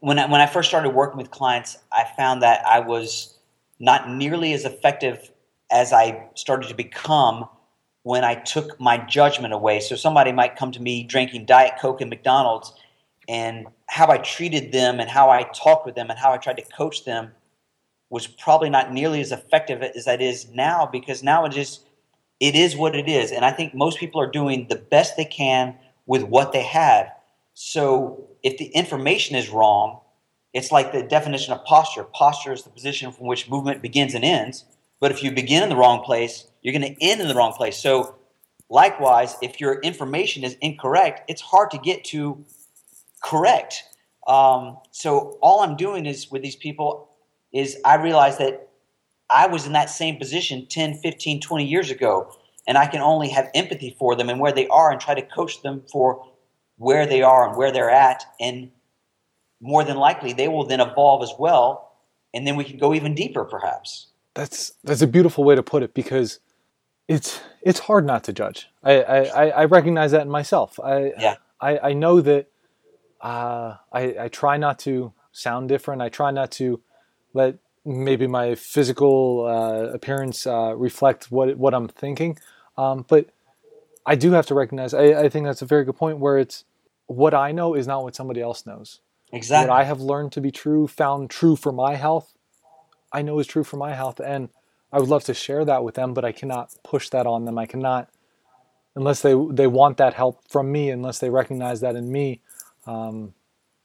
when 0.00 0.18
I, 0.18 0.26
when 0.26 0.40
I 0.40 0.46
first 0.46 0.68
started 0.68 0.90
working 0.90 1.18
with 1.18 1.30
clients, 1.30 1.78
I 1.92 2.04
found 2.16 2.42
that 2.42 2.66
I 2.66 2.80
was 2.80 3.36
not 3.78 4.10
nearly 4.10 4.52
as 4.52 4.64
effective 4.64 5.30
as 5.70 5.92
I 5.92 6.26
started 6.34 6.68
to 6.68 6.74
become 6.74 7.48
when 8.02 8.24
I 8.24 8.36
took 8.36 8.78
my 8.80 8.98
judgment 8.98 9.52
away. 9.52 9.80
So 9.80 9.96
somebody 9.96 10.32
might 10.32 10.56
come 10.56 10.70
to 10.72 10.80
me 10.80 11.02
drinking 11.02 11.46
Diet 11.46 11.72
Coke 11.80 12.00
and 12.00 12.08
McDonald's, 12.08 12.72
and 13.28 13.66
how 13.88 14.08
I 14.08 14.18
treated 14.18 14.72
them 14.72 15.00
and 15.00 15.10
how 15.10 15.30
I 15.30 15.42
talked 15.54 15.86
with 15.86 15.96
them 15.96 16.08
and 16.10 16.18
how 16.18 16.32
I 16.32 16.36
tried 16.36 16.58
to 16.58 16.64
coach 16.76 17.04
them 17.04 17.32
was 18.10 18.26
probably 18.26 18.70
not 18.70 18.92
nearly 18.92 19.20
as 19.20 19.32
effective 19.32 19.82
as 19.82 20.04
that 20.04 20.20
is 20.20 20.48
now 20.50 20.88
because 20.90 21.22
now 21.22 21.44
it 21.44 21.56
is 21.56 21.80
it 22.38 22.54
is 22.54 22.76
what 22.76 22.94
it 22.94 23.08
is 23.08 23.32
and 23.32 23.44
i 23.44 23.50
think 23.50 23.74
most 23.74 23.98
people 23.98 24.20
are 24.20 24.30
doing 24.30 24.66
the 24.68 24.76
best 24.76 25.16
they 25.16 25.24
can 25.24 25.74
with 26.06 26.22
what 26.22 26.52
they 26.52 26.62
have 26.62 27.10
so 27.58 28.28
if 28.42 28.58
the 28.58 28.66
information 28.66 29.34
is 29.34 29.48
wrong, 29.48 30.00
it's 30.52 30.70
like 30.70 30.92
the 30.92 31.02
definition 31.02 31.54
of 31.54 31.64
posture. 31.64 32.04
Posture 32.04 32.52
is 32.52 32.64
the 32.64 32.70
position 32.70 33.10
from 33.10 33.26
which 33.26 33.48
movement 33.48 33.80
begins 33.80 34.14
and 34.14 34.22
ends. 34.22 34.66
But 35.00 35.10
if 35.10 35.22
you 35.22 35.32
begin 35.32 35.62
in 35.62 35.70
the 35.70 35.76
wrong 35.76 36.04
place, 36.04 36.46
you're 36.60 36.78
going 36.78 36.94
to 36.94 37.02
end 37.02 37.22
in 37.22 37.28
the 37.28 37.34
wrong 37.34 37.54
place. 37.54 37.78
So, 37.78 38.14
likewise, 38.68 39.36
if 39.40 39.58
your 39.58 39.80
information 39.80 40.44
is 40.44 40.58
incorrect, 40.60 41.22
it's 41.30 41.40
hard 41.40 41.70
to 41.70 41.78
get 41.78 42.04
to 42.06 42.44
correct. 43.24 43.84
Um, 44.26 44.76
so, 44.90 45.38
all 45.40 45.60
I'm 45.60 45.76
doing 45.76 46.04
is 46.04 46.30
with 46.30 46.42
these 46.42 46.56
people 46.56 47.05
is 47.56 47.78
I 47.84 47.96
realize 47.96 48.38
that 48.38 48.68
I 49.30 49.46
was 49.46 49.66
in 49.66 49.72
that 49.72 49.90
same 49.90 50.16
position 50.16 50.66
10, 50.68 50.94
15, 50.94 51.40
20 51.40 51.64
years 51.64 51.90
ago, 51.90 52.32
and 52.68 52.76
I 52.76 52.86
can 52.86 53.00
only 53.00 53.28
have 53.30 53.48
empathy 53.54 53.96
for 53.98 54.14
them 54.14 54.28
and 54.28 54.38
where 54.38 54.52
they 54.52 54.68
are 54.68 54.90
and 54.90 55.00
try 55.00 55.14
to 55.14 55.22
coach 55.22 55.62
them 55.62 55.82
for 55.90 56.24
where 56.76 57.06
they 57.06 57.22
are 57.22 57.48
and 57.48 57.56
where 57.56 57.72
they're 57.72 57.90
at, 57.90 58.24
and 58.38 58.70
more 59.60 59.82
than 59.84 59.96
likely 59.96 60.32
they 60.32 60.48
will 60.48 60.66
then 60.66 60.80
evolve 60.80 61.22
as 61.22 61.32
well, 61.38 61.92
and 62.34 62.46
then 62.46 62.56
we 62.56 62.64
can 62.64 62.78
go 62.78 62.94
even 62.94 63.14
deeper, 63.14 63.44
perhaps. 63.44 64.08
That's 64.34 64.72
that's 64.84 65.00
a 65.00 65.06
beautiful 65.06 65.44
way 65.44 65.54
to 65.54 65.62
put 65.62 65.82
it 65.82 65.94
because 65.94 66.40
it's 67.08 67.40
it's 67.62 67.80
hard 67.80 68.04
not 68.04 68.22
to 68.24 68.32
judge. 68.34 68.68
I 68.82 69.02
I, 69.02 69.46
I 69.48 69.64
recognize 69.64 70.10
that 70.10 70.22
in 70.22 70.28
myself. 70.28 70.78
I 70.78 71.12
yeah. 71.18 71.36
I, 71.58 71.78
I 71.78 71.92
know 71.94 72.20
that 72.20 72.48
uh, 73.22 73.76
I 73.90 74.16
I 74.20 74.28
try 74.28 74.58
not 74.58 74.78
to 74.80 75.14
sound 75.32 75.70
different. 75.70 76.02
I 76.02 76.10
try 76.10 76.30
not 76.30 76.50
to 76.52 76.82
let 77.36 77.58
maybe 77.84 78.26
my 78.26 78.54
physical 78.56 79.46
uh, 79.46 79.92
appearance 79.92 80.46
uh, 80.46 80.74
reflect 80.76 81.30
what 81.30 81.56
what 81.56 81.74
I'm 81.74 81.86
thinking. 81.86 82.38
Um, 82.76 83.04
but 83.08 83.28
I 84.04 84.16
do 84.16 84.32
have 84.32 84.46
to 84.46 84.54
recognize. 84.54 84.92
I, 84.92 85.24
I, 85.24 85.28
think 85.28 85.46
that's 85.46 85.62
a 85.62 85.66
very 85.66 85.84
good 85.84 85.96
point. 85.96 86.18
Where 86.18 86.38
it's 86.38 86.64
what 87.06 87.34
I 87.34 87.52
know 87.52 87.74
is 87.74 87.86
not 87.86 88.02
what 88.02 88.16
somebody 88.16 88.40
else 88.40 88.66
knows. 88.66 89.00
Exactly. 89.32 89.70
What 89.70 89.80
I 89.80 89.84
have 89.84 90.00
learned 90.00 90.32
to 90.32 90.40
be 90.40 90.50
true, 90.50 90.86
found 90.86 91.30
true 91.30 91.56
for 91.56 91.72
my 91.72 91.94
health, 91.94 92.34
I 93.12 93.22
know 93.22 93.38
is 93.38 93.46
true 93.46 93.64
for 93.64 93.76
my 93.76 93.94
health, 93.94 94.20
and 94.20 94.48
I 94.92 94.98
would 94.98 95.08
love 95.08 95.24
to 95.24 95.34
share 95.34 95.64
that 95.64 95.84
with 95.84 95.94
them, 95.94 96.14
but 96.14 96.24
I 96.24 96.32
cannot 96.32 96.74
push 96.82 97.08
that 97.10 97.26
on 97.26 97.44
them. 97.44 97.58
I 97.58 97.66
cannot, 97.66 98.08
unless 98.94 99.22
they 99.22 99.34
they 99.50 99.66
want 99.66 99.96
that 99.98 100.14
help 100.14 100.42
from 100.48 100.72
me, 100.72 100.90
unless 100.90 101.18
they 101.18 101.30
recognize 101.30 101.80
that 101.80 101.96
in 101.96 102.10
me. 102.10 102.40
Um, 102.86 103.34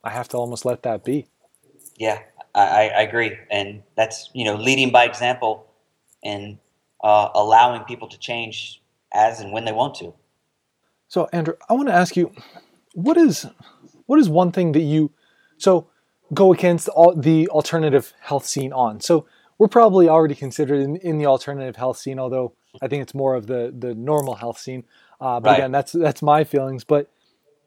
I 0.03 0.09
have 0.09 0.27
to 0.29 0.37
almost 0.37 0.65
let 0.65 0.83
that 0.83 1.03
be. 1.03 1.27
Yeah, 1.97 2.19
I, 2.53 2.89
I 2.89 3.01
agree, 3.01 3.37
and 3.49 3.83
that's 3.95 4.29
you 4.33 4.45
know 4.45 4.55
leading 4.55 4.91
by 4.91 5.05
example 5.05 5.67
and 6.23 6.57
uh, 7.03 7.29
allowing 7.33 7.83
people 7.83 8.07
to 8.09 8.17
change 8.19 8.81
as 9.13 9.39
and 9.39 9.51
when 9.51 9.65
they 9.65 9.71
want 9.71 9.95
to. 9.95 10.13
So, 11.07 11.27
Andrew, 11.33 11.55
I 11.69 11.73
want 11.73 11.89
to 11.89 11.93
ask 11.93 12.15
you, 12.15 12.31
what 12.93 13.17
is 13.17 13.45
what 14.05 14.19
is 14.19 14.29
one 14.29 14.51
thing 14.51 14.71
that 14.73 14.81
you 14.81 15.11
so 15.57 15.87
go 16.33 16.53
against 16.53 16.87
all 16.89 17.15
the 17.15 17.47
alternative 17.49 18.13
health 18.21 18.45
scene 18.45 18.73
on? 18.73 19.01
So 19.01 19.25
we're 19.57 19.67
probably 19.67 20.09
already 20.09 20.35
considered 20.35 20.79
in, 20.79 20.95
in 20.97 21.17
the 21.17 21.25
alternative 21.25 21.75
health 21.75 21.97
scene, 21.97 22.17
although 22.17 22.53
I 22.81 22.87
think 22.87 23.03
it's 23.03 23.13
more 23.13 23.35
of 23.35 23.47
the 23.47 23.73
the 23.77 23.93
normal 23.93 24.35
health 24.35 24.57
scene. 24.57 24.83
Uh, 25.19 25.39
but 25.39 25.51
right. 25.51 25.59
again, 25.59 25.71
that's 25.71 25.91
that's 25.91 26.21
my 26.21 26.43
feelings. 26.43 26.83
But 26.83 27.11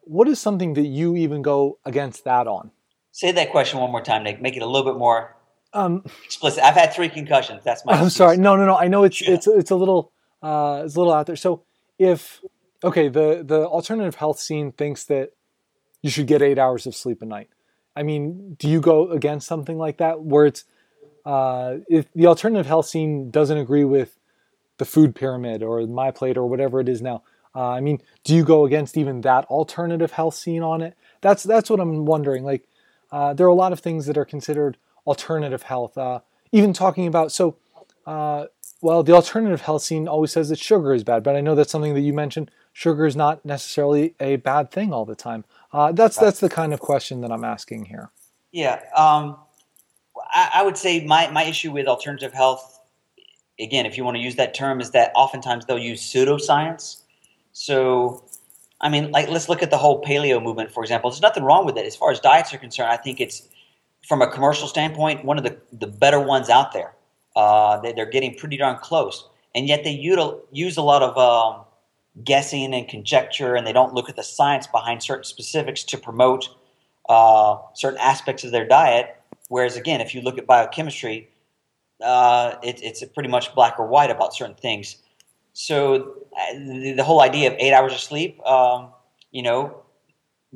what 0.03 0.28
is 0.28 0.41
something 0.41 0.74
that 0.74 0.87
you 0.87 1.16
even 1.16 1.43
go 1.43 1.78
against 1.85 2.24
that 2.24 2.47
on? 2.47 2.70
Say 3.14 3.30
that 3.30 3.52
question 3.52 3.78
one 3.78 3.92
more 3.92 4.02
time, 4.02 4.24
Nick. 4.24 4.42
Make 4.42 4.56
it 4.56 4.62
a 4.62 4.66
little 4.66 4.90
bit 4.90 4.98
more 4.98 5.36
Um, 5.72 6.02
explicit. 6.24 6.64
I've 6.64 6.74
had 6.74 6.92
three 6.92 7.08
concussions. 7.08 7.62
That's 7.62 7.84
my. 7.84 7.92
I'm 7.94 7.98
excuse. 8.06 8.16
sorry. 8.16 8.36
No, 8.38 8.56
no, 8.56 8.66
no. 8.66 8.76
I 8.76 8.88
know 8.88 9.04
it's 9.04 9.22
yeah. 9.22 9.34
it's 9.34 9.46
it's 9.46 9.70
a 9.70 9.76
little 9.76 10.10
uh, 10.42 10.82
it's 10.84 10.96
a 10.96 10.98
little 10.98 11.12
out 11.12 11.26
there. 11.26 11.36
So 11.36 11.62
if 11.96 12.40
okay, 12.82 13.06
the 13.08 13.44
the 13.46 13.68
alternative 13.68 14.16
health 14.16 14.40
scene 14.40 14.72
thinks 14.72 15.04
that 15.04 15.30
you 16.02 16.10
should 16.10 16.26
get 16.26 16.42
eight 16.42 16.58
hours 16.58 16.88
of 16.88 16.96
sleep 16.96 17.22
a 17.22 17.24
night. 17.24 17.50
I 17.94 18.02
mean, 18.02 18.56
do 18.58 18.68
you 18.68 18.80
go 18.80 19.08
against 19.10 19.46
something 19.46 19.78
like 19.78 19.98
that 19.98 20.20
where 20.22 20.46
it's 20.46 20.64
uh, 21.24 21.76
if 21.88 22.12
the 22.14 22.26
alternative 22.26 22.66
health 22.66 22.86
scene 22.86 23.30
doesn't 23.30 23.58
agree 23.58 23.84
with 23.84 24.18
the 24.78 24.84
food 24.84 25.14
pyramid 25.14 25.62
or 25.62 25.86
my 25.86 26.10
plate 26.10 26.36
or 26.36 26.48
whatever 26.48 26.80
it 26.80 26.88
is 26.88 27.00
now? 27.00 27.22
Uh, 27.54 27.68
I 27.68 27.80
mean, 27.80 28.02
do 28.24 28.34
you 28.34 28.42
go 28.42 28.64
against 28.66 28.96
even 28.96 29.20
that 29.20 29.44
alternative 29.44 30.10
health 30.10 30.34
scene 30.34 30.64
on 30.64 30.82
it? 30.82 30.96
That's 31.20 31.44
that's 31.44 31.70
what 31.70 31.78
I'm 31.78 32.06
wondering. 32.06 32.42
Like, 32.42 32.66
uh, 33.14 33.32
there 33.32 33.46
are 33.46 33.50
a 33.50 33.54
lot 33.54 33.72
of 33.72 33.78
things 33.78 34.06
that 34.06 34.18
are 34.18 34.24
considered 34.24 34.76
alternative 35.06 35.62
health. 35.62 35.96
Uh, 35.96 36.18
even 36.50 36.72
talking 36.72 37.06
about 37.06 37.30
so, 37.30 37.56
uh, 38.06 38.46
well, 38.82 39.04
the 39.04 39.12
alternative 39.12 39.60
health 39.60 39.82
scene 39.82 40.08
always 40.08 40.32
says 40.32 40.48
that 40.48 40.58
sugar 40.58 40.92
is 40.92 41.04
bad, 41.04 41.22
but 41.22 41.36
I 41.36 41.40
know 41.40 41.54
that's 41.54 41.70
something 41.70 41.94
that 41.94 42.00
you 42.00 42.12
mentioned. 42.12 42.50
Sugar 42.72 43.06
is 43.06 43.14
not 43.14 43.44
necessarily 43.44 44.16
a 44.18 44.34
bad 44.34 44.72
thing 44.72 44.92
all 44.92 45.04
the 45.04 45.14
time. 45.14 45.44
Uh, 45.72 45.92
that's 45.92 46.16
that's 46.16 46.40
the 46.40 46.48
kind 46.48 46.74
of 46.74 46.80
question 46.80 47.20
that 47.20 47.30
I'm 47.30 47.44
asking 47.44 47.84
here. 47.84 48.10
Yeah, 48.50 48.80
um, 48.96 49.36
I, 50.32 50.50
I 50.56 50.62
would 50.64 50.76
say 50.76 51.04
my 51.04 51.30
my 51.30 51.44
issue 51.44 51.70
with 51.70 51.86
alternative 51.86 52.32
health, 52.32 52.80
again, 53.60 53.86
if 53.86 53.96
you 53.96 54.04
want 54.04 54.16
to 54.16 54.22
use 54.24 54.34
that 54.34 54.54
term, 54.54 54.80
is 54.80 54.90
that 54.90 55.12
oftentimes 55.14 55.66
they'll 55.66 55.78
use 55.78 56.02
pseudoscience. 56.02 57.02
So 57.52 58.24
I 58.85 58.91
mean, 58.91 59.11
like 59.12 59.30
let's 59.30 59.49
look 59.49 59.62
at 59.62 59.70
the 59.70 59.78
whole 59.78 60.03
paleo 60.03 60.41
movement, 60.43 60.70
for 60.70 60.82
example. 60.82 61.11
There's 61.11 61.22
nothing 61.22 61.43
wrong 61.43 61.64
with 61.64 61.78
it 61.78 61.87
as 61.87 61.97
far 61.97 62.12
as 62.12 62.20
diets 62.20 62.53
are 62.53 62.59
concerned. 62.59 62.91
I 62.91 62.99
think 62.99 63.18
it's 63.18 63.49
from 64.07 64.20
a 64.20 64.30
commercial 64.30 64.68
standpoint 64.68 65.24
one 65.24 65.39
of 65.39 65.45
the, 65.45 65.57
the 65.72 65.87
better 65.87 66.20
ones 66.20 66.51
out 66.51 66.72
there. 66.72 66.95
Uh, 67.35 67.80
they, 67.80 67.95
are 67.95 68.07
getting 68.07 68.35
pretty 68.37 68.59
darn 68.59 68.76
close, 68.76 69.26
and 69.55 69.66
yet 69.66 69.85
they 69.85 69.97
util, 69.97 70.43
use 70.53 70.76
a 70.76 70.82
lot 70.82 71.03
of 71.03 71.16
um, 71.16 71.64
guessing 72.22 72.74
and 72.74 72.87
conjecture, 72.87 73.57
and 73.57 73.66
they 73.66 73.72
don't 73.72 73.95
look 73.95 74.11
at 74.11 74.16
the 74.16 74.22
science 74.22 74.66
behind 74.66 75.03
certain 75.03 75.24
specifics 75.24 75.82
to 75.82 75.97
promote 75.97 76.49
uh, 77.09 77.57
certain 77.72 77.99
aspects 77.99 78.45
of 78.45 78.53
their 78.53 78.68
diet. 78.68 79.16
Whereas 79.49 79.76
again, 79.76 80.03
if 80.03 80.14
you 80.14 80.20
look 80.20 80.37
at 80.37 80.47
biochemistry, 80.47 81.30
uh, 82.03 82.57
it, 82.62 82.82
it's 82.82 83.03
pretty 83.14 83.30
much 83.30 83.55
black 83.55 83.80
or 83.80 83.87
white 83.87 84.11
about 84.11 84.35
certain 84.35 84.55
things. 84.55 84.97
So 85.55 86.16
uh, 86.36 86.52
the, 86.55 87.02
whole 87.05 87.22
idea 87.22 87.50
of 87.50 87.57
eight 87.59 87.72
hours 87.72 87.92
of 87.92 88.00
sleep, 88.00 88.44
um, 88.44 88.90
you 89.30 89.42
know, 89.42 89.82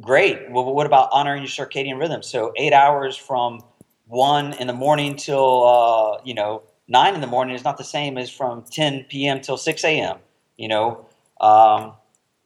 great. 0.01 0.51
Well, 0.51 0.75
what 0.75 0.87
about 0.87 1.09
honoring 1.13 1.43
your 1.43 1.49
circadian 1.49 1.99
rhythm? 1.99 2.23
So 2.23 2.53
eight 2.57 2.73
hours 2.73 3.17
from 3.17 3.63
one 4.07 4.55
in 4.55 4.67
the 4.67 4.73
morning 4.73 5.17
till 5.17 5.67
uh, 5.67 6.21
you 6.25 6.35
know 6.35 6.63
nine 6.89 7.15
in 7.15 7.21
the 7.21 7.27
morning 7.27 7.55
is 7.55 7.63
not 7.63 7.79
the 7.79 7.85
same 7.85 8.19
as 8.19 8.29
from 8.29 8.65
10 8.71 9.05
p.m. 9.09 9.41
till 9.41 9.57
6 9.57 9.85
a.m. 9.85 10.19
You 10.57 10.69
know, 10.69 11.07
um, 11.41 11.93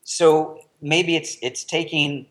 so 0.05 0.61
maybe 0.83 1.17
it's 1.17 1.39
it's 1.41 1.65
taking 1.65 2.27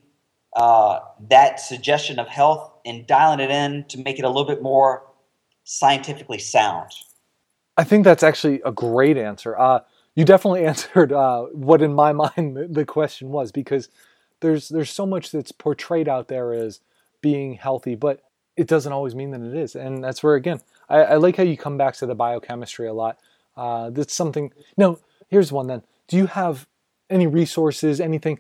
uh, 0.56 1.00
that 1.30 1.60
suggestion 1.60 2.20
of 2.20 2.28
health 2.28 2.72
and 2.86 3.08
dialing 3.08 3.40
it 3.40 3.50
in 3.50 3.86
to 3.86 3.98
make 3.98 4.20
it 4.20 4.24
a 4.24 4.28
little 4.28 4.46
bit 4.46 4.62
more 4.62 5.04
scientifically 5.64 6.38
sound. 6.38 6.92
I 7.78 7.84
think 7.84 8.04
that's 8.04 8.22
actually 8.22 8.62
a 8.64 8.72
great 8.72 9.18
answer. 9.18 9.58
Uh, 9.58 9.80
you 10.16 10.26
definitely 10.26 10.66
answered 10.66 11.12
uh, 11.12 11.44
what 11.54 11.82
in 11.82 11.94
my 11.94 12.12
mind 12.36 12.58
the, 12.70 12.86
question 12.86 13.30
was 13.30 13.52
because 13.52 13.90
there's 14.40 14.70
there's 14.70 14.90
so 14.90 15.06
much 15.06 15.32
that's 15.32 15.52
portrayed 15.52 16.08
out 16.08 16.28
there 16.28 16.54
as 16.54 16.80
being 17.22 17.54
healthy, 17.54 17.96
but 17.96 18.24
it 18.58 18.68
doesn't 18.68 18.92
always 18.92 19.16
mean 19.16 19.32
that 19.32 19.42
it 19.42 19.56
is, 19.56 19.76
and 19.76 20.04
that's 20.04 20.24
where 20.24 20.36
again 20.36 20.60
I, 20.90 21.00
I 21.02 21.16
like 21.16 21.38
how 21.38 21.44
you 21.44 21.58
come 21.58 21.78
back 21.78 21.96
to 21.96 22.06
the 22.06 22.16
biochemistry 22.16 22.88
a 22.88 22.94
lot. 22.94 23.18
Uh, 23.56 23.90
that's 23.90 24.14
something. 24.14 24.52
No, 24.78 25.00
here's 25.30 25.52
one 25.52 25.68
then. 25.68 25.84
Do 26.08 26.18
you 26.18 26.28
have 26.28 26.68
any 27.10 27.28
resources, 27.28 28.00
anything, 28.00 28.40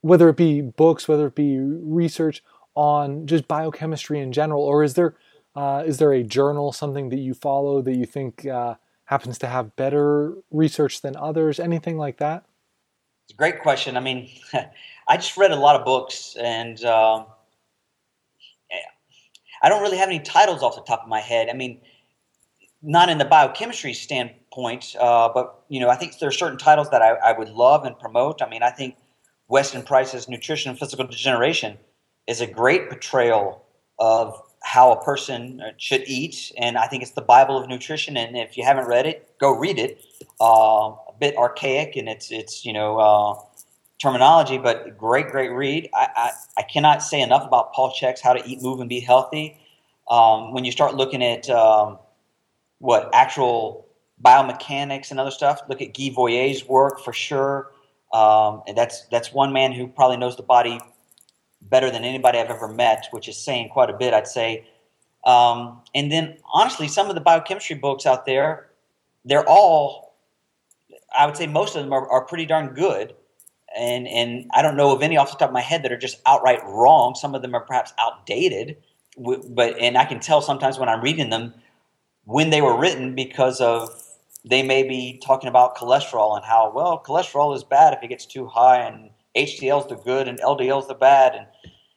whether 0.00 0.28
it 0.28 0.36
be 0.36 0.60
books, 0.60 1.06
whether 1.06 1.26
it 1.26 1.34
be 1.34 1.58
research 1.58 2.42
on 2.74 3.26
just 3.26 3.46
biochemistry 3.48 4.20
in 4.20 4.32
general, 4.32 4.62
or 4.62 4.82
is 4.82 4.94
there 4.94 5.14
uh, 5.54 5.82
is 5.86 5.98
there 5.98 6.12
a 6.12 6.22
journal, 6.22 6.72
something 6.72 7.08
that 7.08 7.18
you 7.18 7.32
follow 7.32 7.80
that 7.82 7.96
you 7.96 8.04
think 8.04 8.46
uh, 8.46 8.74
happens 9.06 9.38
to 9.38 9.46
have 9.46 9.74
better 9.76 10.34
research 10.50 11.00
than 11.00 11.16
others? 11.16 11.58
Anything 11.58 11.96
like 11.96 12.18
that? 12.18 12.44
It's 13.24 13.34
a 13.34 13.36
great 13.36 13.60
question. 13.60 13.96
I 13.96 14.00
mean, 14.00 14.28
I 15.08 15.16
just 15.16 15.36
read 15.36 15.50
a 15.50 15.56
lot 15.56 15.76
of 15.76 15.84
books, 15.84 16.36
and 16.38 16.82
um, 16.84 17.26
I 19.62 19.68
don't 19.68 19.82
really 19.82 19.96
have 19.96 20.08
any 20.08 20.20
titles 20.20 20.62
off 20.62 20.76
the 20.76 20.82
top 20.82 21.02
of 21.02 21.08
my 21.08 21.20
head. 21.20 21.48
I 21.48 21.54
mean, 21.54 21.80
not 22.82 23.08
in 23.08 23.18
the 23.18 23.24
biochemistry 23.24 23.94
standpoint, 23.94 24.94
uh, 25.00 25.28
but 25.32 25.64
you 25.68 25.80
know, 25.80 25.88
I 25.88 25.96
think 25.96 26.18
there 26.18 26.28
are 26.28 26.32
certain 26.32 26.58
titles 26.58 26.90
that 26.90 27.02
I, 27.02 27.14
I, 27.14 27.32
would 27.32 27.48
love 27.48 27.84
and 27.84 27.98
promote. 27.98 28.42
I 28.42 28.48
mean, 28.48 28.62
I 28.62 28.70
think 28.70 28.96
Weston 29.48 29.82
Price's 29.82 30.28
Nutrition 30.28 30.70
and 30.70 30.78
Physical 30.78 31.06
Degeneration 31.06 31.78
is 32.26 32.40
a 32.40 32.46
great 32.46 32.88
portrayal 32.88 33.64
of 33.98 34.40
how 34.62 34.92
a 34.92 35.02
person 35.02 35.60
uh, 35.60 35.70
should 35.76 36.02
eat, 36.06 36.52
and 36.58 36.76
I 36.76 36.86
think 36.86 37.02
it's 37.02 37.12
the 37.12 37.22
Bible 37.22 37.56
of 37.56 37.68
nutrition. 37.68 38.16
And 38.16 38.36
if 38.36 38.56
you 38.56 38.64
haven't 38.64 38.86
read 38.86 39.06
it, 39.06 39.38
go 39.38 39.52
read 39.52 39.78
it. 39.78 40.04
Uh, 40.40 40.92
a 41.08 41.14
bit 41.18 41.36
archaic 41.36 41.96
in 41.96 42.08
its 42.08 42.30
its 42.30 42.64
you 42.64 42.72
know 42.72 42.98
uh, 42.98 43.34
terminology, 44.00 44.58
but 44.58 44.96
great, 44.98 45.28
great 45.28 45.50
read. 45.50 45.88
I, 45.94 46.08
I, 46.16 46.30
I, 46.58 46.62
cannot 46.62 47.02
say 47.02 47.20
enough 47.20 47.46
about 47.46 47.72
Paul 47.72 47.92
Chek's 47.92 48.20
How 48.20 48.32
to 48.32 48.46
Eat, 48.46 48.62
Move, 48.62 48.80
and 48.80 48.88
Be 48.88 49.00
Healthy. 49.00 49.58
Um, 50.10 50.52
when 50.52 50.64
you 50.64 50.72
start 50.72 50.94
looking 50.94 51.22
at 51.22 51.48
um, 51.48 51.98
what 52.78 53.10
actual 53.12 53.86
biomechanics 54.22 55.10
and 55.10 55.20
other 55.20 55.30
stuff, 55.30 55.62
look 55.68 55.80
at 55.80 55.94
Guy 55.94 56.10
Voyer's 56.14 56.66
work 56.66 57.00
for 57.00 57.12
sure. 57.12 57.72
Um, 58.12 58.62
and 58.66 58.76
that's 58.76 59.06
that's 59.06 59.32
one 59.32 59.52
man 59.52 59.72
who 59.72 59.88
probably 59.88 60.16
knows 60.16 60.36
the 60.36 60.42
body 60.42 60.80
better 61.68 61.90
than 61.90 62.04
anybody 62.04 62.38
I've 62.38 62.50
ever 62.50 62.68
met, 62.68 63.06
which 63.10 63.28
is 63.28 63.36
saying 63.36 63.70
quite 63.70 63.90
a 63.90 63.96
bit, 63.96 64.14
I'd 64.14 64.26
say. 64.26 64.66
Um, 65.24 65.82
and 65.94 66.10
then, 66.10 66.38
honestly, 66.52 66.88
some 66.88 67.08
of 67.08 67.14
the 67.14 67.20
biochemistry 67.20 67.76
books 67.76 68.06
out 68.06 68.26
there, 68.26 68.68
they're 69.24 69.48
all, 69.48 70.16
I 71.16 71.26
would 71.26 71.36
say 71.36 71.46
most 71.46 71.74
of 71.74 71.82
them 71.82 71.92
are, 71.92 72.08
are 72.08 72.24
pretty 72.24 72.46
darn 72.46 72.74
good. 72.74 73.14
And, 73.76 74.06
and 74.06 74.48
I 74.54 74.62
don't 74.62 74.76
know 74.76 74.94
of 74.94 75.02
any 75.02 75.16
off 75.16 75.32
the 75.32 75.36
top 75.36 75.50
of 75.50 75.54
my 75.54 75.60
head 75.60 75.82
that 75.82 75.92
are 75.92 75.98
just 75.98 76.20
outright 76.24 76.60
wrong. 76.64 77.14
Some 77.14 77.34
of 77.34 77.42
them 77.42 77.54
are 77.54 77.60
perhaps 77.60 77.92
outdated, 77.98 78.76
but 79.16 79.78
and 79.78 79.98
I 79.98 80.04
can 80.04 80.20
tell 80.20 80.40
sometimes 80.40 80.78
when 80.78 80.88
I'm 80.88 81.02
reading 81.02 81.30
them 81.30 81.54
when 82.24 82.50
they 82.50 82.60
were 82.60 82.76
written 82.78 83.14
because 83.14 83.60
of 83.60 83.88
they 84.44 84.62
may 84.62 84.82
be 84.82 85.20
talking 85.24 85.48
about 85.48 85.76
cholesterol 85.76 86.36
and 86.36 86.44
how 86.44 86.70
well 86.74 87.02
cholesterol 87.04 87.54
is 87.56 87.64
bad 87.64 87.94
if 87.94 88.02
it 88.02 88.08
gets 88.08 88.26
too 88.26 88.46
high 88.46 88.78
and 88.78 89.10
HDL 89.36 89.82
is 89.82 89.88
the 89.88 89.96
good 89.96 90.28
and 90.28 90.40
LDL 90.40 90.80
is 90.80 90.88
the 90.88 90.94
bad. 90.94 91.34
And 91.34 91.46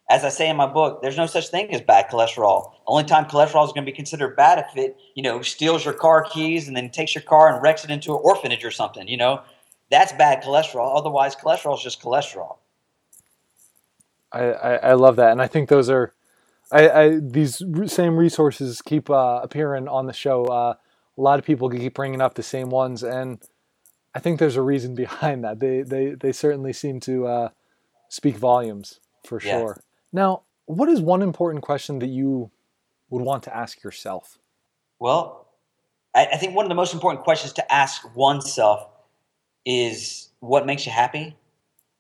as 0.09 0.23
I 0.23 0.29
say 0.29 0.49
in 0.49 0.57
my 0.57 0.65
book, 0.65 1.01
there's 1.01 1.17
no 1.17 1.27
such 1.27 1.49
thing 1.49 1.73
as 1.73 1.81
bad 1.81 2.09
cholesterol. 2.09 2.73
Only 2.87 3.03
time 3.03 3.25
cholesterol 3.25 3.65
is 3.65 3.71
going 3.71 3.85
to 3.85 3.91
be 3.91 3.95
considered 3.95 4.35
bad 4.35 4.59
if 4.59 4.77
it, 4.77 4.97
you 5.15 5.23
know, 5.23 5.41
steals 5.41 5.85
your 5.85 5.93
car 5.93 6.23
keys 6.23 6.67
and 6.67 6.75
then 6.75 6.89
takes 6.89 7.15
your 7.15 7.21
car 7.21 7.53
and 7.53 7.61
wrecks 7.61 7.83
it 7.83 7.91
into 7.91 8.13
an 8.13 8.19
orphanage 8.23 8.65
or 8.65 8.71
something. 8.71 9.07
You 9.07 9.17
know, 9.17 9.41
that's 9.89 10.11
bad 10.13 10.43
cholesterol. 10.43 10.97
Otherwise, 10.97 11.35
cholesterol 11.35 11.77
is 11.77 11.83
just 11.83 12.01
cholesterol. 12.01 12.57
I, 14.31 14.41
I, 14.41 14.75
I 14.75 14.93
love 14.93 15.15
that, 15.15 15.31
and 15.31 15.41
I 15.41 15.47
think 15.47 15.69
those 15.69 15.89
are, 15.89 16.13
I, 16.71 16.89
I 16.89 17.19
these 17.19 17.63
same 17.87 18.15
resources 18.15 18.81
keep 18.81 19.09
uh, 19.09 19.39
appearing 19.41 19.87
on 19.87 20.05
the 20.05 20.13
show. 20.13 20.45
Uh, 20.45 20.75
a 21.17 21.21
lot 21.21 21.39
of 21.39 21.45
people 21.45 21.67
keep 21.69 21.95
bringing 21.95 22.21
up 22.21 22.35
the 22.35 22.43
same 22.43 22.69
ones, 22.69 23.01
and 23.01 23.39
I 24.19 24.21
think 24.21 24.37
there's 24.37 24.57
a 24.57 24.61
reason 24.61 24.95
behind 24.95 25.45
that. 25.45 25.61
They 25.61 25.81
they 25.81 26.09
they 26.09 26.33
certainly 26.33 26.73
seem 26.73 26.99
to 27.01 27.25
uh, 27.25 27.49
speak 28.09 28.35
volumes 28.35 28.99
for 29.25 29.39
sure. 29.39 29.81
Now, 30.11 30.41
what 30.65 30.89
is 30.89 30.99
one 30.99 31.21
important 31.21 31.63
question 31.63 31.99
that 31.99 32.07
you 32.07 32.51
would 33.09 33.21
want 33.21 33.43
to 33.43 33.55
ask 33.55 33.81
yourself? 33.81 34.37
Well, 34.99 35.47
I, 36.13 36.25
I 36.33 36.35
think 36.35 36.53
one 36.53 36.65
of 36.65 36.69
the 36.69 36.75
most 36.75 36.93
important 36.93 37.23
questions 37.23 37.53
to 37.53 37.73
ask 37.73 38.13
oneself 38.13 38.89
is 39.65 40.27
what 40.41 40.65
makes 40.65 40.85
you 40.85 40.91
happy. 40.91 41.37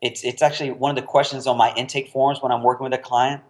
It's 0.01 0.25
it's 0.25 0.41
actually 0.41 0.71
one 0.71 0.89
of 0.89 0.97
the 0.97 1.07
questions 1.07 1.47
on 1.47 1.55
my 1.55 1.73
intake 1.75 2.09
forms 2.09 2.41
when 2.41 2.51
I'm 2.51 2.63
working 2.63 2.83
with 2.83 2.93
a 2.93 2.97
client, 2.97 3.41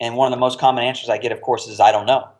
and 0.00 0.16
one 0.16 0.32
of 0.32 0.34
the 0.34 0.40
most 0.40 0.58
common 0.58 0.84
answers 0.84 1.10
I 1.10 1.18
get, 1.18 1.32
of 1.32 1.42
course, 1.42 1.68
is 1.68 1.80
I 1.80 1.92
don't 1.92 2.06
know. 2.06 2.30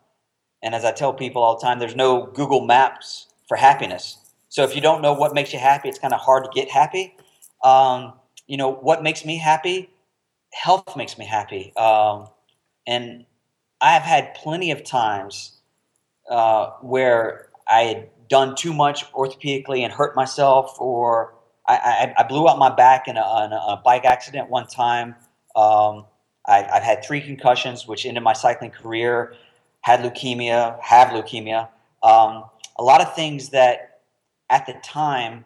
And 0.63 0.73
as 0.73 0.83
I 0.83 0.91
tell 0.91 1.13
people 1.13 1.43
all 1.43 1.55
the 1.55 1.63
time, 1.63 1.77
there's 1.77 1.95
no 1.95 2.25
Google 2.25 2.65
Maps 2.65 3.27
for 3.47 3.57
happiness 3.57 4.26
so 4.57 4.63
if 4.63 4.73
you 4.73 4.81
don't 4.81 5.03
know 5.03 5.13
what 5.13 5.35
makes 5.35 5.53
you 5.53 5.59
happy, 5.59 5.87
it's 5.87 5.99
kind 5.99 6.15
of 6.15 6.19
hard 6.19 6.43
to 6.43 6.49
get 6.51 6.67
happy. 6.67 7.15
Um, 7.63 8.13
you 8.47 8.57
know, 8.57 8.71
what 8.71 9.03
makes 9.03 9.23
me 9.23 9.37
happy? 9.37 9.91
Health 10.51 10.97
makes 10.97 11.15
me 11.15 11.27
happy. 11.27 11.75
Um, 11.75 12.25
and 12.87 13.27
I've 13.79 14.01
had 14.01 14.33
plenty 14.33 14.71
of 14.71 14.83
times 14.83 15.59
uh, 16.27 16.71
where 16.81 17.49
I 17.69 17.81
had 17.81 18.09
done 18.29 18.55
too 18.55 18.73
much 18.73 19.05
orthopedically 19.11 19.81
and 19.81 19.93
hurt 19.93 20.15
myself, 20.15 20.75
or 20.81 21.35
I, 21.67 21.75
I, 22.17 22.23
I 22.23 22.23
blew 22.23 22.49
out 22.49 22.57
my 22.57 22.73
back 22.73 23.07
in 23.07 23.15
a, 23.15 23.45
in 23.45 23.53
a, 23.53 23.79
bike 23.85 24.05
accident 24.05 24.49
one 24.49 24.65
time. 24.65 25.13
Um, 25.55 26.07
I, 26.47 26.67
have 26.73 26.81
had 26.81 27.05
three 27.05 27.21
concussions, 27.21 27.87
which 27.87 28.07
ended 28.07 28.23
my 28.23 28.33
cycling 28.33 28.71
career 28.71 29.35
had 29.81 29.99
leukemia, 29.99 30.81
have 30.81 31.09
leukemia. 31.09 31.69
Um, 32.01 32.45
a 32.79 32.83
lot 32.83 33.01
of 33.01 33.13
things 33.13 33.49
that 33.49 33.96
at 34.49 34.65
the 34.65 34.73
time 34.83 35.45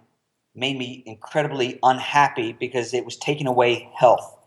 made 0.53 0.77
me 0.77 1.03
incredibly 1.05 1.79
unhappy 1.81 2.53
because 2.53 2.93
it 2.93 3.05
was 3.05 3.17
taking 3.17 3.47
away 3.47 3.89
health. 3.95 4.37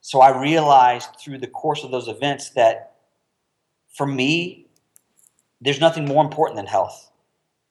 So 0.00 0.20
I 0.20 0.40
realized 0.40 1.08
through 1.20 1.38
the 1.38 1.46
course 1.46 1.84
of 1.84 1.90
those 1.90 2.08
events 2.08 2.50
that 2.50 2.94
for 3.94 4.06
me, 4.06 4.66
there's 5.60 5.80
nothing 5.80 6.04
more 6.04 6.24
important 6.24 6.56
than 6.56 6.66
health. 6.66 7.10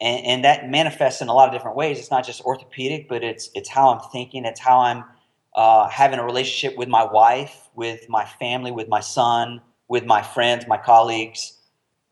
And, 0.01 0.25
and, 0.25 0.43
that 0.43 0.69
manifests 0.69 1.21
in 1.21 1.29
a 1.29 1.33
lot 1.33 1.47
of 1.47 1.53
different 1.53 1.77
ways. 1.77 1.99
It's 1.99 2.11
not 2.11 2.25
just 2.25 2.41
orthopedic, 2.41 3.07
but 3.07 3.23
it's 3.23 3.49
it's 3.55 3.69
how 3.69 3.89
I'm 3.89 4.01
thinking. 4.11 4.43
It's 4.43 4.59
how 4.59 4.79
I'm 4.79 5.05
uh, 5.55 5.87
having 5.87 6.19
a 6.19 6.25
relationship 6.25 6.77
with 6.77 6.89
my 6.89 7.05
wife, 7.05 7.69
with 7.75 8.09
my 8.09 8.25
family, 8.25 8.71
with 8.71 8.89
my 8.89 8.99
son, 8.99 9.61
with 9.87 10.05
my 10.05 10.21
friends, 10.21 10.67
my 10.67 10.77
colleagues. 10.77 11.57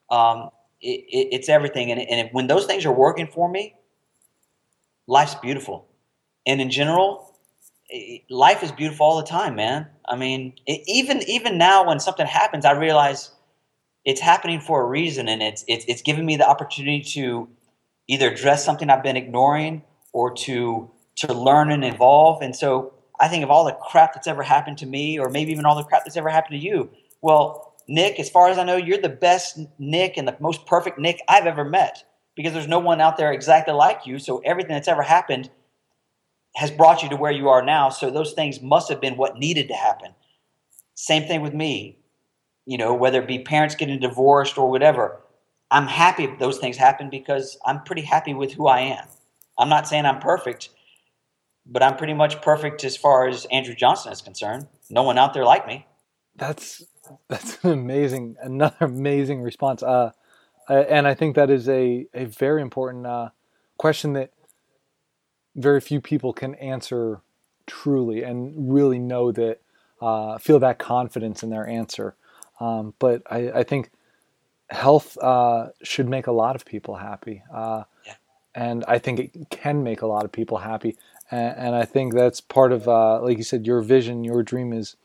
Um, 0.10 0.50
it, 0.80 1.02
it, 1.10 1.28
it's 1.34 1.50
everything. 1.50 1.92
And, 1.92 2.00
and 2.00 2.30
when 2.32 2.48
those 2.48 2.66
things 2.66 2.86
are 2.86 2.94
working 2.94 3.28
for 3.28 3.50
me, 3.50 3.76
life's 5.08 5.36
beautiful. 5.36 5.88
And 6.46 6.60
in 6.62 6.70
general, 6.70 7.34
life 8.30 8.64
is 8.64 8.72
beautiful 8.72 9.06
all 9.06 9.18
the 9.18 9.28
time, 9.28 9.56
man. 9.56 9.88
I 10.08 10.16
mean, 10.16 10.54
even 10.68 11.22
even 11.28 11.58
now 11.58 11.88
when 11.88 12.00
something 12.00 12.26
happens, 12.26 12.66
I 12.66 12.72
realize 12.72 13.32
it's 14.06 14.20
happening 14.22 14.60
for 14.60 14.82
a 14.82 14.86
reason, 14.86 15.28
and 15.28 15.42
it's 15.42 15.64
it's 15.68 15.86
it's 15.88 16.02
giving 16.02 16.26
me 16.26 16.36
the 16.36 16.48
opportunity 16.48 17.02
to 17.14 17.48
either 18.08 18.30
address 18.30 18.66
something 18.66 18.90
I've 18.90 19.04
been 19.04 19.18
ignoring 19.18 19.84
or 20.12 20.34
to 20.36 20.92
to 21.18 21.34
learn 21.34 21.72
and 21.72 21.86
evolve. 21.86 22.42
And 22.42 22.56
so 22.56 22.94
I 23.20 23.28
think 23.28 23.44
of 23.44 23.52
all 23.52 23.66
the 23.66 23.74
crap 23.74 24.14
that's 24.14 24.28
ever 24.28 24.44
happened 24.44 24.80
to 24.80 24.86
me, 24.86 25.20
or 25.20 25.30
maybe 25.30 25.52
even 25.52 25.66
all 25.66 25.76
the 25.76 25.84
crap 25.84 26.04
that's 26.04 26.18
ever 26.18 26.30
happened 26.30 26.60
to 26.60 26.66
you. 26.66 26.90
Well, 27.22 27.76
Nick, 27.88 28.20
as 28.20 28.30
far 28.30 28.50
as 28.50 28.58
I 28.58 28.64
know, 28.64 28.76
you're 28.76 29.02
the 29.02 29.10
best 29.10 29.60
Nick 29.78 30.18
and 30.18 30.28
the 30.28 30.36
most 30.40 30.66
perfect 30.66 31.00
Nick 31.00 31.22
I've 31.28 31.46
ever 31.46 31.64
met 31.64 32.04
because 32.36 32.54
there's 32.54 32.68
no 32.68 32.80
one 32.80 33.02
out 33.02 33.18
there 33.18 33.32
exactly 33.32 33.74
like 33.74 34.06
you. 34.06 34.20
So 34.20 34.40
everything 34.40 34.74
that's 34.74 34.88
ever 34.88 35.04
happened 35.04 35.50
has 36.56 36.72
brought 36.72 37.04
you 37.04 37.10
to 37.10 37.16
where 37.16 37.32
you 37.32 37.50
are 37.50 37.64
now. 37.64 37.90
So 37.90 38.10
those 38.10 38.34
things 38.34 38.62
must 38.62 38.90
have 38.90 39.02
been 39.02 39.18
what 39.18 39.38
needed 39.38 39.68
to 39.70 39.74
happen. 39.74 40.14
Same 40.96 41.24
thing 41.24 41.42
with 41.42 41.54
me. 41.54 41.98
You 42.66 42.78
know, 42.78 42.94
whether 42.94 43.22
it 43.22 43.28
be 43.28 43.40
parents 43.40 43.76
getting 43.76 44.00
divorced 44.00 44.58
or 44.58 44.70
whatever, 44.70 45.20
I'm 45.70 45.88
happy 45.88 46.28
those 46.28 46.60
things 46.60 46.78
happen 46.78 47.10
because 47.10 47.58
I'm 47.66 47.84
pretty 47.84 48.04
happy 48.04 48.34
with 48.34 48.54
who 48.54 48.68
I 48.68 48.82
am. 48.82 49.06
I'm 49.58 49.70
not 49.70 49.88
saying 49.88 50.06
I'm 50.06 50.20
perfect, 50.20 50.70
but 51.66 51.84
I'm 51.84 51.98
pretty 51.98 52.14
much 52.14 52.42
perfect 52.42 52.84
as 52.84 52.96
far 52.96 53.28
as 53.28 53.46
Andrew 53.52 53.76
Johnson 53.76 54.12
is 54.12 54.22
concerned. 54.22 54.68
No 54.90 55.04
one 55.04 55.18
out 55.18 55.34
there 55.34 55.46
like 55.46 55.68
me. 55.68 55.86
That's 56.36 56.84
that's 57.28 57.64
an 57.64 57.72
amazing, 57.72 58.36
another 58.42 58.76
amazing 58.82 59.42
response. 59.42 59.84
Uh, 59.84 60.12
and 60.70 61.08
I 61.08 61.14
think 61.14 61.36
that 61.36 61.50
is 61.50 61.68
a 61.70 62.08
a 62.14 62.26
very 62.26 62.62
important 62.62 63.06
uh, 63.06 63.30
question 63.78 64.14
that 64.14 64.32
very 65.56 65.82
few 65.82 66.02
people 66.02 66.34
can 66.34 66.56
answer 66.56 67.22
truly 67.66 68.24
and 68.24 68.74
really 68.74 69.00
know 69.00 69.32
that 69.32 69.60
uh, 70.02 70.38
feel 70.38 70.60
that 70.60 70.80
confidence 70.80 71.44
in 71.44 71.50
their 71.50 71.68
answer. 71.68 72.16
Um, 72.60 72.94
but 73.00 73.22
I, 73.30 73.52
I, 73.52 73.64
think 73.64 73.90
health 74.70 75.18
uh, 75.22 75.70
should 75.82 76.10
make 76.10 76.28
a 76.28 76.32
lot 76.32 76.56
of 76.56 76.66
people 76.66 76.96
happy, 76.96 77.44
uh, 77.54 77.84
yeah. 78.06 78.14
and 78.54 78.84
I 78.88 79.00
think 79.00 79.20
it 79.20 79.50
can 79.50 79.84
make 79.84 80.02
a 80.02 80.08
lot 80.08 80.26
of 80.26 80.32
people 80.32 80.58
happy. 80.58 80.98
And, 81.32 81.58
and 81.58 81.76
I 81.76 81.86
think 81.86 82.14
that's 82.14 82.42
part 82.42 82.72
of, 82.72 82.88
uh, 82.88 83.22
like 83.22 83.38
you 83.38 83.44
said, 83.44 83.66
your 83.66 83.82
vision, 83.82 84.24
your 84.24 84.44
dream 84.44 84.74
is 84.74 84.96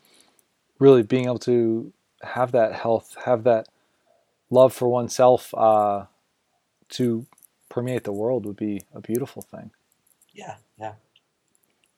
really 0.79 1.03
being 1.03 1.25
able 1.25 1.39
to 1.39 1.91
have 2.21 2.51
that 2.51 2.73
health, 2.73 3.15
have 3.25 3.43
that 3.43 3.67
love 4.49 4.73
for 4.73 4.87
oneself 4.87 5.53
uh, 5.55 6.05
to 6.89 7.25
permeate 7.69 8.03
the 8.03 8.13
world 8.13 8.45
would 8.45 8.55
be 8.55 8.81
a 8.93 9.01
beautiful 9.01 9.41
thing. 9.41 9.71
Yeah, 10.33 10.55
yeah. 10.79 10.93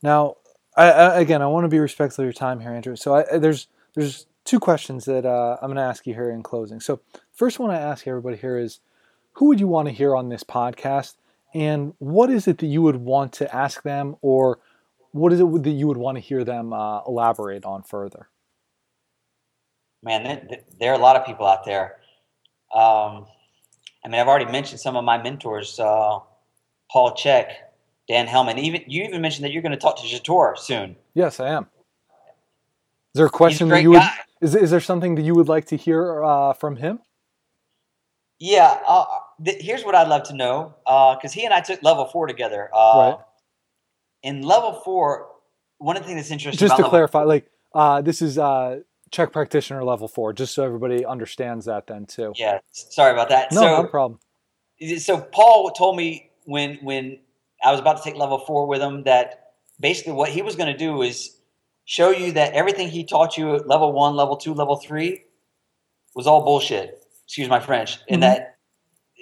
Now, 0.01 0.37
I, 0.75 0.91
I, 0.91 1.19
again, 1.19 1.41
I 1.41 1.47
want 1.47 1.65
to 1.65 1.69
be 1.69 1.79
respectful 1.79 2.23
of 2.23 2.25
your 2.25 2.33
time 2.33 2.59
here, 2.59 2.71
Andrew. 2.71 2.95
So 2.95 3.15
I, 3.15 3.37
there's 3.37 3.67
there's 3.93 4.25
two 4.45 4.59
questions 4.59 5.05
that 5.05 5.25
uh, 5.25 5.57
I'm 5.61 5.67
going 5.67 5.77
to 5.77 5.83
ask 5.83 6.07
you 6.07 6.13
here 6.13 6.29
in 6.29 6.43
closing. 6.43 6.79
So 6.79 7.01
first 7.33 7.59
one 7.59 7.71
I 7.71 7.79
ask 7.79 8.07
everybody 8.07 8.37
here 8.37 8.57
is, 8.57 8.79
who 9.33 9.45
would 9.47 9.59
you 9.59 9.67
want 9.67 9.87
to 9.87 9.93
hear 9.93 10.15
on 10.15 10.29
this 10.29 10.43
podcast, 10.43 11.15
and 11.53 11.93
what 11.99 12.29
is 12.29 12.47
it 12.47 12.57
that 12.59 12.67
you 12.67 12.81
would 12.81 12.97
want 12.97 13.33
to 13.33 13.55
ask 13.55 13.83
them, 13.83 14.15
or 14.21 14.59
what 15.11 15.33
is 15.33 15.39
it 15.39 15.63
that 15.63 15.69
you 15.69 15.87
would 15.87 15.97
want 15.97 16.17
to 16.17 16.21
hear 16.21 16.43
them 16.43 16.73
uh, 16.73 17.01
elaborate 17.03 17.65
on 17.65 17.83
further? 17.83 18.29
Man, 20.03 20.23
there, 20.23 20.61
there, 20.79 20.91
are 20.91 20.95
a 20.95 21.01
lot 21.01 21.15
of 21.15 21.25
people 21.25 21.45
out 21.45 21.63
there. 21.63 22.00
Um, 22.73 23.25
I 24.03 24.07
mean, 24.07 24.19
I've 24.19 24.27
already 24.27 24.51
mentioned 24.51 24.79
some 24.79 24.95
of 24.95 25.03
my 25.03 25.21
mentors, 25.21 25.79
uh, 25.79 26.19
Paul 26.91 27.15
Chek, 27.15 27.51
Dan 28.07 28.27
Hellman. 28.27 28.57
Even 28.57 28.83
you 28.87 29.03
even 29.03 29.21
mentioned 29.21 29.45
that 29.45 29.51
you're 29.51 29.61
going 29.61 29.73
to 29.73 29.77
talk 29.77 29.97
to 29.97 30.03
Jator 30.03 30.57
soon. 30.57 30.95
Yes, 31.13 31.39
I 31.39 31.49
am. 31.49 31.67
Is 33.13 33.19
there 33.19 33.25
a 33.25 33.29
question 33.29 33.67
a 33.67 33.75
that 33.75 33.81
you 33.81 33.91
would? 33.91 34.01
Is 34.41 34.55
is 34.55 34.71
there 34.71 34.79
something 34.79 35.15
that 35.15 35.21
you 35.21 35.35
would 35.35 35.47
like 35.47 35.65
to 35.65 35.77
hear 35.77 36.23
uh, 36.23 36.53
from 36.53 36.77
him? 36.77 36.99
Yeah, 38.39 38.79
uh, 38.87 39.05
th- 39.45 39.61
here's 39.61 39.83
what 39.83 39.93
I'd 39.93 40.07
love 40.07 40.23
to 40.23 40.33
know 40.33 40.73
because 40.83 41.25
uh, 41.25 41.39
he 41.39 41.45
and 41.45 41.53
I 41.53 41.61
took 41.61 41.83
level 41.83 42.05
four 42.05 42.25
together. 42.25 42.69
Uh, 42.73 42.77
right. 42.97 43.17
In 44.23 44.41
level 44.41 44.73
four, 44.73 45.27
one 45.77 45.95
of 45.95 46.03
the 46.03 46.07
things 46.07 46.21
that's 46.21 46.31
interesting. 46.31 46.67
Just 46.67 46.77
to 46.77 46.83
clarify, 46.83 47.19
four, 47.19 47.27
like 47.27 47.51
uh, 47.75 48.01
this 48.01 48.21
is 48.21 48.39
CHEK 49.11 49.31
practitioner 49.31 49.83
level 49.83 50.07
four, 50.07 50.33
just 50.33 50.53
so 50.53 50.63
everybody 50.63 51.05
understands 51.05 51.65
that 51.65 51.87
then 51.87 52.05
too. 52.05 52.33
Yeah, 52.35 52.59
sorry 52.71 53.11
about 53.11 53.29
that. 53.29 53.51
No, 53.51 53.61
so, 53.61 53.81
no 53.83 53.87
problem. 53.87 54.19
So 54.99 55.19
Paul 55.19 55.71
told 55.71 55.97
me 55.97 56.31
when 56.45 56.77
when 56.81 57.19
I 57.63 57.71
was 57.71 57.79
about 57.79 57.97
to 57.97 58.03
take 58.03 58.15
level 58.15 58.39
four 58.39 58.67
with 58.67 58.81
him 58.81 59.03
that 59.03 59.53
basically 59.79 60.13
what 60.13 60.29
he 60.29 60.41
was 60.41 60.55
going 60.55 60.71
to 60.71 60.77
do 60.77 61.01
is 61.01 61.37
show 61.85 62.09
you 62.09 62.31
that 62.33 62.53
everything 62.53 62.87
he 62.87 63.03
taught 63.03 63.37
you 63.37 63.55
at 63.55 63.67
level 63.67 63.91
one, 63.91 64.15
level 64.15 64.37
two, 64.37 64.53
level 64.53 64.77
three 64.77 65.23
was 66.15 66.25
all 66.25 66.43
bullshit. 66.43 67.03
Excuse 67.25 67.49
my 67.49 67.59
French, 67.59 67.95
mm-hmm. 67.95 68.13
and 68.15 68.23
that 68.23 68.57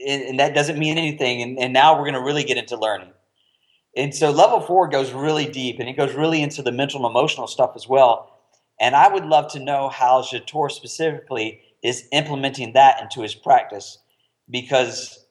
and, 0.08 0.22
and, 0.24 0.40
that 0.40 0.56
doesn't 0.56 0.80
mean 0.80 0.98
anything. 0.98 1.42
And, 1.42 1.60
and 1.60 1.74
now 1.74 1.94
we're 1.96 2.06
going 2.06 2.14
to 2.14 2.24
really 2.24 2.44
get 2.44 2.58
into 2.58 2.78
learning. 2.78 3.12
And 3.98 4.16
so 4.16 4.32
level 4.32 4.62
four 4.62 4.88
goes 4.88 5.12
really 5.12 5.46
deep, 5.46 5.80
and 5.80 5.90
it 5.90 5.98
goes 5.98 6.14
really 6.14 6.42
into 6.42 6.62
the 6.62 6.72
mental 6.72 7.06
and 7.06 7.12
emotional 7.12 7.48
stuff 7.48 7.74
as 7.76 7.88
well. 7.88 8.39
And 8.80 8.96
I 8.96 9.12
would 9.12 9.26
love 9.26 9.52
to 9.52 9.60
know 9.60 9.90
how 9.90 10.22
Jator 10.22 10.72
specifically 10.72 11.62
is 11.84 12.08
implementing 12.12 12.74
that 12.74 13.02
into 13.02 13.22
his 13.22 13.36
practice 13.36 13.98
because 14.50 15.26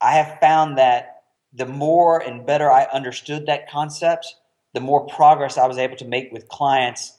I 0.00 0.12
have 0.12 0.38
found 0.40 0.78
that 0.78 1.22
the 1.52 1.66
more 1.66 2.18
and 2.20 2.46
better 2.46 2.70
I 2.70 2.84
understood 2.84 3.46
that 3.46 3.70
concept, 3.70 4.34
the 4.72 4.80
more 4.80 5.06
progress 5.06 5.58
I 5.58 5.66
was 5.66 5.78
able 5.78 5.96
to 5.96 6.04
make 6.04 6.32
with 6.32 6.48
clients. 6.48 7.18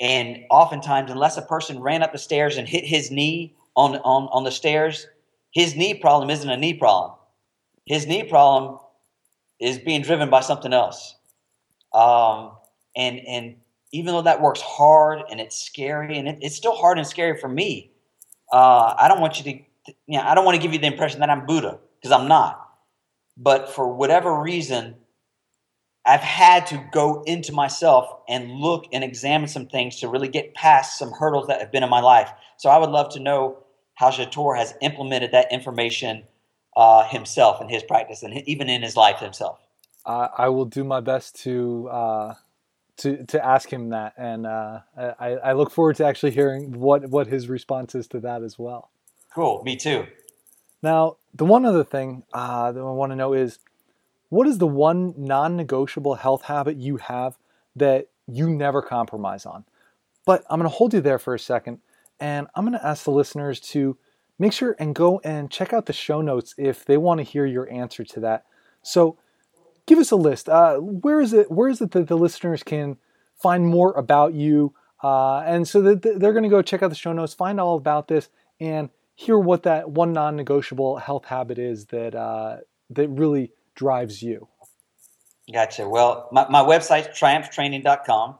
And 0.00 0.44
oftentimes, 0.50 1.10
unless 1.10 1.36
a 1.36 1.42
person 1.42 1.80
ran 1.80 2.02
up 2.02 2.12
the 2.12 2.18
stairs 2.18 2.56
and 2.56 2.66
hit 2.66 2.84
his 2.84 3.10
knee 3.10 3.54
on, 3.76 3.96
on, 3.96 4.28
on 4.32 4.44
the 4.44 4.50
stairs, 4.50 5.06
his 5.52 5.76
knee 5.76 5.94
problem 5.94 6.30
isn't 6.30 6.48
a 6.48 6.56
knee 6.56 6.74
problem. 6.74 7.16
His 7.84 8.06
knee 8.06 8.24
problem 8.24 8.78
is 9.60 9.78
being 9.78 10.02
driven 10.02 10.30
by 10.30 10.40
something 10.40 10.72
else. 10.72 11.16
Um, 11.92 12.52
and, 12.96 13.20
and 13.26 13.56
even 13.92 14.14
though 14.14 14.22
that 14.22 14.40
works 14.40 14.60
hard 14.60 15.22
and 15.30 15.40
it's 15.40 15.56
scary, 15.56 16.18
and 16.18 16.28
it, 16.28 16.38
it's 16.40 16.56
still 16.56 16.74
hard 16.74 16.98
and 16.98 17.06
scary 17.06 17.38
for 17.38 17.48
me. 17.48 17.90
Uh, 18.52 18.94
I 18.98 19.08
don't 19.08 19.20
want 19.20 19.38
you 19.38 19.52
to, 19.52 19.92
you 20.06 20.18
know, 20.18 20.22
I 20.22 20.34
don't 20.34 20.44
want 20.44 20.56
to 20.56 20.62
give 20.62 20.72
you 20.72 20.78
the 20.78 20.86
impression 20.86 21.20
that 21.20 21.30
I'm 21.30 21.46
Buddha 21.46 21.78
because 22.00 22.12
I'm 22.12 22.28
not. 22.28 22.68
But 23.36 23.70
for 23.70 23.92
whatever 23.92 24.40
reason, 24.40 24.96
I've 26.06 26.20
had 26.20 26.66
to 26.68 26.84
go 26.92 27.22
into 27.24 27.52
myself 27.52 28.08
and 28.28 28.52
look 28.52 28.86
and 28.92 29.04
examine 29.04 29.48
some 29.48 29.66
things 29.66 30.00
to 30.00 30.08
really 30.08 30.28
get 30.28 30.54
past 30.54 30.98
some 30.98 31.12
hurdles 31.12 31.46
that 31.48 31.60
have 31.60 31.70
been 31.70 31.82
in 31.82 31.90
my 31.90 32.00
life. 32.00 32.30
So 32.56 32.70
I 32.70 32.78
would 32.78 32.90
love 32.90 33.12
to 33.14 33.20
know 33.20 33.58
how 33.94 34.10
Jator 34.10 34.56
has 34.56 34.74
implemented 34.80 35.32
that 35.32 35.52
information 35.52 36.24
uh, 36.76 37.06
himself 37.06 37.60
in 37.60 37.68
his 37.68 37.82
practice 37.82 38.22
and 38.22 38.42
even 38.48 38.68
in 38.68 38.82
his 38.82 38.96
life 38.96 39.18
himself. 39.18 39.58
Uh, 40.06 40.28
I 40.36 40.48
will 40.48 40.64
do 40.64 40.82
my 40.84 41.00
best 41.00 41.36
to 41.42 41.88
uh, 41.90 42.34
to 43.00 43.24
to 43.26 43.44
ask 43.44 43.72
him 43.72 43.90
that, 43.90 44.14
and 44.16 44.46
uh, 44.46 44.80
I, 44.96 45.28
I 45.44 45.52
look 45.52 45.70
forward 45.70 45.96
to 45.96 46.04
actually 46.04 46.32
hearing 46.32 46.78
what 46.78 47.08
what 47.10 47.26
his 47.26 47.48
response 47.48 47.94
is 47.94 48.06
to 48.08 48.20
that 48.20 48.42
as 48.42 48.58
well. 48.58 48.90
Cool, 49.34 49.62
me 49.64 49.76
too. 49.76 50.06
Now, 50.82 51.16
the 51.34 51.44
one 51.44 51.64
other 51.64 51.84
thing 51.84 52.22
uh, 52.32 52.72
that 52.72 52.80
I 52.80 52.92
want 52.92 53.12
to 53.12 53.16
know 53.16 53.32
is, 53.32 53.58
what 54.28 54.46
is 54.46 54.58
the 54.58 54.66
one 54.66 55.14
non-negotiable 55.16 56.14
health 56.14 56.42
habit 56.44 56.76
you 56.76 56.96
have 56.96 57.36
that 57.76 58.08
you 58.26 58.48
never 58.48 58.80
compromise 58.80 59.44
on? 59.44 59.64
But 60.24 60.44
I'm 60.48 60.58
going 60.58 60.70
to 60.70 60.76
hold 60.76 60.94
you 60.94 61.00
there 61.00 61.18
for 61.18 61.34
a 61.34 61.38
second, 61.38 61.80
and 62.18 62.46
I'm 62.54 62.64
going 62.64 62.78
to 62.78 62.86
ask 62.86 63.04
the 63.04 63.10
listeners 63.10 63.60
to 63.60 63.98
make 64.38 64.52
sure 64.52 64.74
and 64.78 64.94
go 64.94 65.20
and 65.22 65.50
check 65.50 65.72
out 65.72 65.86
the 65.86 65.92
show 65.92 66.22
notes 66.22 66.54
if 66.56 66.84
they 66.84 66.96
want 66.96 67.18
to 67.18 67.24
hear 67.24 67.44
your 67.44 67.70
answer 67.70 68.04
to 68.04 68.20
that. 68.20 68.46
So 68.82 69.18
give 69.86 69.98
us 69.98 70.10
a 70.10 70.16
list. 70.16 70.48
Uh, 70.48 70.76
where 70.76 71.20
is 71.20 71.32
it? 71.32 71.50
Where 71.50 71.68
is 71.68 71.80
it 71.80 71.92
that 71.92 72.08
the 72.08 72.16
listeners 72.16 72.62
can 72.62 72.96
find 73.40 73.66
more 73.66 73.92
about 73.92 74.34
you? 74.34 74.74
Uh, 75.02 75.40
and 75.40 75.66
so 75.66 75.80
that 75.80 76.02
they're 76.02 76.32
going 76.32 76.42
to 76.42 76.48
go 76.48 76.62
check 76.62 76.82
out 76.82 76.90
the 76.90 76.94
show 76.96 77.12
notes, 77.12 77.32
find 77.32 77.58
all 77.58 77.76
about 77.76 78.08
this, 78.08 78.28
and 78.60 78.90
hear 79.14 79.38
what 79.38 79.62
that 79.62 79.90
one 79.90 80.12
non-negotiable 80.12 80.98
health 80.98 81.26
habit 81.26 81.58
is 81.58 81.86
that 81.86 82.14
uh, 82.14 82.58
that 82.90 83.08
really 83.08 83.52
drives 83.74 84.22
you. 84.22 84.48
Gotcha. 85.52 85.88
Well, 85.88 86.28
my, 86.32 86.48
my 86.48 86.60
website's 86.60 87.18
triumphtraining.com. 87.18 88.36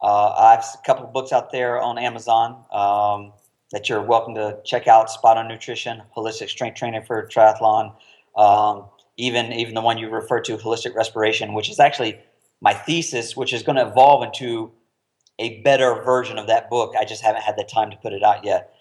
Uh, 0.00 0.28
I 0.28 0.50
have 0.52 0.64
a 0.74 0.86
couple 0.86 1.06
of 1.06 1.12
books 1.12 1.32
out 1.32 1.50
there 1.50 1.80
on 1.80 1.98
Amazon 1.98 2.64
um, 2.70 3.32
that 3.72 3.88
you're 3.88 4.02
welcome 4.02 4.34
to 4.36 4.58
check 4.64 4.86
out. 4.86 5.10
Spot 5.10 5.36
on 5.36 5.48
Nutrition, 5.48 6.02
Holistic 6.16 6.48
Strength 6.48 6.76
Training 6.78 7.02
for 7.04 7.26
Triathlon, 7.26 7.94
um, 8.36 8.86
even 9.18 9.52
even 9.52 9.74
the 9.74 9.82
one 9.82 9.98
you 9.98 10.08
refer 10.08 10.40
to, 10.40 10.56
Holistic 10.56 10.94
Respiration, 10.94 11.52
which 11.52 11.68
is 11.68 11.78
actually 11.78 12.18
my 12.60 12.72
thesis, 12.72 13.36
which 13.36 13.52
is 13.52 13.62
going 13.62 13.76
to 13.76 13.86
evolve 13.86 14.22
into 14.24 14.72
a 15.38 15.60
better 15.62 16.02
version 16.02 16.38
of 16.38 16.46
that 16.46 16.70
book. 16.70 16.94
I 16.98 17.04
just 17.04 17.22
haven't 17.22 17.42
had 17.42 17.56
the 17.56 17.64
time 17.64 17.90
to 17.90 17.96
put 17.96 18.12
it 18.12 18.22
out 18.22 18.44
yet. 18.44 18.72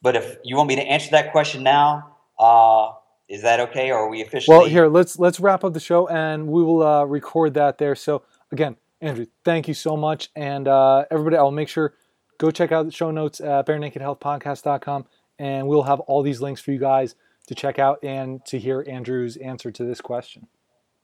But 0.00 0.16
if 0.16 0.36
you 0.44 0.56
want 0.56 0.68
me 0.68 0.76
to 0.76 0.82
answer 0.82 1.10
that 1.10 1.32
question 1.32 1.62
now, 1.62 2.16
uh, 2.38 2.92
is 3.28 3.42
that 3.42 3.60
okay, 3.60 3.90
or 3.90 3.98
are 3.98 4.08
we 4.08 4.22
officially? 4.22 4.56
Well, 4.56 4.66
here 4.66 4.86
let's 4.86 5.18
let's 5.18 5.40
wrap 5.40 5.64
up 5.64 5.72
the 5.72 5.80
show, 5.80 6.08
and 6.08 6.46
we 6.46 6.62
will 6.62 6.82
uh, 6.82 7.04
record 7.04 7.54
that 7.54 7.78
there. 7.78 7.94
So 7.94 8.22
again, 8.52 8.76
Andrew, 9.00 9.26
thank 9.44 9.66
you 9.66 9.74
so 9.74 9.96
much, 9.96 10.30
and 10.36 10.68
uh, 10.68 11.04
everybody, 11.10 11.36
I'll 11.36 11.50
make 11.50 11.68
sure 11.68 11.94
go 12.38 12.50
check 12.50 12.72
out 12.72 12.86
the 12.86 12.92
show 12.92 13.10
notes 13.10 13.40
at 13.40 13.66
barenakedhealthpodcast.com, 13.66 15.06
and 15.38 15.68
we'll 15.68 15.82
have 15.82 16.00
all 16.00 16.22
these 16.22 16.40
links 16.40 16.60
for 16.60 16.72
you 16.72 16.78
guys 16.78 17.14
to 17.50 17.54
check 17.56 17.80
out 17.80 17.98
and 18.04 18.44
to 18.44 18.60
hear 18.60 18.84
Andrew's 18.86 19.36
answer 19.36 19.72
to 19.72 19.84
this 19.84 20.00
question. 20.00 20.46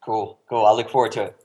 Cool, 0.05 0.39
cool. 0.49 0.65
I 0.65 0.71
look 0.71 0.89
forward 0.89 1.11
to 1.13 1.25
it. 1.25 1.37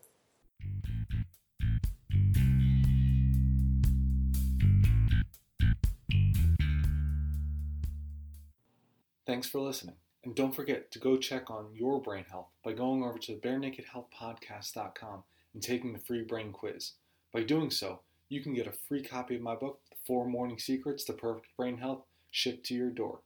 Thanks 9.26 9.50
for 9.50 9.60
listening. 9.60 9.96
And 10.24 10.36
don't 10.36 10.54
forget 10.54 10.92
to 10.92 11.00
go 11.00 11.18
check 11.18 11.50
on 11.50 11.74
your 11.74 12.00
brain 12.00 12.26
health 12.30 12.50
by 12.64 12.74
going 12.74 13.02
over 13.02 13.18
to 13.18 13.38
barenakedhealthpodcast.com 13.38 15.24
and 15.56 15.64
taking 15.64 15.94
the 15.94 16.00
free 16.00 16.22
brain 16.22 16.52
quiz. 16.52 16.92
By 17.34 17.42
doing 17.42 17.72
so, 17.72 18.02
you 18.30 18.44
can 18.44 18.54
get 18.54 18.68
a 18.68 18.72
free 18.72 19.02
copy 19.02 19.38
of 19.38 19.42
my 19.42 19.56
book, 19.56 19.80
The 19.90 19.98
Four 20.06 20.28
Morning 20.28 20.60
Secrets 20.60 21.04
to 21.06 21.14
Perfect 21.14 21.48
Brain 21.58 21.80
Health, 21.80 22.04
shipped 22.30 22.68
to 22.68 22.76
your 22.76 22.92
door. 22.92 23.22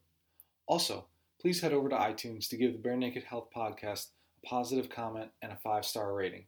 Also, 0.68 1.08
please 1.46 1.62
head 1.62 1.74
over 1.74 1.88
to 1.88 1.96
iTunes 1.96 2.50
to 2.50 2.58
give 2.58 2.74
the 2.74 2.80
Bare 2.80 2.98
Naked 2.98 3.24
Health 3.24 3.50
Podcast 3.56 4.08
a 4.44 4.48
positive 4.48 4.90
comment 4.90 5.30
and 5.44 5.52
a 5.52 5.58
five 5.58 5.86
star 5.86 6.12
rating. 6.16 6.46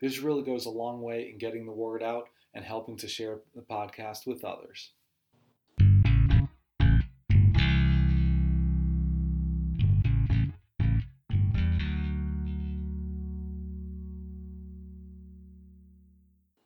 This 0.00 0.18
really 0.18 0.42
goes 0.42 0.66
a 0.66 0.68
long 0.68 1.00
way 1.00 1.30
in 1.30 1.38
getting 1.38 1.64
the 1.64 1.70
word 1.70 2.02
out 2.02 2.28
and 2.52 2.64
helping 2.64 2.96
to 2.96 3.06
share 3.06 3.38
the 3.54 3.62
podcast 3.62 4.26
with 4.26 4.44
others. 4.44 4.94